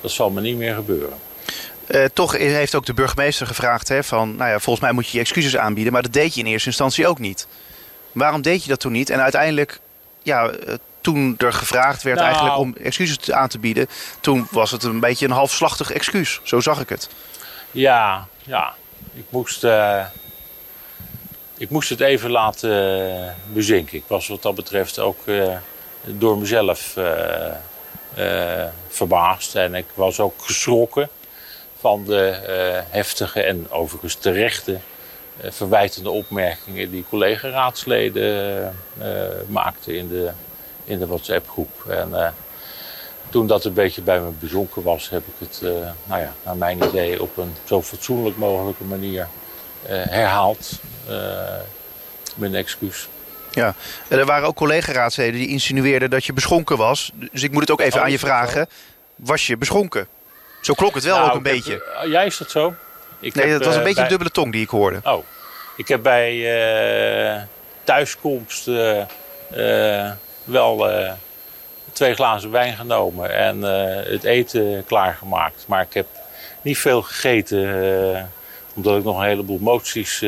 dat 0.00 0.10
zal 0.10 0.30
me 0.30 0.40
niet 0.40 0.56
meer 0.56 0.74
gebeuren. 0.74 1.18
Toch 2.12 2.32
heeft 2.36 2.74
ook 2.74 2.86
de 2.86 2.94
burgemeester 2.94 3.46
gevraagd 3.46 3.88
hè, 3.88 4.04
van, 4.04 4.36
nou 4.36 4.50
ja, 4.50 4.58
volgens 4.58 4.84
mij 4.84 4.92
moet 4.92 5.06
je 5.06 5.16
je 5.16 5.22
excuses 5.22 5.56
aanbieden, 5.56 5.92
maar 5.92 6.02
dat 6.02 6.12
deed 6.12 6.34
je 6.34 6.40
in 6.40 6.46
eerste 6.46 6.68
instantie 6.68 7.06
ook 7.06 7.18
niet. 7.18 7.46
Waarom 8.12 8.42
deed 8.42 8.62
je 8.62 8.68
dat 8.68 8.80
toen 8.80 8.92
niet? 8.92 9.10
En 9.10 9.22
uiteindelijk, 9.22 9.80
ja, 10.22 10.50
toen 11.04 11.34
er 11.38 11.52
gevraagd 11.52 12.02
werd 12.02 12.16
nou. 12.16 12.28
eigenlijk 12.28 12.58
om 12.58 12.74
excuses 12.76 13.30
aan 13.30 13.48
te 13.48 13.58
bieden, 13.58 13.86
toen 14.20 14.46
was 14.50 14.70
het 14.70 14.82
een 14.82 15.00
beetje 15.00 15.26
een 15.26 15.32
halfslachtig 15.32 15.92
excuus. 15.92 16.40
Zo 16.42 16.60
zag 16.60 16.80
ik 16.80 16.88
het. 16.88 17.08
Ja, 17.70 18.26
ja. 18.42 18.74
Ik 19.14 19.24
moest, 19.28 19.64
uh, 19.64 20.04
ik 21.58 21.70
moest 21.70 21.88
het 21.88 22.00
even 22.00 22.30
laten 22.30 22.70
uh, 23.10 23.30
bezinken. 23.52 23.96
Ik 23.96 24.04
was 24.06 24.28
wat 24.28 24.42
dat 24.42 24.54
betreft 24.54 24.98
ook 24.98 25.18
uh, 25.24 25.56
door 26.04 26.38
mezelf 26.38 26.96
verbaasd. 28.88 29.54
En 29.54 29.74
ik 29.74 29.86
was 29.94 30.20
ook 30.20 30.34
geschrokken 30.42 31.08
van 31.80 32.04
de 32.04 32.40
heftige 32.90 33.42
en 33.42 33.70
overigens 33.70 34.14
terechte 34.14 34.78
verwijtende 35.42 36.10
opmerkingen 36.10 36.90
die 36.90 37.04
collega-raadsleden 37.08 38.76
maakten 39.48 39.96
in 39.96 40.08
de 40.08 40.30
in 40.84 40.98
de 40.98 41.06
WhatsApp-groep. 41.06 41.84
En 41.88 42.08
uh, 42.12 42.28
toen 43.28 43.46
dat 43.46 43.64
een 43.64 43.72
beetje 43.72 44.02
bij 44.02 44.20
me 44.20 44.30
bezonken 44.30 44.82
was, 44.82 45.10
heb 45.10 45.22
ik 45.26 45.48
het, 45.48 45.60
uh, 45.62 45.70
nou 46.04 46.20
ja, 46.20 46.32
naar 46.44 46.56
mijn 46.56 46.84
idee, 46.84 47.22
op 47.22 47.36
een 47.36 47.54
zo 47.64 47.82
fatsoenlijk 47.82 48.36
mogelijke 48.36 48.84
manier 48.84 49.28
uh, 49.90 49.90
herhaald. 49.90 50.70
mijn 52.34 52.54
excuus. 52.54 53.08
Ja, 53.50 53.74
en 54.08 54.18
er 54.18 54.26
waren 54.26 54.48
ook 54.48 54.56
collega-raadsleden 54.56 55.40
die 55.40 55.48
insinueerden 55.48 56.10
dat 56.10 56.24
je 56.24 56.32
beschonken 56.32 56.76
was. 56.76 57.10
Dus 57.32 57.42
ik 57.42 57.52
moet 57.52 57.60
het 57.60 57.70
ook 57.70 57.80
even 57.80 57.98
oh, 57.98 58.04
aan 58.04 58.10
je 58.10 58.18
vragen. 58.18 58.68
Was 59.16 59.46
je 59.46 59.56
beschonken? 59.56 60.08
Zo 60.60 60.74
klonk 60.74 60.94
het 60.94 61.04
wel 61.04 61.16
nou, 61.16 61.28
ook 61.28 61.36
een 61.36 61.42
beetje. 61.42 61.72
Heb, 61.72 62.10
jij 62.10 62.26
is 62.26 62.38
dat 62.38 62.50
zo? 62.50 62.74
Ik 63.20 63.34
nee, 63.34 63.46
heb, 63.46 63.58
dat 63.58 63.66
was 63.66 63.76
een 63.76 63.82
beetje 63.82 64.02
een 64.02 64.08
dubbele 64.08 64.30
tong 64.30 64.52
die 64.52 64.62
ik 64.62 64.68
hoorde. 64.68 65.00
Oh, 65.02 65.24
ik 65.76 65.88
heb 65.88 66.02
bij 66.02 67.46
thuiskomst 67.84 68.66
wel 70.44 70.90
uh, 70.90 71.12
twee 71.92 72.14
glazen 72.14 72.50
wijn 72.50 72.76
genomen 72.76 73.34
en 73.34 73.58
uh, 73.58 74.12
het 74.12 74.24
eten 74.24 74.84
klaargemaakt. 74.86 75.64
Maar 75.68 75.82
ik 75.82 75.94
heb 75.94 76.06
niet 76.62 76.78
veel 76.78 77.02
gegeten, 77.02 77.58
uh, 77.58 78.22
omdat 78.74 78.98
ik 78.98 79.04
nog 79.04 79.18
een 79.18 79.26
heleboel 79.26 79.58
moties 79.60 80.24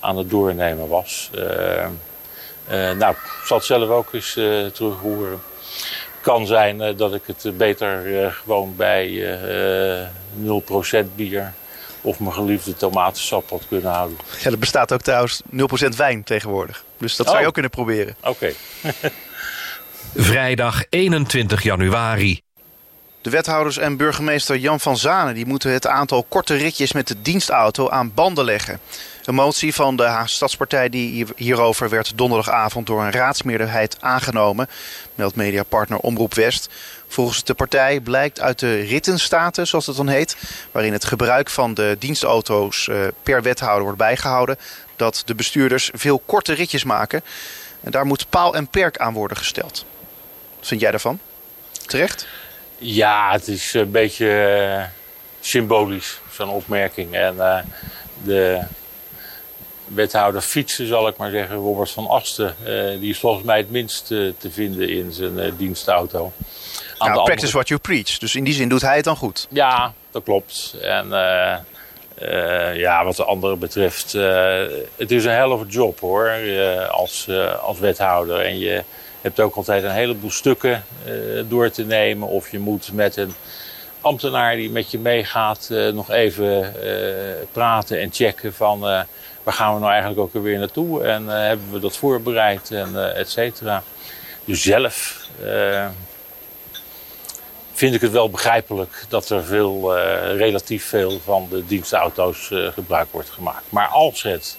aan 0.00 0.16
het 0.16 0.30
doornemen 0.30 0.88
was. 0.88 1.30
nou, 2.68 3.10
ik 3.10 3.42
zal 3.44 3.56
het 3.56 3.66
zelf 3.66 3.88
ook 3.88 4.12
eens 4.12 4.32
terug 4.72 4.98
horen. 5.00 5.42
kan 6.20 6.46
zijn 6.46 6.96
dat 6.96 7.14
ik 7.14 7.22
het 7.26 7.56
beter 7.56 8.32
gewoon 8.32 8.76
bij 8.76 9.38
0% 11.02 11.14
bier 11.14 11.52
of 12.02 12.18
mijn 12.18 12.32
geliefde 12.32 12.76
tomatensap 12.76 13.50
had 13.50 13.62
kunnen 13.68 13.90
houden. 13.90 14.16
Ja, 14.40 14.50
er 14.50 14.58
bestaat 14.58 14.92
ook 14.92 15.00
trouwens 15.00 15.42
0% 15.50 15.54
wijn 15.96 16.24
tegenwoordig. 16.24 16.84
Dus 16.98 17.16
dat 17.16 17.26
zou 17.26 17.38
je 17.38 17.42
oh. 17.42 17.48
ook 17.48 17.52
kunnen 17.52 17.70
proberen. 17.70 18.16
Oké. 18.22 18.52
Vrijdag 20.14 20.84
21 20.88 21.62
januari. 21.62 22.40
De 23.22 23.30
wethouders 23.30 23.78
en 23.78 23.96
burgemeester 23.96 24.56
Jan 24.56 24.80
van 24.80 24.96
Zanen 24.96 25.34
die 25.34 25.46
moeten 25.46 25.72
het 25.72 25.86
aantal 25.86 26.22
korte 26.28 26.54
ritjes 26.54 26.92
met 26.92 27.08
de 27.08 27.22
dienstauto 27.22 27.88
aan 27.88 28.14
banden 28.14 28.44
leggen. 28.44 28.80
Een 29.24 29.34
motie 29.34 29.74
van 29.74 29.96
de 29.96 30.02
Haagse 30.02 30.34
Stadspartij 30.34 30.88
die 30.88 31.26
hierover 31.36 31.88
werd 31.88 32.12
donderdagavond 32.16 32.86
door 32.86 33.02
een 33.02 33.12
raadsmeerderheid 33.12 33.96
aangenomen, 34.00 34.68
meldt 35.14 35.36
mediapartner 35.36 35.98
Omroep 35.98 36.34
West. 36.34 36.68
Volgens 37.08 37.44
de 37.44 37.54
partij 37.54 38.00
blijkt 38.00 38.40
uit 38.40 38.58
de 38.58 38.80
rittenstaten, 38.80 39.66
zoals 39.66 39.86
het 39.86 39.96
dan 39.96 40.08
heet, 40.08 40.36
waarin 40.72 40.92
het 40.92 41.04
gebruik 41.04 41.50
van 41.50 41.74
de 41.74 41.96
dienstauto's 41.98 42.88
eh, 42.88 42.96
per 43.22 43.42
wethouder 43.42 43.82
wordt 43.82 43.98
bijgehouden, 43.98 44.58
dat 44.96 45.22
de 45.24 45.34
bestuurders 45.34 45.90
veel 45.94 46.22
korte 46.26 46.52
ritjes 46.52 46.84
maken. 46.84 47.22
En 47.80 47.90
daar 47.90 48.06
moet 48.06 48.26
paal 48.28 48.54
en 48.54 48.68
perk 48.68 48.98
aan 48.98 49.12
worden 49.12 49.36
gesteld. 49.36 49.84
Wat 50.62 50.70
vind 50.70 50.82
jij 50.82 50.90
daarvan? 50.90 51.18
Terecht? 51.86 52.26
Ja, 52.78 53.32
het 53.32 53.48
is 53.48 53.74
een 53.74 53.90
beetje 53.90 54.26
uh, 54.76 54.84
symbolisch, 55.40 56.20
zo'n 56.30 56.48
opmerking. 56.48 57.14
En 57.14 57.34
uh, 57.34 57.58
de 58.24 58.60
wethouder 59.84 60.40
fietsen, 60.40 60.86
zal 60.86 61.08
ik 61.08 61.16
maar 61.16 61.30
zeggen, 61.30 61.56
Robert 61.56 61.90
van 61.90 62.08
Asten, 62.08 62.56
uh, 62.66 63.00
die 63.00 63.10
is 63.10 63.18
volgens 63.18 63.44
mij 63.44 63.56
het 63.56 63.70
minst 63.70 64.06
te 64.06 64.50
vinden 64.50 64.88
in 64.88 65.12
zijn 65.12 65.56
dienstauto. 65.56 66.32
Aan 66.98 67.10
nou, 67.10 67.24
practice 67.24 67.32
andere... 67.32 67.52
what 67.52 67.68
you 67.68 67.80
preach. 67.80 68.18
Dus 68.18 68.34
in 68.34 68.44
die 68.44 68.54
zin 68.54 68.68
doet 68.68 68.82
hij 68.82 68.96
het 68.96 69.04
dan 69.04 69.16
goed. 69.16 69.46
Ja, 69.50 69.94
dat 70.10 70.22
klopt. 70.22 70.74
En 70.82 71.08
ja, 72.74 73.04
wat 73.04 73.16
de 73.16 73.24
anderen 73.24 73.58
betreft, 73.58 74.12
het 74.96 75.10
is 75.10 75.24
een 75.24 75.32
hell 75.32 75.48
of 75.48 75.60
a 75.60 75.66
job 75.68 76.00
hoor, 76.00 76.30
als, 76.90 77.28
als 77.62 77.78
wethouder. 77.78 78.40
En 78.40 78.58
je 78.58 78.82
hebt 79.22 79.40
ook 79.40 79.54
altijd 79.54 79.82
een 79.82 79.90
heleboel 79.90 80.30
stukken 80.30 80.84
uh, 81.06 81.42
door 81.48 81.70
te 81.70 81.84
nemen. 81.84 82.28
Of 82.28 82.50
je 82.50 82.58
moet 82.58 82.92
met 82.92 83.16
een 83.16 83.34
ambtenaar 84.00 84.56
die 84.56 84.70
met 84.70 84.90
je 84.90 84.98
meegaat 84.98 85.68
uh, 85.70 85.92
nog 85.92 86.10
even 86.10 86.74
uh, 86.84 87.34
praten 87.52 88.00
en 88.00 88.12
checken 88.12 88.54
van 88.54 88.80
waar 89.42 89.54
gaan 89.54 89.74
we 89.74 89.80
nou 89.80 89.92
eigenlijk 89.92 90.20
ook 90.20 90.42
weer 90.42 90.58
naartoe. 90.58 91.04
En 91.04 91.26
hebben 91.26 91.72
we 91.72 91.78
dat 91.78 91.96
voorbereid 91.96 92.70
en 92.70 93.14
et 93.16 93.30
cetera. 93.30 93.82
Dus 94.44 94.62
zelf 94.62 95.26
vind 97.72 97.94
ik 97.94 98.00
het 98.00 98.10
wel 98.10 98.30
begrijpelijk 98.30 99.04
dat 99.08 99.28
er 99.28 99.44
veel, 99.44 99.96
relatief 100.36 100.84
veel 100.84 101.20
van 101.24 101.46
de 101.50 101.66
dienstauto's 101.66 102.50
gebruik 102.52 103.08
wordt 103.10 103.30
gemaakt. 103.30 103.64
Maar 103.68 103.86
als 103.86 104.22
het 104.22 104.58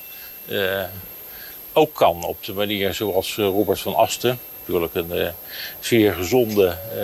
ook 1.73 1.93
kan 1.93 2.23
op 2.23 2.43
de 2.43 2.54
manier 2.54 2.93
zoals 2.93 3.36
Robert 3.36 3.80
van 3.80 3.95
Asten 3.95 4.39
natuurlijk 4.65 4.95
een 4.95 5.17
uh, 5.17 5.28
zeer 5.80 6.13
gezonde, 6.13 6.65
uh, 6.65 7.02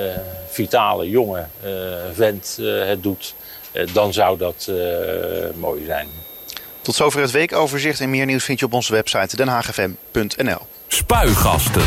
vitale, 0.49 1.09
jonge 1.09 1.45
uh, 1.65 1.69
vent 2.13 2.57
het 2.61 3.03
doet, 3.03 3.35
dan 3.93 4.13
zou 4.13 4.37
dat 4.37 4.71
mooi 5.55 5.85
zijn. 5.85 6.07
Tot 6.81 6.95
zover 6.95 7.21
het 7.21 7.31
weekoverzicht 7.31 7.99
en 7.99 8.09
meer 8.09 8.25
nieuws 8.25 8.43
vind 8.43 8.59
je 8.59 8.65
op 8.65 8.73
onze 8.73 8.91
website 8.91 9.35
denhagfm.nl. 9.35 10.61
Spuigasten. 10.87 11.83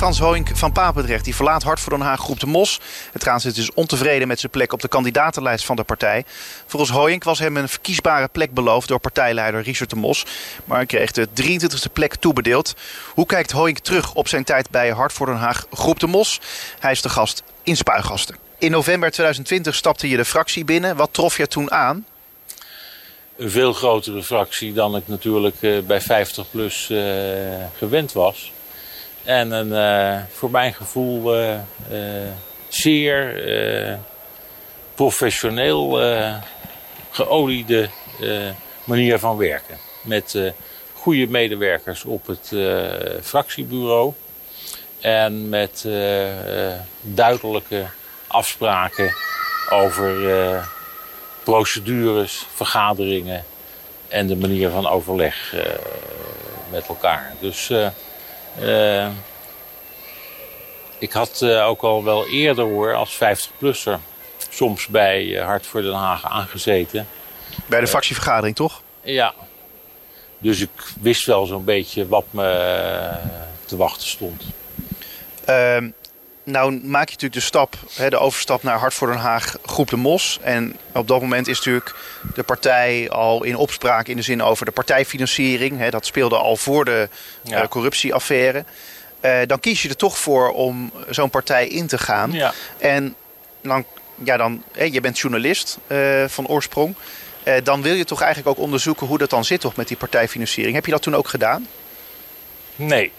Frans 0.00 0.18
Hoink 0.18 0.48
van 0.54 0.72
Papendrecht 0.72 1.24
die 1.24 1.34
verlaat 1.34 1.62
Hart 1.62 1.80
voor 1.80 1.92
Den 1.92 2.00
Haag 2.00 2.20
groep 2.20 2.40
de 2.40 2.46
Mos. 2.46 2.80
Het 3.12 3.22
raadslid 3.22 3.56
is 3.56 3.72
ontevreden 3.72 4.28
met 4.28 4.40
zijn 4.40 4.52
plek 4.52 4.72
op 4.72 4.80
de 4.80 4.88
kandidatenlijst 4.88 5.64
van 5.64 5.76
de 5.76 5.82
partij. 5.82 6.24
Volgens 6.66 6.90
Hoink 6.90 7.24
was 7.24 7.38
hem 7.38 7.56
een 7.56 7.68
verkiesbare 7.68 8.28
plek 8.28 8.54
beloofd 8.54 8.88
door 8.88 8.98
partijleider 8.98 9.62
Richard 9.62 9.90
de 9.90 9.96
Mos. 9.96 10.24
Maar 10.64 10.76
hij 10.76 10.86
kreeg 10.86 11.12
de 11.12 11.28
23e 11.42 11.92
plek 11.92 12.14
toebedeeld. 12.14 12.74
Hoe 13.14 13.26
kijkt 13.26 13.50
Hoink 13.50 13.78
terug 13.78 14.14
op 14.14 14.28
zijn 14.28 14.44
tijd 14.44 14.70
bij 14.70 14.90
Hart 14.90 15.12
voor 15.12 15.26
Den 15.26 15.36
Haag 15.36 15.66
groep 15.72 16.00
de 16.00 16.06
Mos? 16.06 16.40
Hij 16.78 16.92
is 16.92 17.02
de 17.02 17.08
gast 17.08 17.42
in 17.62 17.76
Spuigasten. 17.76 18.36
In 18.58 18.70
november 18.70 19.10
2020 19.10 19.74
stapte 19.74 20.08
je 20.08 20.16
de 20.16 20.24
fractie 20.24 20.64
binnen. 20.64 20.96
Wat 20.96 21.12
trof 21.12 21.36
je 21.36 21.46
toen 21.46 21.70
aan? 21.70 22.06
Een 23.36 23.50
veel 23.50 23.72
grotere 23.72 24.22
fractie 24.22 24.72
dan 24.72 24.96
ik 24.96 25.08
natuurlijk 25.08 25.56
eh, 25.60 25.78
bij 25.78 26.00
50 26.00 26.50
plus 26.50 26.88
uh, 26.90 26.98
gewend 27.78 28.12
was. 28.12 28.52
En 29.24 29.50
een, 29.50 30.26
voor 30.32 30.50
mijn 30.50 30.74
gevoel 30.74 31.34
zeer 32.68 33.40
professioneel 34.94 36.00
geoliede 37.10 37.88
manier 38.84 39.18
van 39.18 39.36
werken. 39.36 39.78
Met 40.02 40.52
goede 40.92 41.26
medewerkers 41.26 42.04
op 42.04 42.26
het 42.26 42.52
fractiebureau. 43.22 44.12
En 45.00 45.48
met 45.48 45.88
duidelijke 47.02 47.86
afspraken 48.26 49.14
over 49.70 50.68
procedures, 51.42 52.46
vergaderingen 52.54 53.44
en 54.08 54.26
de 54.26 54.36
manier 54.36 54.70
van 54.70 54.86
overleg 54.86 55.54
met 56.70 56.86
elkaar. 56.86 57.32
Dus 57.40 57.70
ik 60.98 61.12
had 61.12 61.44
ook 61.44 61.82
al 61.82 62.04
wel 62.04 62.28
eerder 62.28 62.64
hoor, 62.64 62.94
als 62.94 63.14
50-plusser, 63.14 63.98
soms 64.50 64.86
bij 64.86 65.42
Hart 65.44 65.66
voor 65.66 65.82
Den 65.82 65.92
Haag 65.92 66.24
aangezeten. 66.24 67.06
Bij 67.66 67.80
de 67.80 67.86
fractievergadering 67.86 68.56
toch? 68.56 68.82
Ja. 69.02 69.34
Dus 70.38 70.60
ik 70.60 70.70
wist 71.00 71.26
wel 71.26 71.46
zo'n 71.46 71.64
beetje 71.64 72.08
wat 72.08 72.24
me 72.30 73.10
te 73.64 73.76
wachten 73.76 74.08
stond. 74.08 74.44
Ehm, 75.44 75.90
nou 76.50 76.72
maak 76.72 77.08
je 77.08 77.12
natuurlijk 77.12 77.32
de 77.32 77.40
stap, 77.40 77.76
de 78.08 78.18
overstap 78.18 78.62
naar 78.62 78.78
Hart 78.78 78.94
voor 78.94 79.08
Den 79.08 79.16
Haag, 79.16 79.56
Groep 79.64 79.90
de 79.90 79.96
Mos. 79.96 80.38
En 80.42 80.76
op 80.92 81.08
dat 81.08 81.20
moment 81.20 81.48
is 81.48 81.56
natuurlijk 81.56 81.94
de 82.34 82.42
partij 82.42 83.10
al 83.10 83.42
in 83.44 83.56
opspraak 83.56 84.06
in 84.06 84.16
de 84.16 84.22
zin 84.22 84.42
over 84.42 84.64
de 84.64 84.72
partijfinanciering. 84.72 85.88
Dat 85.88 86.06
speelde 86.06 86.36
al 86.36 86.56
voor 86.56 86.84
de 86.84 87.08
eh, 87.44 87.66
corruptieaffaire. 87.68 88.64
Uh, 89.24 89.38
dan 89.46 89.60
kies 89.60 89.82
je 89.82 89.88
er 89.88 89.96
toch 89.96 90.18
voor 90.18 90.50
om 90.50 90.92
zo'n 91.08 91.30
partij 91.30 91.68
in 91.68 91.86
te 91.86 91.98
gaan. 91.98 92.32
Ja. 92.32 92.52
En 92.78 93.14
dan, 93.62 93.84
ja, 94.24 94.36
dan, 94.36 94.62
je 94.90 95.00
bent 95.00 95.18
journalist 95.18 95.78
uh, 95.86 96.24
van 96.26 96.46
oorsprong. 96.46 96.94
dan 97.62 97.82
wil 97.82 97.94
je 97.94 98.04
toch 98.04 98.20
eigenlijk 98.20 98.58
ook 98.58 98.64
onderzoeken 98.64 99.06
hoe 99.06 99.18
dat 99.18 99.30
dan 99.30 99.44
zit 99.44 99.60
toch 99.60 99.76
met 99.76 99.88
die 99.88 99.96
partijfinanciering. 99.96 100.74
Heb 100.74 100.84
je 100.84 100.92
dat 100.92 101.02
toen 101.02 101.16
ook 101.16 101.28
gedaan? 101.28 101.66
Nee, 102.76 103.12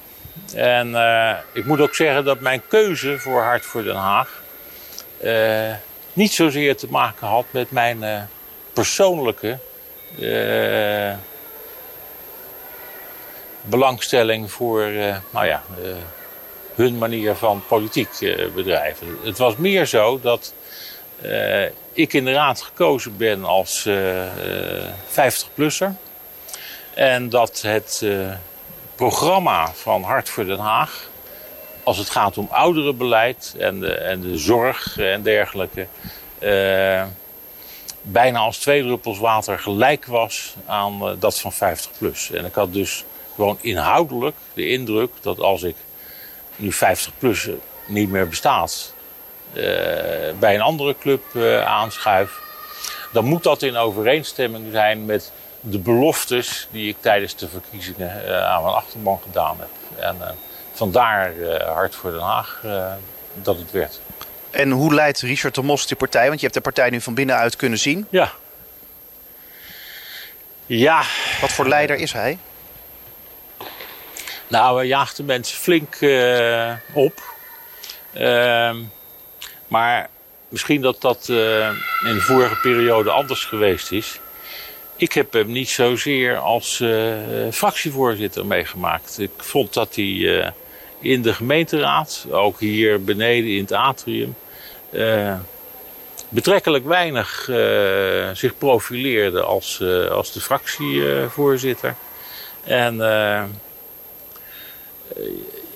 en 0.55 0.89
uh, 0.89 1.37
ik 1.53 1.65
moet 1.65 1.79
ook 1.79 1.95
zeggen 1.95 2.25
dat 2.25 2.39
mijn 2.39 2.61
keuze 2.67 3.19
voor 3.19 3.41
Hart 3.41 3.65
voor 3.65 3.83
Den 3.83 3.95
Haag 3.95 4.41
uh, 5.23 5.73
niet 6.13 6.33
zozeer 6.33 6.75
te 6.75 6.87
maken 6.89 7.27
had 7.27 7.45
met 7.51 7.71
mijn 7.71 8.03
uh, 8.03 8.21
persoonlijke 8.73 9.57
belangstelling 13.61 14.51
voor 14.51 14.81
nou 15.29 15.45
ja, 15.45 15.63
hun 16.75 16.97
manier 16.97 17.35
van 17.35 17.63
politiek 17.67 18.09
bedrijven. 18.55 19.17
Het 19.23 19.37
was 19.37 19.55
meer 19.55 19.85
zo 19.85 20.19
dat 20.19 20.53
ik 21.93 22.13
in 22.13 22.25
de 22.25 22.31
raad 22.31 22.61
gekozen 22.61 23.17
ben 23.17 23.43
als 23.45 23.89
50-plusser. 25.09 25.91
En 26.93 27.29
dat 27.29 27.61
het 27.61 28.03
programma 28.95 29.71
van 29.73 30.03
Hart 30.03 30.29
voor 30.29 30.45
Den 30.45 30.59
Haag, 30.59 31.09
als 31.83 31.97
het 31.97 32.09
gaat 32.09 32.37
om 32.37 32.47
ouderenbeleid 32.51 33.55
en 33.59 33.79
de, 33.79 33.93
en 33.93 34.21
de 34.21 34.37
zorg 34.37 34.97
en 34.97 35.21
dergelijke, 35.21 35.87
uh, 36.39 37.03
bijna 38.01 38.39
als 38.39 38.57
twee 38.57 38.83
druppels 38.83 39.19
water 39.19 39.59
gelijk 39.59 40.05
was 40.05 40.55
aan 40.65 41.07
uh, 41.07 41.11
dat 41.19 41.39
van 41.39 41.51
50 41.51 41.91
plus. 41.97 42.31
En 42.31 42.45
ik 42.45 42.53
had 42.53 42.73
dus 42.73 43.03
gewoon 43.35 43.57
inhoudelijk 43.61 44.35
de 44.53 44.67
indruk 44.69 45.11
dat 45.21 45.39
als 45.39 45.63
ik 45.63 45.75
nu 46.55 46.71
50 46.71 47.11
plus 47.17 47.49
niet 47.87 48.09
meer 48.09 48.27
bestaat, 48.27 48.93
uh, 49.53 49.63
bij 50.39 50.55
een 50.55 50.61
andere 50.61 50.95
club 50.99 51.35
aanschuif, 51.65 52.39
dan 53.11 53.25
moet 53.25 53.43
dat 53.43 53.61
in 53.61 53.77
overeenstemming 53.77 54.71
zijn 54.71 55.05
met 55.05 55.31
de 55.61 55.79
beloftes 55.79 56.67
die 56.71 56.89
ik 56.89 56.95
tijdens 56.99 57.35
de 57.35 57.47
verkiezingen 57.47 58.21
uh, 58.25 58.43
aan 58.45 58.63
mijn 58.63 58.75
achterban 58.75 59.19
gedaan 59.23 59.57
heb. 59.59 59.69
En 59.99 60.17
uh, 60.21 60.29
vandaar 60.73 61.35
uh, 61.35 61.55
Hart 61.55 61.95
voor 61.95 62.11
Den 62.11 62.21
Haag 62.21 62.61
dat 63.33 63.57
het 63.57 63.71
werd. 63.71 63.99
En 64.49 64.71
hoe 64.71 64.93
leidt 64.93 65.21
Richard 65.21 65.55
de 65.55 65.61
Mos 65.61 65.87
die 65.87 65.97
partij? 65.97 66.27
Want 66.27 66.39
je 66.39 66.41
hebt 66.41 66.53
de 66.53 66.61
partij 66.61 66.89
nu 66.89 67.01
van 67.01 67.13
binnenuit 67.13 67.55
kunnen 67.55 67.79
zien. 67.79 68.07
Ja. 68.09 68.31
Ja. 70.65 71.03
Wat 71.41 71.51
voor 71.51 71.67
leider 71.67 71.95
is 71.95 72.13
hij? 72.13 72.37
Nou, 74.47 74.77
hij 74.77 74.87
jaagt 74.87 75.17
de 75.17 75.23
mensen 75.23 75.57
flink 75.57 75.95
op. 76.93 77.21
Ehm, 78.13 78.77
maar 79.67 80.09
misschien 80.49 80.81
dat 80.81 81.01
dat 81.01 81.27
in 81.29 82.13
de 82.13 82.21
vorige 82.21 82.55
periode 82.55 83.11
anders 83.11 83.45
geweest 83.45 83.91
is. 83.91 84.19
Ik 85.01 85.13
heb 85.13 85.33
hem 85.33 85.51
niet 85.51 85.69
zozeer 85.69 86.37
als 86.37 86.79
uh, 86.79 87.17
fractievoorzitter 87.51 88.45
meegemaakt. 88.45 89.19
Ik 89.19 89.31
vond 89.37 89.73
dat 89.73 89.95
hij 89.95 90.05
uh, 90.05 90.47
in 90.99 91.21
de 91.21 91.33
gemeenteraad, 91.33 92.25
ook 92.31 92.59
hier 92.59 93.03
beneden 93.03 93.49
in 93.49 93.61
het 93.61 93.71
atrium, 93.71 94.35
uh, 94.91 95.35
betrekkelijk 96.29 96.85
weinig 96.85 97.49
zich 98.33 98.57
profileerde 98.57 99.41
als, 99.41 99.83
als 100.11 100.31
de 100.31 100.41
fractievoorzitter. 100.41 101.95
En 102.63 102.95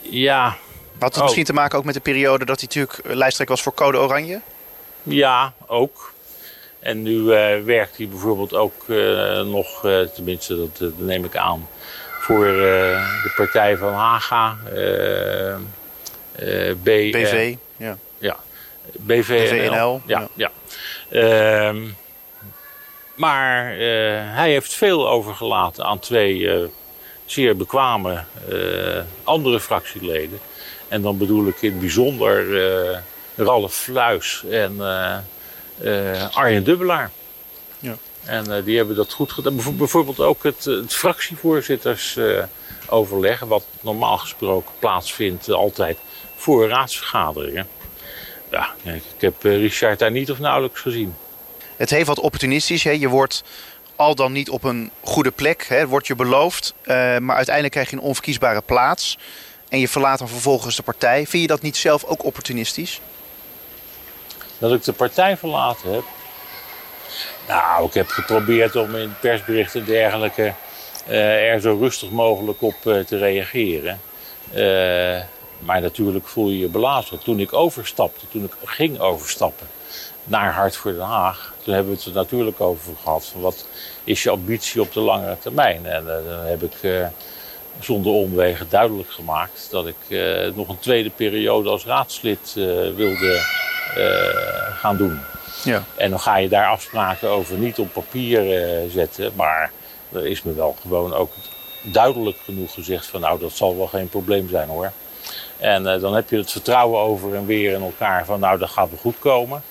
ja. 0.01 0.57
Had 0.99 1.13
het 1.15 1.23
misschien 1.23 1.45
te 1.45 1.53
maken 1.53 1.77
ook 1.77 1.85
met 1.85 1.93
de 1.93 1.99
periode 1.99 2.45
dat 2.45 2.59
hij 2.59 2.67
natuurlijk 2.73 3.15
lijsttrekker 3.15 3.55
was 3.55 3.63
voor 3.63 3.73
Code 3.73 3.97
Oranje? 3.97 4.41
Ja, 5.03 5.53
ook. 5.67 6.13
En 6.85 7.01
nu 7.01 7.17
uh, 7.17 7.63
werkt 7.63 7.97
hij 7.97 8.07
bijvoorbeeld 8.07 8.53
ook 8.53 8.83
uh, 8.87 9.41
nog, 9.41 9.85
uh, 9.85 9.99
tenminste 10.01 10.57
dat, 10.57 10.77
dat, 10.77 10.97
neem 10.97 11.25
ik 11.25 11.35
aan, 11.35 11.67
voor 12.19 12.45
de 12.45 13.31
partij 13.35 13.77
van 13.77 13.93
Haga. 13.93 14.57
B, 16.83 16.83
BV, 16.83 17.55
ja. 17.77 17.97
Ja, 18.17 18.37
BVNL. 18.91 20.01
Ja, 20.05 20.27
ja. 20.33 20.51
Ehm, 21.09 21.77
maar 23.15 23.65
hij 24.35 24.49
heeft 24.49 24.73
veel 24.73 25.09
overgelaten 25.09 25.85
aan 25.85 25.99
twee 25.99 26.69
zeer 27.25 27.57
bekwame 27.57 28.23
andere 29.23 29.59
fractieleden. 29.59 30.39
En 30.87 31.01
dan 31.01 31.17
bedoel 31.17 31.47
ik 31.47 31.61
in 31.61 31.71
het 31.71 31.79
bijzonder 31.79 32.45
Ralf 33.35 33.73
Fluis 33.73 34.43
en 34.49 34.77
Arjen 36.31 36.63
Dubbelaar. 36.63 37.11
Ja. 37.79 37.97
En 38.25 38.49
uh, 38.49 38.65
die 38.65 38.77
hebben 38.77 38.95
dat 38.95 39.13
goed 39.13 39.31
gedaan. 39.31 39.55
Bijvoorbeeld 39.77 40.19
ook 40.19 40.43
het, 40.43 40.63
het 40.63 40.93
fractievoorzittersoverleg, 40.93 43.41
uh, 43.41 43.47
wat 43.47 43.65
normaal 43.81 44.17
gesproken 44.17 44.71
plaatsvindt 44.79 45.49
altijd 45.49 45.97
voor 46.35 46.67
raadsvergaderingen. 46.67 47.67
Ja, 48.51 48.73
ik 48.83 49.03
heb 49.17 49.43
Richard 49.43 49.99
daar 49.99 50.11
niet 50.11 50.31
of 50.31 50.39
nauwelijks 50.39 50.81
gezien. 50.81 51.15
Het 51.75 51.89
heeft 51.89 52.07
wat 52.07 52.19
opportunistisch. 52.19 52.83
Hè? 52.83 52.91
Je 52.91 53.09
wordt 53.09 53.43
al 53.95 54.15
dan 54.15 54.31
niet 54.31 54.49
op 54.49 54.63
een 54.63 54.91
goede 55.01 55.31
plek, 55.31 55.65
hè? 55.67 55.87
wordt 55.87 56.07
je 56.07 56.15
beloofd. 56.15 56.73
maar 56.85 57.35
uiteindelijk 57.35 57.73
krijg 57.73 57.89
je 57.89 57.95
een 57.95 58.01
onverkiesbare 58.01 58.61
plaats. 58.61 59.17
En 59.69 59.79
je 59.79 59.87
verlaat 59.87 60.19
dan 60.19 60.29
vervolgens 60.29 60.75
de 60.75 60.83
partij. 60.83 61.27
Vind 61.27 61.41
je 61.41 61.47
dat 61.47 61.61
niet 61.61 61.77
zelf 61.77 62.03
ook 62.03 62.23
opportunistisch? 62.23 63.01
Dat 64.69 64.77
ik 64.77 64.83
de 64.83 64.93
partij 64.93 65.37
verlaten 65.37 65.93
heb. 65.93 66.03
Nou, 67.47 67.85
ik 67.85 67.93
heb 67.93 68.07
geprobeerd 68.07 68.75
om 68.75 68.95
in 68.95 69.13
persberichten 69.19 69.79
en 69.79 69.85
dergelijke 69.85 70.53
uh, 71.09 71.51
er 71.51 71.61
zo 71.61 71.77
rustig 71.79 72.09
mogelijk 72.09 72.61
op 72.61 72.75
uh, 72.83 72.99
te 72.99 73.17
reageren. 73.17 73.99
Uh, 74.53 75.21
maar 75.59 75.81
natuurlijk 75.81 76.27
voel 76.27 76.49
je 76.49 76.59
je 76.59 76.67
belazerd. 76.67 77.23
Toen 77.23 77.39
ik 77.39 77.53
overstapte, 77.53 78.27
toen 78.27 78.43
ik 78.43 78.53
ging 78.63 78.99
overstappen 78.99 79.67
naar 80.23 80.53
Hart 80.53 80.75
voor 80.75 80.91
Den 80.91 81.01
Haag, 81.01 81.53
toen 81.63 81.73
hebben 81.73 81.91
we 81.91 81.97
het 81.97 82.07
er 82.07 82.13
natuurlijk 82.13 82.61
over 82.61 82.93
gehad. 83.03 83.25
Van 83.25 83.41
wat 83.41 83.67
is 84.03 84.23
je 84.23 84.29
ambitie 84.29 84.81
op 84.81 84.93
de 84.93 84.99
langere 84.99 85.37
termijn? 85.39 85.85
En 85.85 86.05
dan 86.05 86.45
heb 86.45 86.63
ik 86.63 87.09
zonder 87.79 88.11
omwegen 88.11 88.69
duidelijk 88.69 89.09
gemaakt 89.09 89.67
dat 89.71 89.87
ik 89.87 89.95
nog 90.55 90.69
een 90.69 90.79
tweede 90.79 91.09
periode 91.09 91.69
als 91.69 91.85
raadslid 91.85 92.53
wilde 92.95 93.33
eh, 93.33 93.64
gaan 94.79 94.97
doen. 94.97 95.19
Ja. 95.65 95.83
En 95.95 96.09
dan 96.09 96.19
ga 96.19 96.37
je 96.37 96.49
daar 96.49 96.67
afspraken 96.67 97.29
over 97.29 97.57
niet 97.57 97.79
op 97.79 97.93
papier 97.93 98.63
eh, 98.63 98.89
zetten, 98.89 99.31
maar 99.35 99.71
er 100.11 100.25
is 100.25 100.43
me 100.43 100.53
wel 100.53 100.75
gewoon 100.81 101.13
ook 101.13 101.31
duidelijk 101.81 102.37
genoeg 102.43 102.73
gezegd 102.73 103.05
van 103.05 103.21
nou 103.21 103.39
dat 103.39 103.51
zal 103.51 103.77
wel 103.77 103.87
geen 103.87 104.09
probleem 104.09 104.49
zijn 104.49 104.67
hoor. 104.67 104.91
En 105.57 105.83
uh, 105.83 106.01
dan 106.01 106.15
heb 106.15 106.29
je 106.29 106.37
het 106.37 106.51
vertrouwen 106.51 106.99
over 106.99 107.35
en 107.35 107.45
weer 107.45 107.71
in 107.71 107.81
elkaar 107.81 108.25
van 108.25 108.39
nou 108.39 108.59
dat 108.59 108.69
gaat 108.69 108.89
wel 108.89 108.99
goed 108.99 109.19
komen. 109.19 109.63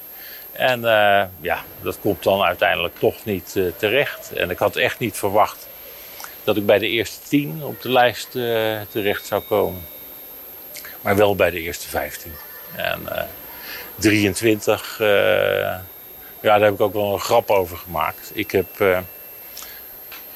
En 0.53 0.79
uh, 0.81 1.23
ja, 1.41 1.65
dat 1.83 1.99
komt 2.01 2.23
dan 2.23 2.43
uiteindelijk 2.43 2.99
toch 2.99 3.25
niet 3.25 3.55
uh, 3.57 3.73
terecht. 3.77 4.33
En 4.33 4.51
ik 4.51 4.59
had 4.59 4.77
echt 4.77 4.99
niet 4.99 5.17
verwacht 5.17 5.69
dat 6.45 6.57
ik 6.57 6.67
bij 6.67 6.79
de 6.79 6.89
eerste 6.89 7.29
tien 7.29 7.65
op 7.65 7.83
de 7.83 7.91
lijst 7.91 8.31
terecht 8.91 9.27
zou 9.27 9.43
komen. 9.43 9.87
maar 11.01 11.17
wel 11.17 11.37
bij 11.37 11.51
de 11.51 11.61
eerste 11.61 11.89
15. 11.89 12.33
En 12.77 13.01
23, 13.97 14.97
ja, 14.99 15.83
daar 16.41 16.61
heb 16.61 16.75
ik 16.75 16.81
ook 16.81 16.93
wel 16.93 17.13
een 17.13 17.21
grap 17.21 17.51
over 17.51 17.77
gemaakt. 17.77 18.31
Ik 18.35 18.51
heb 18.51 18.67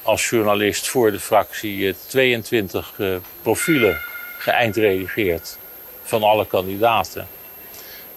als 0.03 0.29
journalist 0.29 0.87
voor 0.87 1.11
de 1.11 1.19
fractie 1.19 1.95
22 2.07 2.93
profielen 3.41 4.01
geëindredigeerd 4.37 5.57
van 6.03 6.23
alle 6.23 6.47
kandidaten. 6.47 7.27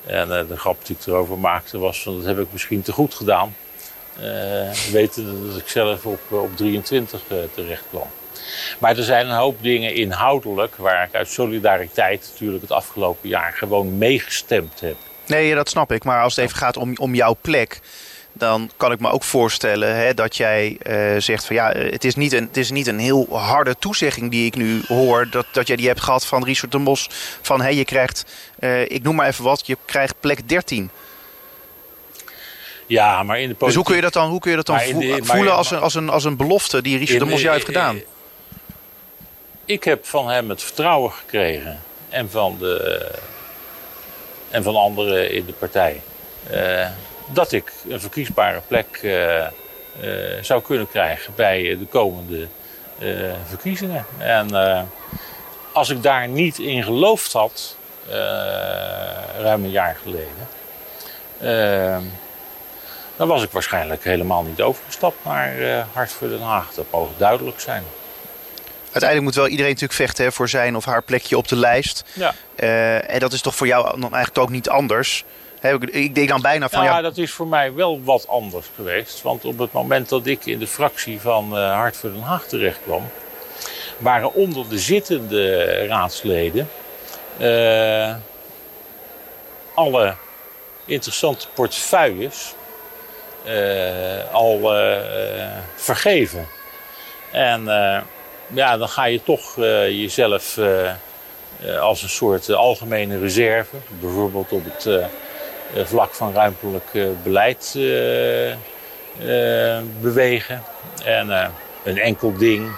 En 0.06 0.28
de 0.28 0.56
grap 0.56 0.86
die 0.86 0.96
ik 1.00 1.06
erover 1.06 1.38
maakte 1.38 1.78
was 1.78 2.02
van 2.02 2.16
dat 2.16 2.24
heb 2.24 2.38
ik 2.38 2.52
misschien 2.52 2.82
te 2.82 2.92
goed 2.92 3.14
gedaan. 3.14 3.54
Uh, 4.20 4.72
weten 4.90 5.46
dat 5.46 5.56
ik 5.56 5.68
zelf 5.68 6.06
op, 6.06 6.20
op 6.32 6.56
23 6.56 7.22
uh, 7.32 7.38
terecht 7.54 7.84
kwam. 7.90 8.06
Maar 8.78 8.96
er 8.96 9.02
zijn 9.02 9.26
een 9.28 9.36
hoop 9.36 9.62
dingen 9.62 9.94
inhoudelijk 9.94 10.76
waar 10.76 11.06
ik 11.06 11.14
uit 11.14 11.28
solidariteit 11.28 12.28
natuurlijk 12.32 12.62
het 12.62 12.70
afgelopen 12.70 13.28
jaar 13.28 13.52
gewoon 13.52 13.98
meegestemd 13.98 14.80
heb. 14.80 14.96
Nee, 15.32 15.54
dat 15.54 15.68
snap 15.68 15.92
ik. 15.92 16.04
Maar 16.04 16.22
als 16.22 16.36
het 16.36 16.44
even 16.44 16.56
gaat 16.56 16.76
om, 16.76 16.92
om 16.96 17.14
jouw 17.14 17.36
plek 17.40 17.80
dan 18.32 18.70
kan 18.76 18.92
ik 18.92 19.00
me 19.00 19.10
ook 19.10 19.22
voorstellen 19.22 19.96
hè, 19.96 20.14
dat 20.14 20.36
jij 20.36 20.78
uh, 20.86 21.20
zegt 21.20 21.46
van 21.46 21.56
ja, 21.56 21.70
het 21.72 22.04
is, 22.04 22.14
niet 22.14 22.32
een, 22.32 22.44
het 22.46 22.56
is 22.56 22.70
niet 22.70 22.86
een 22.86 22.98
heel 22.98 23.26
harde 23.38 23.76
toezegging 23.78 24.30
die 24.30 24.46
ik 24.46 24.54
nu 24.54 24.82
hoor. 24.88 25.28
Dat, 25.30 25.46
dat 25.52 25.66
jij 25.66 25.76
die 25.76 25.86
hebt 25.86 26.00
gehad 26.00 26.26
van 26.26 26.44
Richard 26.44 26.72
de 26.72 26.78
Mos. 26.78 27.08
Van 27.42 27.58
hé, 27.58 27.64
hey, 27.64 27.74
je 27.74 27.84
krijgt, 27.84 28.24
uh, 28.60 28.82
ik 28.82 29.02
noem 29.02 29.14
maar 29.14 29.26
even 29.26 29.44
wat, 29.44 29.66
je 29.66 29.76
krijgt 29.84 30.14
plek 30.20 30.48
13. 30.48 30.90
Ja, 32.86 33.22
maar 33.22 33.40
in 33.40 33.48
de 33.48 33.54
politiek... 33.54 33.66
Dus 33.66 33.74
hoe 33.74 33.84
kun 33.84 33.94
je 33.94 34.02
dat 34.02 34.12
dan, 34.12 34.30
hoe 34.30 34.40
kun 34.40 34.50
je 34.50 34.56
dat 34.56 34.66
dan 34.66 34.80
vo 34.80 34.98
de, 34.98 35.18
voelen 35.22 35.54
als, 35.54 35.70
een, 35.70 35.78
als, 35.78 35.94
een, 35.94 36.08
als 36.08 36.24
een 36.24 36.36
belofte 36.36 36.82
die 36.82 36.98
Richard 36.98 37.18
de 37.18 37.24
Mos 37.24 37.40
jou 37.40 37.54
heeft 37.54 37.66
gedaan? 37.66 38.00
Ik 39.64 39.84
heb 39.84 40.06
van 40.06 40.28
hem 40.28 40.48
het 40.48 40.62
vertrouwen 40.62 41.12
gekregen. 41.12 41.82
En 42.08 42.30
van, 42.30 42.56
de, 42.58 43.10
en 44.52 44.62
van 44.62 44.76
anderen 44.76 45.30
in 45.30 45.46
de 45.46 45.52
partij. 45.52 46.00
Uh, 46.52 46.88
dat 47.26 47.52
ik 47.52 47.72
een 47.88 48.00
verkiesbare 48.00 48.60
plek 48.66 49.00
uh, 49.02 49.36
uh, 49.36 49.46
zou 50.40 50.62
kunnen 50.62 50.88
krijgen 50.88 51.32
bij 51.36 51.76
de 51.78 51.86
komende 51.86 52.46
verkiezingen. 53.46 54.06
En 54.18 54.48
als 55.72 55.90
ik 55.90 56.02
daar 56.02 56.28
niet 56.28 56.58
in 56.58 56.82
geloofd 56.82 57.32
had, 57.32 57.76
ruim 59.38 59.64
een 59.64 59.70
jaar 59.70 59.96
geleden, 60.02 60.48
dan 63.16 63.28
was 63.28 63.42
ik 63.42 63.50
waarschijnlijk 63.50 64.04
helemaal 64.04 64.42
niet 64.42 64.62
overgestapt 64.62 65.24
naar 65.24 65.86
Hart 65.92 66.12
voor 66.12 66.28
Den 66.28 66.42
Haag. 66.42 66.74
Dat 66.74 66.84
mogen 66.90 67.14
duidelijk 67.18 67.60
zijn. 67.60 67.84
Uiteindelijk 68.92 69.22
moet 69.22 69.34
wel 69.34 69.48
iedereen 69.48 69.72
natuurlijk 69.72 70.00
vechten 70.00 70.24
hè, 70.24 70.32
voor 70.32 70.48
zijn 70.48 70.76
of 70.76 70.84
haar 70.84 71.02
plekje 71.02 71.36
op 71.36 71.48
de 71.48 71.56
lijst. 71.56 72.04
Ja. 72.12 72.34
en 73.06 73.18
dat 73.18 73.32
is 73.32 73.40
toch 73.40 73.54
voor 73.54 73.66
jou 73.66 73.84
dan 73.84 74.14
eigenlijk 74.14 74.38
ook 74.38 74.50
niet 74.50 74.68
anders. 74.68 75.24
Ik 75.90 76.14
denk 76.14 76.28
dan 76.28 76.40
bijna 76.40 76.68
van... 76.68 76.84
Ja, 76.84 76.90
ja, 76.90 77.00
dat 77.00 77.16
is 77.16 77.32
voor 77.32 77.46
mij 77.46 77.74
wel 77.74 78.02
wat 78.04 78.28
anders 78.28 78.66
geweest. 78.74 79.22
Want 79.22 79.44
op 79.44 79.58
het 79.58 79.72
moment 79.72 80.08
dat 80.08 80.26
ik 80.26 80.46
in 80.46 80.58
de 80.58 80.66
fractie 80.66 81.20
van 81.20 81.58
uh, 81.58 81.72
Hart 81.72 81.96
voor 81.96 82.12
Den 82.12 82.22
Haag 82.22 82.44
terecht 82.44 82.78
kwam... 82.84 83.10
waren 83.98 84.34
onder 84.34 84.68
de 84.68 84.78
zittende 84.78 85.86
raadsleden... 85.86 86.68
Uh, 87.40 88.14
alle 89.74 90.14
interessante 90.84 91.46
portefeuilles 91.54 92.54
al 94.32 94.60
vergeven. 95.76 96.48
En 97.30 97.68
ja, 98.52 98.76
dan 98.76 98.88
ga 98.88 99.04
je 99.04 99.22
toch 99.22 99.56
jezelf 99.86 100.58
als 101.80 102.02
een 102.02 102.08
soort 102.08 102.50
algemene 102.50 103.18
reserve... 103.18 103.76
bijvoorbeeld 104.00 104.52
op 104.52 104.64
het 104.64 105.10
eh, 105.74 105.84
vlak 105.84 106.14
van 106.14 106.32
ruimtelijk 106.32 106.88
eh, 106.92 107.06
beleid 107.22 107.74
eh, 107.76 109.76
bewegen. 110.00 110.62
En 111.04 111.52
een 111.84 111.98
enkel 111.98 112.36
ding, 112.36 112.70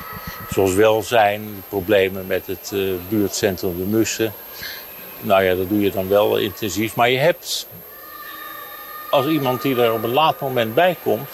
zoals 0.51 0.75
welzijn, 0.75 1.65
problemen 1.69 2.27
met 2.27 2.47
het 2.47 2.73
buurtcentrum 3.09 3.77
De 3.77 3.85
Mussen. 3.85 4.33
Nou 5.21 5.43
ja, 5.43 5.55
dat 5.55 5.69
doe 5.69 5.81
je 5.81 5.91
dan 5.91 6.09
wel 6.09 6.37
intensief. 6.37 6.97
Maar 6.97 7.11
je 7.11 7.19
hebt, 7.19 7.69
als 9.11 9.27
iemand 9.27 9.63
die 9.63 9.83
er 9.83 9.93
op 9.93 10.03
een 10.03 10.13
laat 10.13 10.41
moment 10.41 10.75
bij 10.75 10.97
komt, 11.03 11.29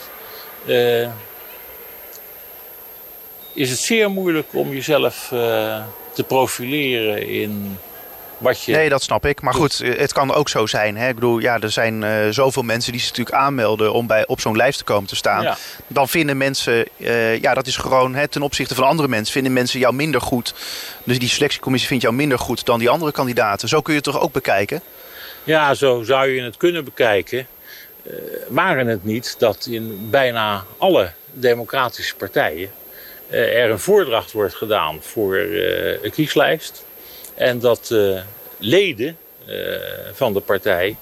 is 3.52 3.70
het 3.70 3.78
zeer 3.78 4.10
moeilijk 4.10 4.48
om 4.52 4.72
jezelf 4.72 5.30
uh, 5.32 5.82
te 6.12 6.24
profileren 6.24 7.28
in 7.28 7.78
je... 8.48 8.72
Nee, 8.72 8.88
dat 8.88 9.02
snap 9.02 9.26
ik. 9.26 9.40
Maar 9.40 9.54
goed, 9.54 9.80
eh, 9.80 9.98
het 9.98 10.12
kan 10.12 10.34
ook 10.34 10.48
zo 10.48 10.66
zijn. 10.66 10.96
Hè? 10.96 11.08
Ik 11.08 11.14
bedoel, 11.14 11.38
ja, 11.38 11.60
er 11.60 11.70
zijn 11.70 12.02
uh, 12.02 12.28
zoveel 12.30 12.62
mensen 12.62 12.92
die 12.92 13.00
zich 13.00 13.10
natuurlijk 13.10 13.36
aanmelden 13.36 13.92
om 13.92 14.06
bij, 14.06 14.26
op 14.26 14.40
zo'n 14.40 14.56
lijst 14.56 14.78
te 14.78 14.84
komen 14.84 15.08
te 15.08 15.16
staan. 15.16 15.56
Dan 15.86 16.08
vinden 16.08 16.36
mensen, 16.36 16.86
uh, 16.96 17.38
ja, 17.40 17.54
dat 17.54 17.66
is 17.66 17.76
gewoon 17.76 18.14
hè, 18.14 18.28
ten 18.28 18.42
opzichte 18.42 18.74
van 18.74 18.84
andere 18.84 19.08
mensen, 19.08 19.32
vinden 19.32 19.52
mensen 19.52 19.80
jou 19.80 19.94
minder 19.94 20.20
goed. 20.20 20.54
Dus 21.04 21.18
die 21.18 21.28
selectiecommissie 21.28 21.88
vindt 21.88 22.04
jou 22.04 22.16
minder 22.16 22.38
goed 22.38 22.64
dan 22.64 22.78
die 22.78 22.88
andere 22.88 23.12
kandidaten. 23.12 23.68
Zo 23.68 23.80
kun 23.80 23.94
je 23.94 24.00
het 24.00 24.12
toch 24.12 24.22
ook 24.22 24.32
bekijken? 24.32 24.82
Ja, 25.44 25.74
zo 25.74 26.02
zou 26.02 26.28
je 26.28 26.42
het 26.42 26.56
kunnen 26.56 26.84
bekijken. 26.84 27.46
Waren 28.48 28.86
het 28.86 29.04
niet 29.04 29.34
dat 29.38 29.66
in 29.70 30.10
bijna 30.10 30.64
alle 30.78 31.12
democratische 31.32 32.16
partijen 32.16 32.70
er 33.30 33.70
een 33.70 33.78
voordracht 33.78 34.32
wordt 34.32 34.54
gedaan 34.54 35.02
voor 35.02 35.36
een 36.02 36.10
kieslijst. 36.10 36.84
En 37.34 37.58
dat 37.58 37.90
uh, 37.92 38.20
leden 38.58 39.16
van 40.12 40.32
de 40.32 40.40
partij 40.40 40.96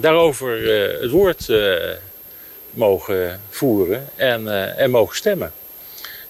daarover 0.00 0.68
het 1.00 1.10
woord 1.10 1.52
mogen 2.70 3.40
voeren 3.50 4.08
en, 4.16 4.76
en 4.76 4.90
mogen 4.90 5.16
stemmen. 5.16 5.52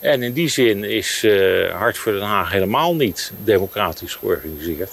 En 0.01 0.23
in 0.23 0.33
die 0.33 0.49
zin 0.49 0.85
is 0.85 1.27
Hart 1.73 1.99
voor 1.99 2.13
Den 2.13 2.23
Haag 2.23 2.51
helemaal 2.51 2.95
niet 2.95 3.33
democratisch 3.45 4.15
georganiseerd. 4.15 4.93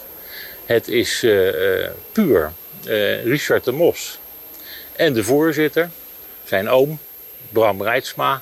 Het 0.66 0.88
is 0.88 1.26
puur 2.12 2.52
Richard 3.24 3.64
de 3.64 3.72
Mos 3.72 4.20
en 4.96 5.14
de 5.14 5.24
voorzitter, 5.24 5.90
zijn 6.44 6.70
oom, 6.70 7.00
Bram 7.50 7.84
Rijtsma, 7.84 8.42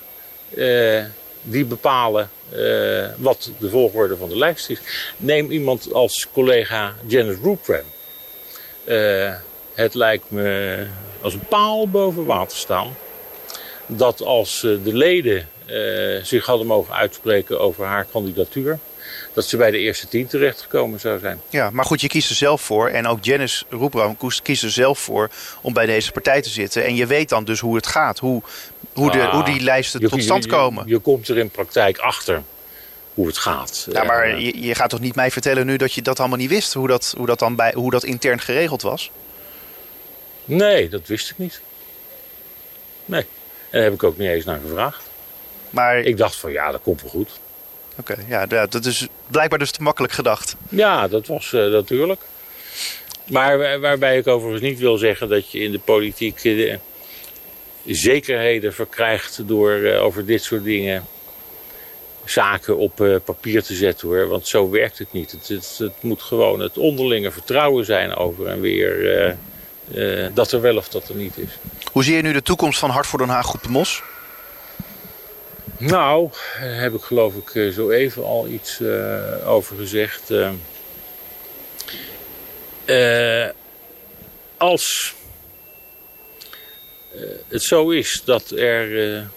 die 1.49 1.65
bepalen 1.65 2.29
uh, 2.53 3.05
wat 3.17 3.51
de 3.57 3.69
volgorde 3.69 4.17
van 4.17 4.29
de 4.29 4.37
lijst 4.37 4.69
is. 4.69 4.79
Neem 5.17 5.51
iemand 5.51 5.93
als 5.93 6.27
collega 6.33 6.93
Janet 7.05 7.37
Rupram. 7.43 7.83
Uh, 8.85 9.33
het 9.73 9.93
lijkt 9.93 10.31
me 10.31 10.85
als 11.21 11.33
een 11.33 11.47
paal 11.49 11.89
boven 11.89 12.25
water 12.25 12.57
staan. 12.57 12.97
Dat 13.85 14.21
als 14.21 14.63
uh, 14.63 14.83
de 14.83 14.95
leden 14.95 15.47
zich 16.23 16.45
hadden 16.45 16.67
mogen 16.67 16.93
uitspreken 16.93 17.59
over 17.59 17.85
haar 17.85 18.05
kandidatuur 18.11 18.79
dat 19.33 19.45
ze 19.45 19.57
bij 19.57 19.71
de 19.71 19.77
eerste 19.77 20.07
tien 20.07 20.27
terechtgekomen 20.27 20.99
zou 20.99 21.19
zijn. 21.19 21.41
Ja, 21.49 21.69
maar 21.69 21.85
goed, 21.85 22.01
je 22.01 22.07
kiest 22.07 22.29
er 22.29 22.35
zelf 22.35 22.61
voor. 22.61 22.87
En 22.87 23.07
ook 23.07 23.23
Janice 23.23 23.65
Roepram 23.69 24.17
kiest 24.43 24.63
er 24.63 24.71
zelf 24.71 24.99
voor 24.99 25.29
om 25.61 25.73
bij 25.73 25.85
deze 25.85 26.11
partij 26.11 26.41
te 26.41 26.49
zitten. 26.49 26.85
En 26.85 26.95
je 26.95 27.05
weet 27.05 27.29
dan 27.29 27.43
dus 27.43 27.59
hoe 27.59 27.75
het 27.75 27.87
gaat. 27.87 28.19
Hoe, 28.19 28.41
hoe, 28.93 29.11
de, 29.11 29.25
hoe 29.25 29.43
die 29.43 29.59
lijsten 29.59 30.09
tot 30.09 30.23
stand 30.23 30.45
komen. 30.45 30.83
Je, 30.85 30.93
je, 30.93 30.99
komt 30.99 31.27
er 31.27 31.37
in 31.37 31.49
praktijk 31.49 31.97
achter 31.97 32.43
hoe 33.13 33.27
het 33.27 33.37
gaat. 33.37 33.87
Ja, 33.91 34.03
maar 34.03 34.39
je, 34.39 34.61
je, 34.61 34.75
gaat 34.75 34.89
toch 34.89 34.99
niet 34.99 35.15
mij 35.15 35.31
vertellen 35.31 35.65
nu 35.65 35.77
dat 35.77 35.93
je 35.93 36.01
dat 36.01 36.19
allemaal 36.19 36.37
niet 36.37 36.49
wist? 36.49 36.73
Hoe 36.73 36.87
dat, 36.87 37.13
hoe 37.17 37.25
dat, 37.25 37.39
dan 37.39 37.55
bij, 37.55 37.73
hoe 37.75 37.91
dat 37.91 38.03
intern 38.03 38.39
geregeld 38.39 38.81
was? 38.81 39.11
Nee, 40.45 40.89
dat 40.89 41.07
wist 41.07 41.29
ik 41.29 41.37
niet. 41.37 41.61
Nee. 43.05 43.21
En 43.21 43.27
daar 43.71 43.83
heb 43.83 43.93
ik 43.93 44.03
ook 44.03 44.17
niet 44.17 44.29
eens 44.29 44.45
naar 44.45 44.59
gevraagd. 44.67 45.03
Maar... 45.69 45.99
Ik 45.99 46.17
dacht 46.17 46.35
van 46.35 46.51
ja, 46.51 46.71
dat 46.71 46.81
komt 46.81 47.01
wel 47.01 47.11
goed. 47.11 47.39
Oké, 47.99 48.15
ja, 48.27 48.45
dat 48.65 48.85
is 48.85 49.07
blijkbaar 49.27 49.59
dus 49.59 49.71
te 49.71 49.81
makkelijk 49.81 50.13
gedacht. 50.13 50.55
Ja, 50.69 51.07
dat 51.07 51.27
was 51.27 51.51
uh, 51.51 51.71
natuurlijk. 51.71 52.21
Maar 53.29 53.79
waarbij 53.79 54.17
ik 54.17 54.27
overigens 54.27 54.61
niet 54.61 54.79
wil 54.79 54.97
zeggen 54.97 55.29
dat 55.29 55.51
je 55.51 55.59
in 55.59 55.71
de 55.71 55.79
politiek 55.79 56.43
uh, 56.43 56.75
zekerheden 57.85 58.73
verkrijgt 58.73 59.47
door 59.47 59.71
uh, 59.71 60.03
over 60.03 60.25
dit 60.25 60.43
soort 60.43 60.63
dingen 60.63 61.05
zaken 62.25 62.77
op 62.77 63.21
papier 63.25 63.63
te 63.63 63.75
zetten 63.75 64.07
hoor. 64.07 64.27
Want 64.27 64.47
zo 64.47 64.69
werkt 64.69 64.97
het 64.97 65.13
niet. 65.13 65.31
Het, 65.31 65.47
het, 65.47 65.75
het 65.77 66.01
moet 66.01 66.21
gewoon 66.21 66.59
het 66.59 66.77
onderlinge 66.77 67.31
vertrouwen 67.31 67.85
zijn 67.85 68.15
over 68.15 68.47
en 68.47 68.61
weer 68.61 69.37
dat 70.33 70.51
er 70.51 70.61
wel 70.61 70.77
of 70.77 70.89
dat 70.89 71.09
er 71.09 71.15
niet 71.15 71.37
is. 71.37 71.57
Hoe 71.91 72.03
zie 72.03 72.15
je 72.15 72.21
nu 72.21 72.33
de 72.33 72.41
toekomst 72.41 72.79
van 72.79 72.89
Hart 72.89 73.07
voor 73.07 73.19
Den 73.19 73.29
Haag 73.29 73.45
Groep 73.45 73.63
de 73.63 73.69
Mos? 73.69 74.01
Nou, 75.79 76.29
daar 76.59 76.81
heb 76.81 76.93
ik 76.93 77.01
geloof 77.01 77.35
ik 77.35 77.55
eh, 77.55 77.69
zo 77.69 77.89
even 77.89 78.25
al 78.25 78.47
iets 78.47 78.79
uh, 78.79 79.49
over 79.49 79.75
gezegd. 79.77 80.31
Als 84.57 85.15
het 87.47 87.63
zo 87.63 87.89
is 87.89 88.21
dat 88.25 88.49
er 88.49 89.29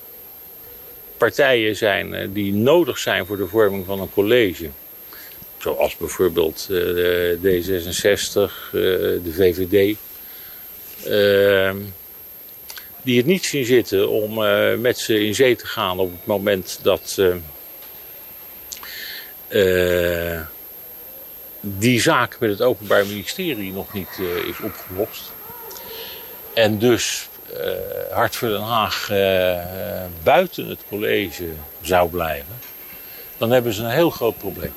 partijen 1.17 1.77
zijn 1.77 2.33
die 2.33 2.53
nodig 2.53 2.99
zijn 2.99 3.27
voor 3.27 3.37
de 3.37 3.47
vorming 3.47 3.87
van 3.87 4.01
een 4.01 4.13
college. 4.13 4.71
zoals 5.59 5.97
bijvoorbeeld 5.97 6.69
D66, 7.39 8.71
de 8.73 9.33
VVD, 9.33 9.97
ehm, 11.05 11.77
die 13.03 13.17
het 13.17 13.27
niet 13.27 13.45
zien 13.45 13.65
zitten 13.65 14.09
om 14.09 14.35
met 14.81 14.99
ze 14.99 15.25
in 15.25 15.35
zee 15.35 15.57
te 15.57 15.67
gaan 15.67 15.99
op 15.99 16.11
het 16.11 16.27
moment 16.27 16.79
dat 16.83 17.21
die 21.61 22.01
zaak 22.01 22.39
met 22.41 22.51
het 22.51 22.63
Openbaar 22.63 23.07
Ministerie 23.07 23.73
nog 23.73 23.93
niet 23.93 24.19
is 24.47 24.61
opgelost. 24.61 25.33
En 26.55 26.79
dus 26.79 27.29
Hart 28.11 28.37
voor 28.37 28.49
Den 28.49 28.61
Haag 28.61 29.09
uh, 29.11 30.05
buiten 30.23 30.69
het 30.69 30.79
college 30.89 31.49
zou 31.81 32.11
blijven, 32.11 32.59
dan 33.37 33.51
hebben 33.51 33.73
ze 33.73 33.83
een 33.83 33.91
heel 33.91 34.11
groot 34.11 34.39
probleem. 34.39 34.75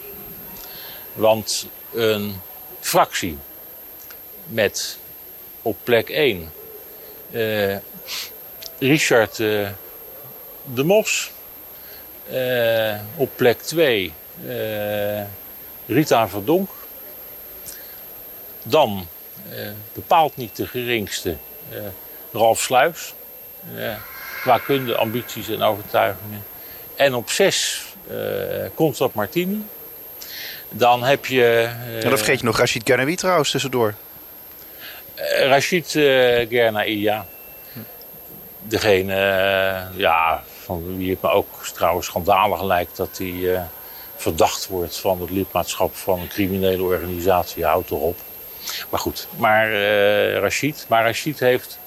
Want 1.13 1.67
een 1.93 2.41
fractie 2.79 3.37
met 4.47 4.99
op 5.61 5.77
plek 5.83 6.09
1 6.09 6.51
uh, 7.31 7.77
Richard 8.79 9.35
de 9.35 10.83
Mos, 10.83 11.31
op 13.15 13.29
plek 13.35 13.61
2 13.61 14.13
Rita 15.87 16.27
Verdonk, 16.27 16.69
dan 18.63 19.07
bepaald 19.93 20.37
niet 20.37 20.55
de 20.55 20.67
geringste 20.67 21.37
Ralf 22.35 22.61
Sluis. 22.61 23.13
qua 24.41 24.57
kunde, 24.57 24.95
ambities 24.95 25.49
en 25.49 25.61
overtuigingen. 25.61 26.45
En 26.95 27.13
op 27.13 27.29
zes 27.29 27.85
uh, 28.11 28.17
Constant 28.75 29.13
Martini. 29.13 29.65
Dan 30.69 31.03
heb 31.03 31.25
je... 31.25 31.69
Uh, 31.95 32.01
dan 32.01 32.17
vergeet 32.17 32.39
je 32.39 32.45
nog 32.45 32.57
Rashid 32.57 32.81
Gernawi 32.85 33.15
trouwens 33.15 33.51
tussendoor. 33.51 33.93
Uh, 35.15 35.47
Rashid 35.47 35.93
uh, 35.93 36.03
Gernawi, 36.49 37.01
ja. 37.01 37.25
Degene 38.61 39.15
ja, 39.95 40.43
van 40.63 40.97
wie 40.97 41.09
het 41.09 41.21
me 41.21 41.29
ook 41.29 41.65
trouwens 41.73 42.05
schandalig 42.05 42.63
lijkt 42.63 42.97
dat 42.97 43.17
hij 43.17 43.67
verdacht 44.15 44.67
wordt 44.67 44.97
van 44.97 45.21
het 45.21 45.29
lidmaatschap 45.29 45.95
van 45.95 46.19
een 46.19 46.27
criminele 46.27 46.83
organisatie. 46.83 47.65
Houdt 47.65 47.91
erop. 47.91 48.19
Maar 48.89 48.99
goed, 48.99 49.27
maar 49.37 49.71
Rashid. 50.33 50.85
Maar 50.89 51.03
Rashid 51.03 51.39
heeft 51.39 51.79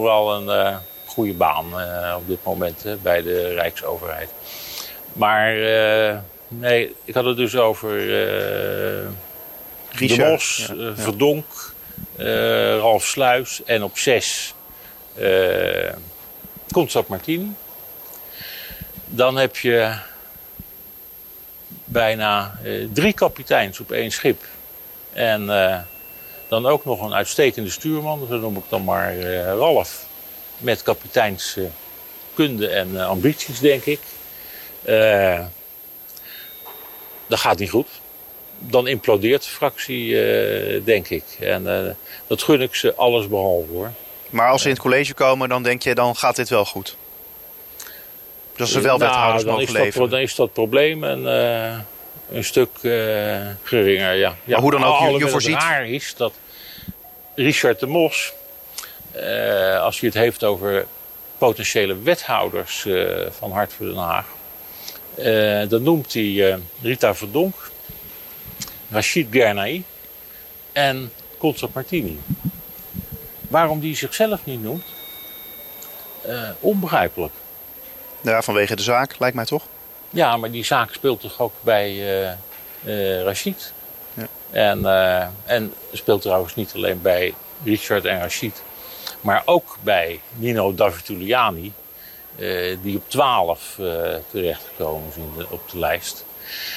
wel 0.00 0.34
een 0.34 0.66
uh, 0.66 0.76
goede 1.06 1.32
baan 1.32 1.66
uh, 1.72 2.14
op 2.16 2.28
dit 2.28 2.44
moment 2.44 2.86
uh, 2.86 2.92
bij 3.02 3.22
de 3.22 3.48
Rijksoverheid. 3.54 4.30
Maar 5.12 5.54
nee, 6.48 6.94
ik 7.04 7.14
had 7.14 7.24
het 7.24 7.36
dus 7.36 7.56
over 7.56 8.06
Richard, 9.90 10.20
De 10.20 10.30
Mos, 10.30 10.66
ja, 10.68 10.74
ja. 10.74 10.94
Verdonk, 10.94 11.72
Ralf 12.78 13.04
Sluis 13.04 13.62
en 13.64 13.82
op 13.82 13.98
zes 13.98 14.54
Constant 16.72 17.08
Martini. 17.08 17.54
Dan 19.06 19.36
heb 19.36 19.56
je 19.56 19.94
bijna 21.84 22.58
drie 22.92 23.12
kapiteins 23.12 23.80
op 23.80 23.92
één 23.92 24.10
schip. 24.10 24.44
En 25.12 25.46
dan 26.52 26.66
ook 26.66 26.84
nog 26.84 27.00
een 27.00 27.14
uitstekende 27.14 27.70
stuurman, 27.70 28.26
zo 28.28 28.38
noem 28.38 28.56
ik 28.56 28.62
dan 28.68 28.84
maar 28.84 29.16
uh, 29.16 29.44
Ralf. 29.44 30.06
Met 30.58 30.82
kapiteinskunde 30.82 31.72
uh, 32.68 32.78
en 32.78 32.90
uh, 32.92 33.06
ambities, 33.06 33.60
denk 33.60 33.84
ik. 33.84 34.00
dat 37.26 37.38
gaat 37.38 37.58
niet 37.58 37.70
goed. 37.70 37.88
Dan 38.58 38.86
implodeert 38.86 39.42
de 39.42 39.48
fractie, 39.48 40.14
denk 40.84 41.08
ik. 41.08 41.24
En 41.40 41.96
dat 42.26 42.42
gun 42.42 42.60
ik 42.60 42.74
ze 42.74 42.94
alles 42.94 43.28
behalve 43.28 43.72
hoor. 43.72 43.92
Maar 44.30 44.50
als 44.50 44.62
ze 44.62 44.68
in 44.68 44.74
het 44.74 44.82
college 44.82 45.14
komen, 45.14 45.48
dan 45.48 45.62
denk 45.62 45.82
je, 45.82 45.94
dan 45.94 46.16
gaat 46.16 46.36
dit 46.36 46.48
wel 46.48 46.64
goed? 46.64 46.96
Dat 48.56 48.68
ze 48.68 48.80
wel 48.80 48.98
wethouders 48.98 49.44
nou, 49.44 49.58
mogen 49.58 49.72
leveren? 49.72 50.10
dan 50.10 50.20
is 50.20 50.34
dat 50.34 50.52
probleem 50.52 51.04
en 51.04 51.26
een 52.32 52.44
stuk 52.44 52.70
uh, 52.82 53.46
geringer, 53.62 54.14
ja. 54.14 54.16
ja. 54.18 54.36
Maar 54.44 54.60
hoe 54.60 54.70
dan 54.70 54.84
ook, 54.84 55.00
je, 55.00 55.18
je 55.18 55.28
voorziet... 55.28 55.54
Het 55.54 55.62
raar 55.62 55.88
is 55.88 56.14
dat 56.16 56.32
Richard 57.34 57.80
de 57.80 57.86
Mos, 57.86 58.32
uh, 59.16 59.80
als 59.80 60.00
hij 60.00 60.08
het 60.08 60.18
heeft 60.18 60.44
over 60.44 60.86
potentiële 61.38 62.02
wethouders 62.02 62.84
uh, 62.84 63.26
van 63.30 63.52
Hart 63.52 63.72
voor 63.72 63.86
Den 63.86 63.96
Haag, 63.96 64.26
dan 65.68 65.82
noemt 65.82 66.12
hij 66.12 66.60
Rita 66.82 67.14
Verdonk, 67.14 67.54
Rachid 68.90 69.26
Gernai 69.30 69.84
en 70.72 71.12
Constant 71.38 71.74
Martini. 71.74 72.20
Waarom 73.48 73.80
die 73.80 73.96
zichzelf 73.96 74.40
niet 74.44 74.62
noemt, 74.62 74.84
onbegrijpelijk. 76.60 77.32
Ja, 78.20 78.42
vanwege 78.42 78.76
de 78.76 78.82
zaak, 78.82 79.18
lijkt 79.18 79.36
mij 79.36 79.44
toch? 79.44 79.66
Ja, 80.12 80.36
maar 80.36 80.50
die 80.50 80.64
zaak 80.64 80.92
speelt 80.92 81.20
toch 81.20 81.40
ook 81.40 81.52
bij 81.60 81.92
uh, 82.84 83.22
Rashid. 83.22 83.72
Ja. 84.14 84.26
En, 84.50 84.78
uh, 84.78 85.26
en 85.44 85.74
speelt 85.92 86.22
trouwens 86.22 86.54
niet 86.54 86.72
alleen 86.74 87.02
bij 87.02 87.34
Richard 87.64 88.04
en 88.04 88.18
Rashid, 88.20 88.62
maar 89.20 89.42
ook 89.44 89.76
bij 89.82 90.20
Nino 90.32 90.74
Davituliani, 90.74 91.72
die 92.82 92.96
op 92.96 93.10
12 93.10 93.74
terechtgekomen 94.30 95.08
is 95.08 95.16
in 95.16 95.32
de, 95.36 95.46
op 95.48 95.70
de 95.70 95.78
lijst. 95.78 96.24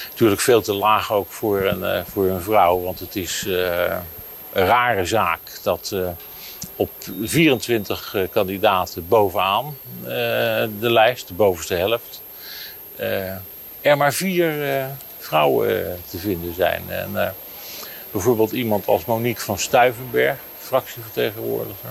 Natuurlijk 0.09 0.41
veel 0.41 0.61
te 0.61 0.73
laag 0.73 1.11
ook 1.11 1.31
voor 1.31 1.61
een, 1.61 2.05
voor 2.05 2.25
een 2.25 2.41
vrouw, 2.41 2.81
want 2.81 2.99
het 2.99 3.15
is 3.15 3.43
een 4.53 4.65
rare 4.65 5.05
zaak 5.05 5.39
dat 5.63 5.95
op 6.75 6.91
24 7.23 8.15
kandidaten 8.31 9.07
bovenaan 9.07 9.77
de 10.79 10.91
lijst, 10.91 11.27
de 11.27 11.33
bovenste 11.33 11.75
helft, 11.75 12.21
er 13.81 13.97
maar 13.97 14.13
vier 14.13 14.77
uh, 14.77 14.85
vrouwen 15.17 15.69
uh, 15.69 15.87
te 16.09 16.17
vinden 16.17 16.53
zijn. 16.53 16.83
En 16.89 17.33
bijvoorbeeld 18.11 18.51
iemand 18.51 18.87
als 18.87 19.05
Monique 19.05 19.43
van 19.43 19.59
Stuivenberg, 19.59 20.37
fractievertegenwoordiger. 20.59 21.89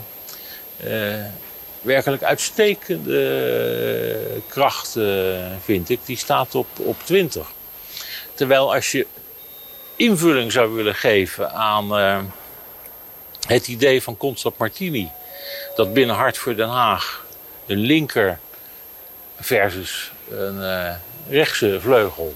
werkelijk 1.81 2.23
uitstekende 2.23 4.43
kracht 4.49 4.99
vind 5.65 5.91
ik. 5.91 6.01
Die 6.05 6.17
staat 6.17 6.55
op, 6.55 6.67
op 6.79 6.97
20. 7.05 7.47
Terwijl 8.35 8.75
als 8.75 8.91
je 8.91 9.07
invulling 9.97 10.53
zou 10.53 10.75
willen 10.75 10.95
geven 10.95 11.53
aan 11.53 11.93
het 13.47 13.69
idee 13.69 14.03
van 14.03 14.17
Constant 14.17 14.59
Martini. 14.59 15.11
Dat 15.75 15.93
binnen 15.93 16.17
Hart 16.17 16.39
voor 16.39 16.57
Den 16.57 16.69
Haag 16.69 17.25
een 17.67 17.79
linker 17.79 18.39
versus 19.41 20.13
een 20.31 20.57
uh, 20.57 20.91
rechtse 21.29 21.81
vleugel 21.81 22.35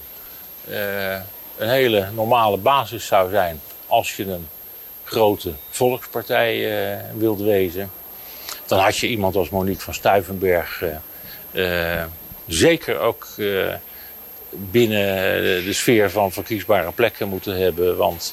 uh, 0.68 1.12
een 1.58 1.68
hele 1.68 2.08
normale 2.14 2.56
basis 2.56 3.06
zou 3.06 3.30
zijn 3.30 3.60
als 3.86 4.16
je 4.16 4.24
een 4.24 4.48
grote 5.04 5.52
volkspartij 5.70 6.56
uh, 6.56 6.98
wilt 7.14 7.40
wezen. 7.40 7.90
Dan 8.66 8.78
had 8.78 8.96
je 8.96 9.08
iemand 9.08 9.36
als 9.36 9.48
Monique 9.48 9.82
van 9.82 9.94
Stuivenberg 9.94 10.84
zeker 12.46 12.98
ook 12.98 13.26
binnen 14.50 15.04
de 15.64 15.72
sfeer 15.72 16.10
van 16.10 16.32
verkiesbare 16.32 16.92
plekken 16.92 17.28
moeten 17.28 17.58
hebben. 17.58 17.96
Want 17.96 18.32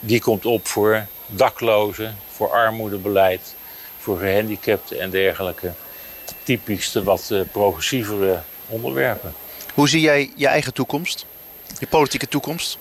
die 0.00 0.20
komt 0.20 0.46
op 0.46 0.66
voor 0.66 1.06
daklozen, 1.26 2.16
voor 2.30 2.50
armoedebeleid, 2.50 3.54
voor 3.98 4.18
gehandicapten 4.18 5.00
en 5.00 5.10
dergelijke 5.10 5.72
typisch 6.42 6.92
de 6.92 7.02
wat 7.02 7.28
uh, 7.32 7.40
progressievere 7.52 8.40
onderwerpen. 8.68 9.34
Hoe 9.74 9.88
zie 9.88 10.00
jij 10.00 10.32
je 10.36 10.46
eigen 10.46 10.72
toekomst? 10.74 11.26
Je 11.78 11.86
politieke 11.86 12.28
toekomst? 12.28 12.78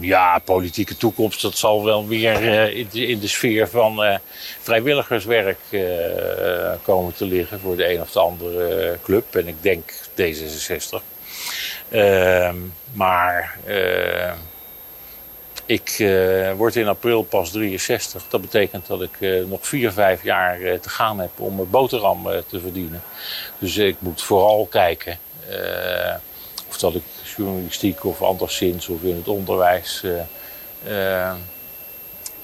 Ja, 0.00 0.38
politieke 0.38 0.96
toekomst, 0.96 1.42
dat 1.42 1.56
zal 1.56 1.84
wel 1.84 2.06
weer 2.06 2.42
uh, 2.42 2.76
in, 2.76 2.88
de, 2.92 3.06
in, 3.06 3.18
de, 3.18 3.28
sfeer 3.28 3.68
van 3.68 4.04
uh, 4.04 4.16
vrijwilligerswerk 4.60 5.58
komen 6.82 7.14
te 7.14 7.24
liggen 7.24 7.60
voor 7.60 7.76
de 7.76 7.92
een 7.92 8.00
of 8.00 8.12
de 8.12 8.20
andere 8.20 8.98
club. 9.02 9.34
En 9.34 9.48
ik 9.48 9.62
denk 9.62 9.92
D66. 10.20 11.02
Ehm, 11.88 12.56
maar 12.92 13.58
ik 15.66 15.98
uh, 15.98 16.52
word 16.52 16.76
in 16.76 16.88
april 16.88 17.22
pas 17.22 17.50
63. 17.50 18.24
Dat 18.28 18.40
betekent 18.40 18.86
dat 18.86 19.02
ik 19.02 19.20
uh, 19.20 19.44
nog 19.44 19.66
vier, 19.66 19.92
vijf 19.92 20.22
jaar 20.22 20.60
uh, 20.60 20.78
te 20.78 20.88
gaan 20.88 21.18
heb 21.18 21.30
om 21.36 21.54
mijn 21.54 21.70
boterham 21.70 22.26
te 22.48 22.60
verdienen. 22.60 23.02
Dus 23.58 23.76
ik 23.76 23.96
moet 23.98 24.22
vooral 24.22 24.66
kijken 24.66 25.18
of 26.68 26.78
dat 26.78 26.94
ik 26.94 27.02
journalistiek 27.36 28.04
of 28.04 28.22
anderszins 28.22 28.88
of 28.88 29.02
in 29.02 29.16
het 29.16 29.28
onderwijs 29.28 30.02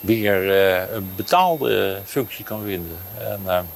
weer 0.01 0.51
een 0.93 1.12
betaalde 1.16 2.01
functie 2.05 2.45
kan 2.45 2.62
vinden. 2.64 2.99
En 3.18 3.68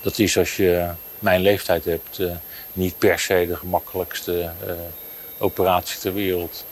dat 0.00 0.18
is 0.18 0.38
als 0.38 0.56
je 0.56 0.88
mijn 1.18 1.40
leeftijd 1.40 1.84
hebt 1.84 2.20
niet 2.72 2.98
per 2.98 3.18
se 3.18 3.46
de 3.48 3.56
gemakkelijkste 3.56 4.50
operatie 5.38 6.00
ter 6.00 6.14
wereld. 6.14 6.64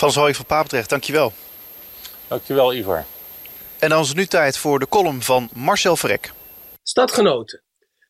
Van 0.00 0.12
Zooy 0.12 0.34
van 0.34 0.46
Papendrecht, 0.46 0.88
dankjewel. 0.88 1.32
Dankjewel, 2.28 2.74
Ivar. 2.74 3.04
En 3.78 3.88
dan 3.88 4.00
is 4.00 4.08
het 4.08 4.16
nu 4.16 4.26
tijd 4.26 4.56
voor 4.56 4.78
de 4.78 4.88
column 4.88 5.22
van 5.22 5.50
Marcel 5.54 5.96
Verrek. 5.96 6.32
Stadgenoten. 6.82 7.62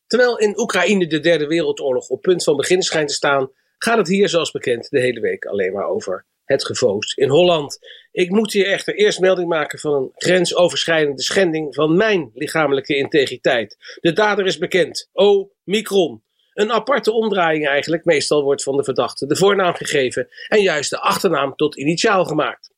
Terwijl 0.06 0.38
in 0.38 0.58
Oekraïne 0.58 1.06
de 1.06 1.20
Derde 1.20 1.46
Wereldoorlog 1.46 2.08
op 2.08 2.20
punt 2.20 2.44
van 2.44 2.56
begin 2.56 2.82
schijnt 2.82 3.08
te 3.08 3.14
staan, 3.14 3.50
gaat 3.78 3.96
het 3.96 4.08
hier 4.08 4.28
zoals 4.28 4.50
bekend 4.50 4.90
de 4.90 5.00
hele 5.00 5.20
week 5.20 5.44
alleen 5.44 5.72
maar 5.72 5.88
over 5.88 6.26
het 6.44 6.64
gevoos 6.64 7.14
in 7.14 7.28
Holland. 7.28 7.78
Ik 8.12 8.30
moet 8.30 8.52
hier 8.52 8.66
echter 8.66 8.94
eerst 8.94 9.20
melding 9.20 9.48
maken 9.48 9.78
van 9.78 9.94
een 9.94 10.10
grensoverschrijdende 10.14 11.22
schending 11.22 11.74
van 11.74 11.96
mijn 11.96 12.30
lichamelijke 12.34 12.96
integriteit. 12.96 13.76
De 14.00 14.12
dader 14.12 14.46
is 14.46 14.58
bekend. 14.58 15.08
O. 15.12 15.50
Micron. 15.64 16.22
Een 16.52 16.72
aparte 16.72 17.12
omdraaiing 17.12 17.66
eigenlijk. 17.66 18.04
Meestal 18.04 18.42
wordt 18.42 18.62
van 18.62 18.76
de 18.76 18.84
verdachte 18.84 19.26
de 19.26 19.36
voornaam 19.36 19.74
gegeven 19.74 20.28
en 20.48 20.62
juist 20.62 20.90
de 20.90 21.00
achternaam 21.00 21.56
tot 21.56 21.76
initiaal 21.76 22.24
gemaakt. 22.24 22.70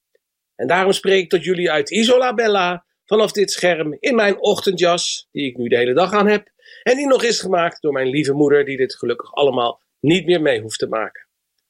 En 0.56 0.66
daarom 0.66 0.92
spreek 0.92 1.22
ik 1.22 1.30
tot 1.30 1.44
jullie 1.44 1.70
uit 1.70 1.90
Isola 1.90 2.34
Bella 2.34 2.84
vanaf 3.04 3.32
dit 3.32 3.50
scherm 3.50 3.96
in 3.98 4.14
mijn 4.14 4.40
ochtendjas, 4.40 5.28
die 5.32 5.46
ik 5.46 5.56
nu 5.56 5.68
de 5.68 5.76
hele 5.76 5.94
dag 5.94 6.12
aan 6.12 6.26
heb, 6.26 6.48
en 6.82 6.96
die 6.96 7.06
nog 7.06 7.22
is 7.24 7.40
gemaakt 7.40 7.82
door 7.82 7.92
mijn 7.92 8.08
lieve 8.08 8.32
moeder, 8.32 8.64
die 8.64 8.76
dit 8.76 8.94
gelukkig 8.94 9.34
allemaal 9.34 9.80
niet 10.00 10.26
meer 10.26 10.42
mee 10.42 10.60
hoeft 10.60 10.78
te 10.78 10.88
maken. 10.88 11.26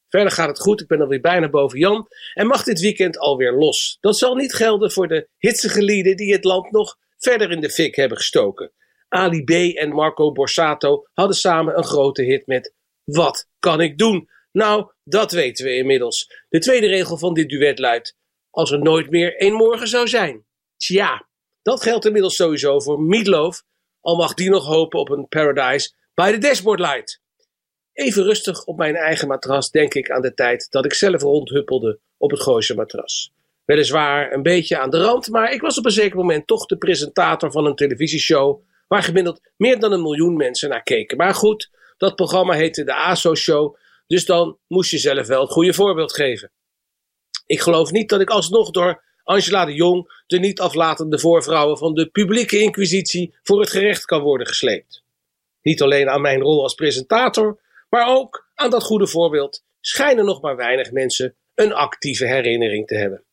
Verder 0.09 0.33
gaat 0.33 0.49
het 0.49 0.61
goed, 0.61 0.81
ik 0.81 0.87
ben 0.87 1.01
alweer 1.01 1.21
bijna 1.21 1.49
boven 1.49 1.79
Jan 1.79 2.09
en 2.35 2.47
mag 2.47 2.63
dit 2.63 2.81
weekend 2.81 3.19
alweer 3.19 3.53
los. 3.53 3.99
Dat 4.01 4.19
zal 4.19 4.35
niet 4.35 4.55
gelden 4.55 4.93
voor 4.93 5.09
de 5.09 5.29
hitsige 5.39 5.83
lieden 5.83 6.17
die 6.17 6.33
het 6.33 6.45
land 6.45 6.71
nog 6.71 6.97
verder 7.19 7.51
in 7.51 7.61
de 7.61 7.71
fik 7.71 7.97
hebben 7.97 8.17
gestoken. 8.17 8.73
Ali 9.13 9.45
B 9.45 9.51
en 9.51 9.89
Marco 9.89 10.33
Borsato 10.33 11.07
hadden 11.13 11.37
samen 11.37 11.77
een 11.77 11.85
grote 11.85 12.23
hit 12.23 12.47
met 12.47 12.75
Wat 13.05 13.49
kan 13.59 13.81
ik 13.81 13.99
doen? 13.99 14.29
Nou, 14.53 14.91
dat 15.05 15.33
weten 15.33 15.65
we 15.65 15.75
inmiddels. 15.75 16.45
De 16.49 16.59
tweede 16.59 16.87
regel 16.87 17.19
van 17.19 17.35
dit 17.35 17.49
duet 17.49 17.79
luidt: 17.79 18.17
Als 18.51 18.71
er 18.71 18.79
nooit 18.79 19.11
meer 19.11 19.37
één 19.37 19.53
morgen 19.53 19.89
zou 19.89 20.09
zijn. 20.09 20.45
Tja, 20.77 21.29
dat 21.63 21.83
geldt 21.83 22.05
inmiddels 22.05 22.37
sowieso 22.37 22.81
voor 22.81 23.01
Meatloaf, 23.03 23.63
al 24.01 24.17
mag 24.17 24.35
die 24.35 24.51
nog 24.51 24.67
hopen 24.67 25.01
op 25.01 25.11
een 25.11 25.29
Paradise 25.29 25.93
by 26.15 26.31
the 26.33 26.39
Dashboard 26.39 26.81
Light. 26.81 27.21
Even 27.93 28.23
rustig 28.23 28.65
op 28.65 28.77
mijn 28.77 28.95
eigen 28.95 29.29
matras 29.29 29.71
denk 29.71 29.95
ik 29.95 30.11
aan 30.11 30.23
de 30.23 30.35
tijd 30.35 30.67
dat 30.71 30.85
ik 30.85 30.95
zelf 30.95 31.23
rondhuppelde 31.23 32.01
op 32.17 32.31
het 32.31 32.41
Gooise 32.41 32.75
matras. 32.75 33.33
Weliswaar 33.65 34.33
een 34.33 34.43
beetje 34.43 34.79
aan 34.79 34.91
de 34.91 35.03
rand, 35.03 35.29
maar 35.29 35.53
ik 35.53 35.61
was 35.61 35.79
op 35.79 35.85
een 35.85 35.91
zeker 35.91 36.17
moment 36.17 36.47
toch 36.47 36.67
de 36.67 36.77
presentator 36.77 37.53
van 37.53 37.67
een 37.67 37.75
televisieshow 37.75 38.61
waar 38.93 39.03
gemiddeld 39.03 39.41
meer 39.57 39.79
dan 39.79 39.93
een 39.93 40.03
miljoen 40.03 40.37
mensen 40.37 40.69
naar 40.69 40.83
keken. 40.83 41.17
Maar 41.17 41.35
goed, 41.35 41.71
dat 41.97 42.15
programma 42.15 42.55
heette 42.55 42.85
de 42.85 42.95
ASO 42.95 43.35
Show, 43.35 43.77
dus 44.07 44.25
dan 44.25 44.59
moest 44.67 44.91
je 44.91 44.99
zelf 44.99 45.27
wel 45.27 45.41
het 45.41 45.51
goede 45.51 45.75
voorbeeld 45.75 46.13
geven. 46.15 46.53
Ik 47.47 47.61
geloof 47.61 47.91
niet 47.91 48.09
dat 48.09 48.21
ik 48.21 48.31
alsnog 48.31 48.71
door 48.71 49.03
Angela 49.23 49.65
de 49.65 49.75
Jong, 49.75 50.23
de 50.27 50.39
niet 50.39 50.61
aflatende 50.61 51.19
voorvrouwen 51.19 51.79
van 51.79 51.95
de 51.95 52.07
publieke 52.07 52.61
inquisitie, 52.61 53.35
voor 53.43 53.61
het 53.61 53.71
gerecht 53.71 54.05
kan 54.05 54.23
worden 54.23 54.47
gesleept. 54.47 55.03
Niet 55.63 55.83
alleen 55.83 56.09
aan 56.09 56.21
mijn 56.21 56.41
rol 56.41 56.63
als 56.63 56.75
presentator, 56.75 57.61
maar 57.89 58.09
ook 58.09 58.49
aan 58.55 58.71
dat 58.71 58.83
goede 58.83 59.07
voorbeeld 59.07 59.65
schijnen 59.81 60.25
nog 60.25 60.41
maar 60.41 60.57
weinig 60.57 60.91
mensen 60.91 61.37
een 61.55 61.73
actieve 61.73 62.27
herinnering 62.27 62.87
te 62.87 62.97
hebben. 62.97 63.25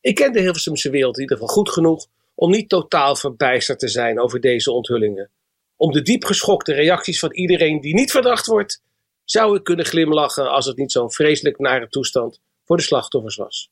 Ik 0.00 0.14
ken 0.14 0.32
de 0.32 0.40
Hilversumse 0.40 0.90
wereld 0.90 1.16
in 1.16 1.22
ieder 1.22 1.36
geval 1.36 1.54
goed 1.54 1.70
genoeg 1.70 2.06
om 2.34 2.50
niet 2.50 2.68
totaal 2.68 3.16
verbijsterd 3.16 3.78
te 3.78 3.88
zijn 3.88 4.20
over 4.20 4.40
deze 4.40 4.72
onthullingen. 4.72 5.30
Om 5.76 5.92
de 5.92 6.02
diep 6.02 6.24
geschokte 6.24 6.72
reacties 6.72 7.18
van 7.18 7.32
iedereen 7.32 7.80
die 7.80 7.94
niet 7.94 8.10
verdacht 8.10 8.46
wordt, 8.46 8.82
zou 9.24 9.56
ik 9.56 9.64
kunnen 9.64 9.84
glimlachen 9.84 10.50
als 10.50 10.66
het 10.66 10.76
niet 10.76 10.92
zo'n 10.92 11.12
vreselijk 11.12 11.58
nare 11.58 11.88
toestand 11.88 12.40
voor 12.64 12.76
de 12.76 12.82
slachtoffers 12.82 13.36
was. 13.36 13.70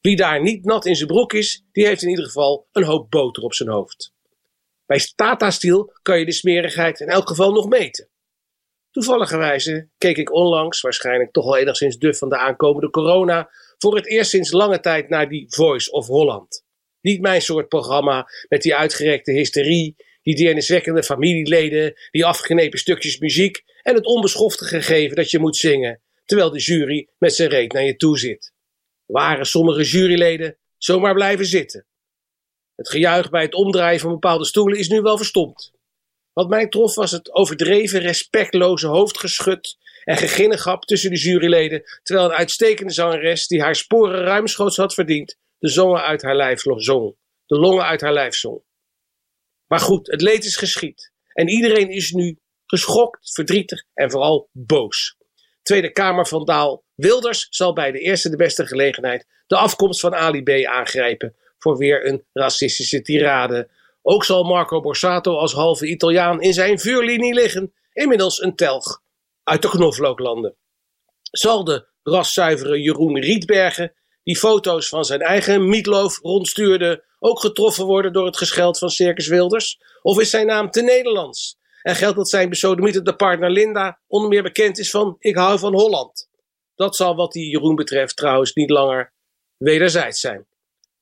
Wie 0.00 0.16
daar 0.16 0.42
niet 0.42 0.64
nat 0.64 0.86
in 0.86 0.96
zijn 0.96 1.08
broek 1.08 1.32
is, 1.32 1.64
die 1.72 1.86
heeft 1.86 2.02
in 2.02 2.08
ieder 2.08 2.24
geval 2.24 2.66
een 2.72 2.84
hoop 2.84 3.10
boter 3.10 3.42
op 3.42 3.54
zijn 3.54 3.68
hoofd. 3.68 4.12
Bij 4.86 5.12
Tata 5.14 5.50
kan 6.02 6.18
je 6.18 6.24
de 6.24 6.32
smerigheid 6.32 7.00
in 7.00 7.08
elk 7.08 7.28
geval 7.28 7.52
nog 7.52 7.68
meten. 7.68 8.08
Toevalligerwijze 8.90 9.88
keek 9.98 10.16
ik 10.16 10.32
onlangs, 10.32 10.80
waarschijnlijk 10.80 11.32
toch 11.32 11.44
al 11.44 11.56
enigszins 11.56 11.98
duf 11.98 12.18
van 12.18 12.28
de 12.28 12.38
aankomende 12.38 12.90
corona, 12.90 13.50
voor 13.78 13.96
het 13.96 14.06
eerst 14.06 14.30
sinds 14.30 14.52
lange 14.52 14.80
tijd 14.80 15.08
naar 15.08 15.28
die 15.28 15.46
Voice 15.48 15.90
of 15.90 16.06
Holland. 16.06 16.63
Niet 17.04 17.20
mijn 17.20 17.42
soort 17.42 17.68
programma 17.68 18.30
met 18.48 18.62
die 18.62 18.74
uitgerekte 18.74 19.32
hysterie, 19.32 19.96
die 20.22 20.36
deerniswekkende 20.36 21.02
familieleden, 21.02 21.94
die 22.10 22.24
afgenepen 22.24 22.78
stukjes 22.78 23.18
muziek 23.18 23.64
en 23.82 23.94
het 23.94 24.06
onbeschofte 24.06 24.64
gegeven 24.64 25.16
dat 25.16 25.30
je 25.30 25.38
moet 25.38 25.56
zingen, 25.56 26.00
terwijl 26.24 26.50
de 26.50 26.58
jury 26.58 27.08
met 27.18 27.34
zijn 27.34 27.48
reet 27.48 27.72
naar 27.72 27.84
je 27.84 27.96
toe 27.96 28.18
zit. 28.18 28.52
Waren 29.06 29.46
sommige 29.46 29.82
juryleden 29.82 30.56
zomaar 30.78 31.14
blijven 31.14 31.46
zitten. 31.46 31.86
Het 32.74 32.88
gejuich 32.88 33.30
bij 33.30 33.42
het 33.42 33.54
omdraaien 33.54 34.00
van 34.00 34.10
bepaalde 34.10 34.44
stoelen 34.44 34.78
is 34.78 34.88
nu 34.88 35.00
wel 35.00 35.16
verstomd. 35.16 35.72
Wat 36.32 36.48
mij 36.48 36.68
trof 36.68 36.94
was 36.94 37.10
het 37.10 37.34
overdreven 37.34 38.00
respectloze 38.00 38.86
hoofdgeschut 38.86 39.76
en 40.04 40.16
geginnegap 40.16 40.84
tussen 40.84 41.10
de 41.10 41.18
juryleden, 41.18 41.82
terwijl 42.02 42.26
een 42.26 42.36
uitstekende 42.36 42.92
zangeres 42.92 43.46
die 43.46 43.62
haar 43.62 43.76
sporen 43.76 44.20
ruimschoots 44.20 44.76
had 44.76 44.94
verdiend, 44.94 45.36
de 45.64 45.70
zongen 45.70 46.02
uit 46.02 46.22
haar 46.22 46.36
lijf 46.36 46.60
zong, 46.60 47.16
de 47.46 47.58
longen 47.58 47.84
uit 47.84 48.00
haar 48.00 48.12
lijf 48.12 48.34
zong. 48.34 48.62
Maar 49.66 49.80
goed, 49.80 50.10
het 50.10 50.20
leed 50.20 50.44
is 50.44 50.56
geschied 50.56 51.12
en 51.32 51.48
iedereen 51.48 51.88
is 51.88 52.10
nu 52.10 52.38
geschokt, 52.66 53.34
verdrietig 53.34 53.84
en 53.94 54.10
vooral 54.10 54.48
boos. 54.52 55.16
Tweede 55.62 55.92
Kamer 55.92 56.26
van 56.26 56.44
Daal 56.44 56.84
Wilders 56.94 57.46
zal 57.50 57.72
bij 57.72 57.92
de 57.92 57.98
eerste 57.98 58.30
de 58.30 58.36
beste 58.36 58.66
gelegenheid 58.66 59.26
de 59.46 59.56
afkomst 59.56 60.00
van 60.00 60.14
Ali 60.14 60.42
B 60.42 60.66
aangrijpen 60.66 61.36
voor 61.58 61.76
weer 61.76 62.06
een 62.06 62.24
racistische 62.32 63.02
tirade 63.02 63.70
ook 64.02 64.24
zal 64.24 64.44
Marco 64.44 64.80
Borsato 64.80 65.36
als 65.36 65.52
halve 65.52 65.86
Italiaan 65.86 66.42
in 66.42 66.52
zijn 66.52 66.78
vuurlinie 66.78 67.34
liggen, 67.34 67.74
inmiddels 67.92 68.42
een 68.42 68.54
telg 68.54 69.02
uit 69.42 69.62
de 69.62 69.68
knoflooklanden. 69.68 70.56
Zal 71.30 71.64
de 71.64 71.86
raszuivere 72.02 72.80
Jeroen 72.80 73.18
Rietbergen, 73.18 73.94
die 74.24 74.38
foto's 74.38 74.88
van 74.88 75.04
zijn 75.04 75.20
eigen 75.20 75.68
mietloof 75.68 76.18
rondstuurde, 76.18 77.04
ook 77.18 77.40
getroffen 77.40 77.84
worden 77.84 78.12
door 78.12 78.26
het 78.26 78.36
gescheld 78.36 78.78
van 78.78 78.90
Circus 78.90 79.26
Wilders? 79.28 79.80
Of 80.02 80.20
is 80.20 80.30
zijn 80.30 80.46
naam 80.46 80.70
te 80.70 80.82
Nederlands? 80.82 81.58
En 81.82 81.94
geldt 81.94 82.16
dat 82.16 82.28
zijn 82.28 82.48
besodemieterde 82.48 83.16
partner 83.16 83.50
Linda 83.50 83.98
onder 84.06 84.28
meer 84.28 84.42
bekend 84.42 84.78
is 84.78 84.90
van 84.90 85.16
Ik 85.18 85.36
hou 85.36 85.58
van 85.58 85.74
Holland? 85.74 86.28
Dat 86.74 86.96
zal 86.96 87.16
wat 87.16 87.32
die 87.32 87.50
Jeroen 87.50 87.74
betreft 87.74 88.16
trouwens 88.16 88.52
niet 88.52 88.70
langer 88.70 89.12
wederzijds 89.56 90.20
zijn. 90.20 90.46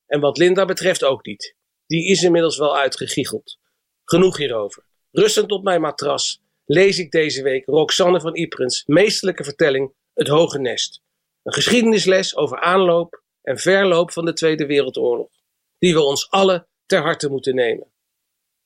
En 0.06 0.20
wat 0.20 0.38
Linda 0.38 0.64
betreft 0.64 1.04
ook 1.04 1.26
niet 1.26 1.54
die 1.92 2.06
is 2.06 2.22
inmiddels 2.22 2.58
wel 2.58 2.76
uitgegiegeld. 2.76 3.58
Genoeg 4.04 4.36
hierover. 4.36 4.84
Rustend 5.10 5.50
op 5.50 5.64
mijn 5.64 5.80
matras 5.80 6.40
lees 6.64 6.98
ik 6.98 7.10
deze 7.10 7.42
week 7.42 7.66
Roxanne 7.66 8.20
van 8.20 8.36
Yprens 8.36 8.82
meesterlijke 8.86 9.44
vertelling 9.44 9.92
Het 10.14 10.28
Hoge 10.28 10.58
Nest. 10.58 11.01
Een 11.43 11.53
geschiedenisles 11.53 12.36
over 12.36 12.61
aanloop 12.61 13.22
en 13.43 13.59
verloop 13.59 14.12
van 14.12 14.24
de 14.24 14.32
Tweede 14.32 14.66
Wereldoorlog, 14.66 15.30
die 15.78 15.95
we 15.95 16.01
ons 16.01 16.30
alle 16.30 16.68
ter 16.86 17.03
harte 17.03 17.28
moeten 17.28 17.55
nemen. 17.55 17.93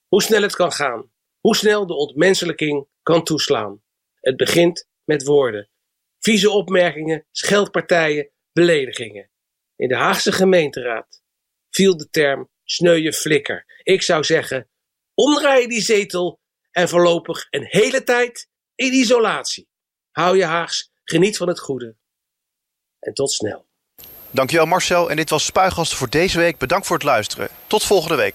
Hoe 0.09 0.22
snel 0.22 0.43
het 0.43 0.57
kan 0.57 0.72
gaan, 0.72 1.11
hoe 1.41 1.57
snel 1.57 1.87
de 1.87 1.95
ontmenselijking 1.95 2.89
kan 3.03 3.24
toeslaan. 3.24 3.83
Het 4.20 4.37
begint 4.37 4.89
met 5.05 5.24
woorden, 5.24 5.70
vieze 6.18 6.51
opmerkingen, 6.51 7.27
scheldpartijen, 7.31 8.31
beledigingen. 8.53 9.31
In 9.77 9.89
de 9.89 9.97
Haagse 9.97 10.33
gemeenteraad 10.33 11.22
viel 11.70 11.97
de 11.97 12.11
term 12.11 12.51
sneuwe 12.64 13.12
flikker. 13.12 13.81
Ik 13.83 14.03
zou 14.03 14.24
zeggen, 14.24 14.70
omdraaien 15.14 15.68
die 15.68 15.81
zetel 15.81 16.41
en 16.70 16.89
voorlopig 16.89 17.47
een 17.51 17.66
hele 17.66 18.03
tijd 18.03 18.49
in 18.74 18.93
isolatie. 18.93 19.68
Hou 20.11 20.37
je 20.37 20.45
Haags, 20.45 20.93
geniet 21.05 21.37
van 21.37 21.49
het 21.49 21.61
goede. 21.61 21.97
En 23.07 23.14
tot 23.14 23.32
snel. 23.32 23.64
Dankjewel 24.30 24.66
Marcel 24.66 25.11
en 25.11 25.16
dit 25.16 25.30
was 25.30 25.44
Spuigasten 25.44 25.98
voor 25.98 26.11
deze 26.11 26.38
week. 26.38 26.59
Bedankt 26.59 26.86
voor 26.86 26.96
het 26.96 27.04
luisteren. 27.04 27.48
Tot 27.66 27.84
volgende 27.84 28.16
week. 28.16 28.34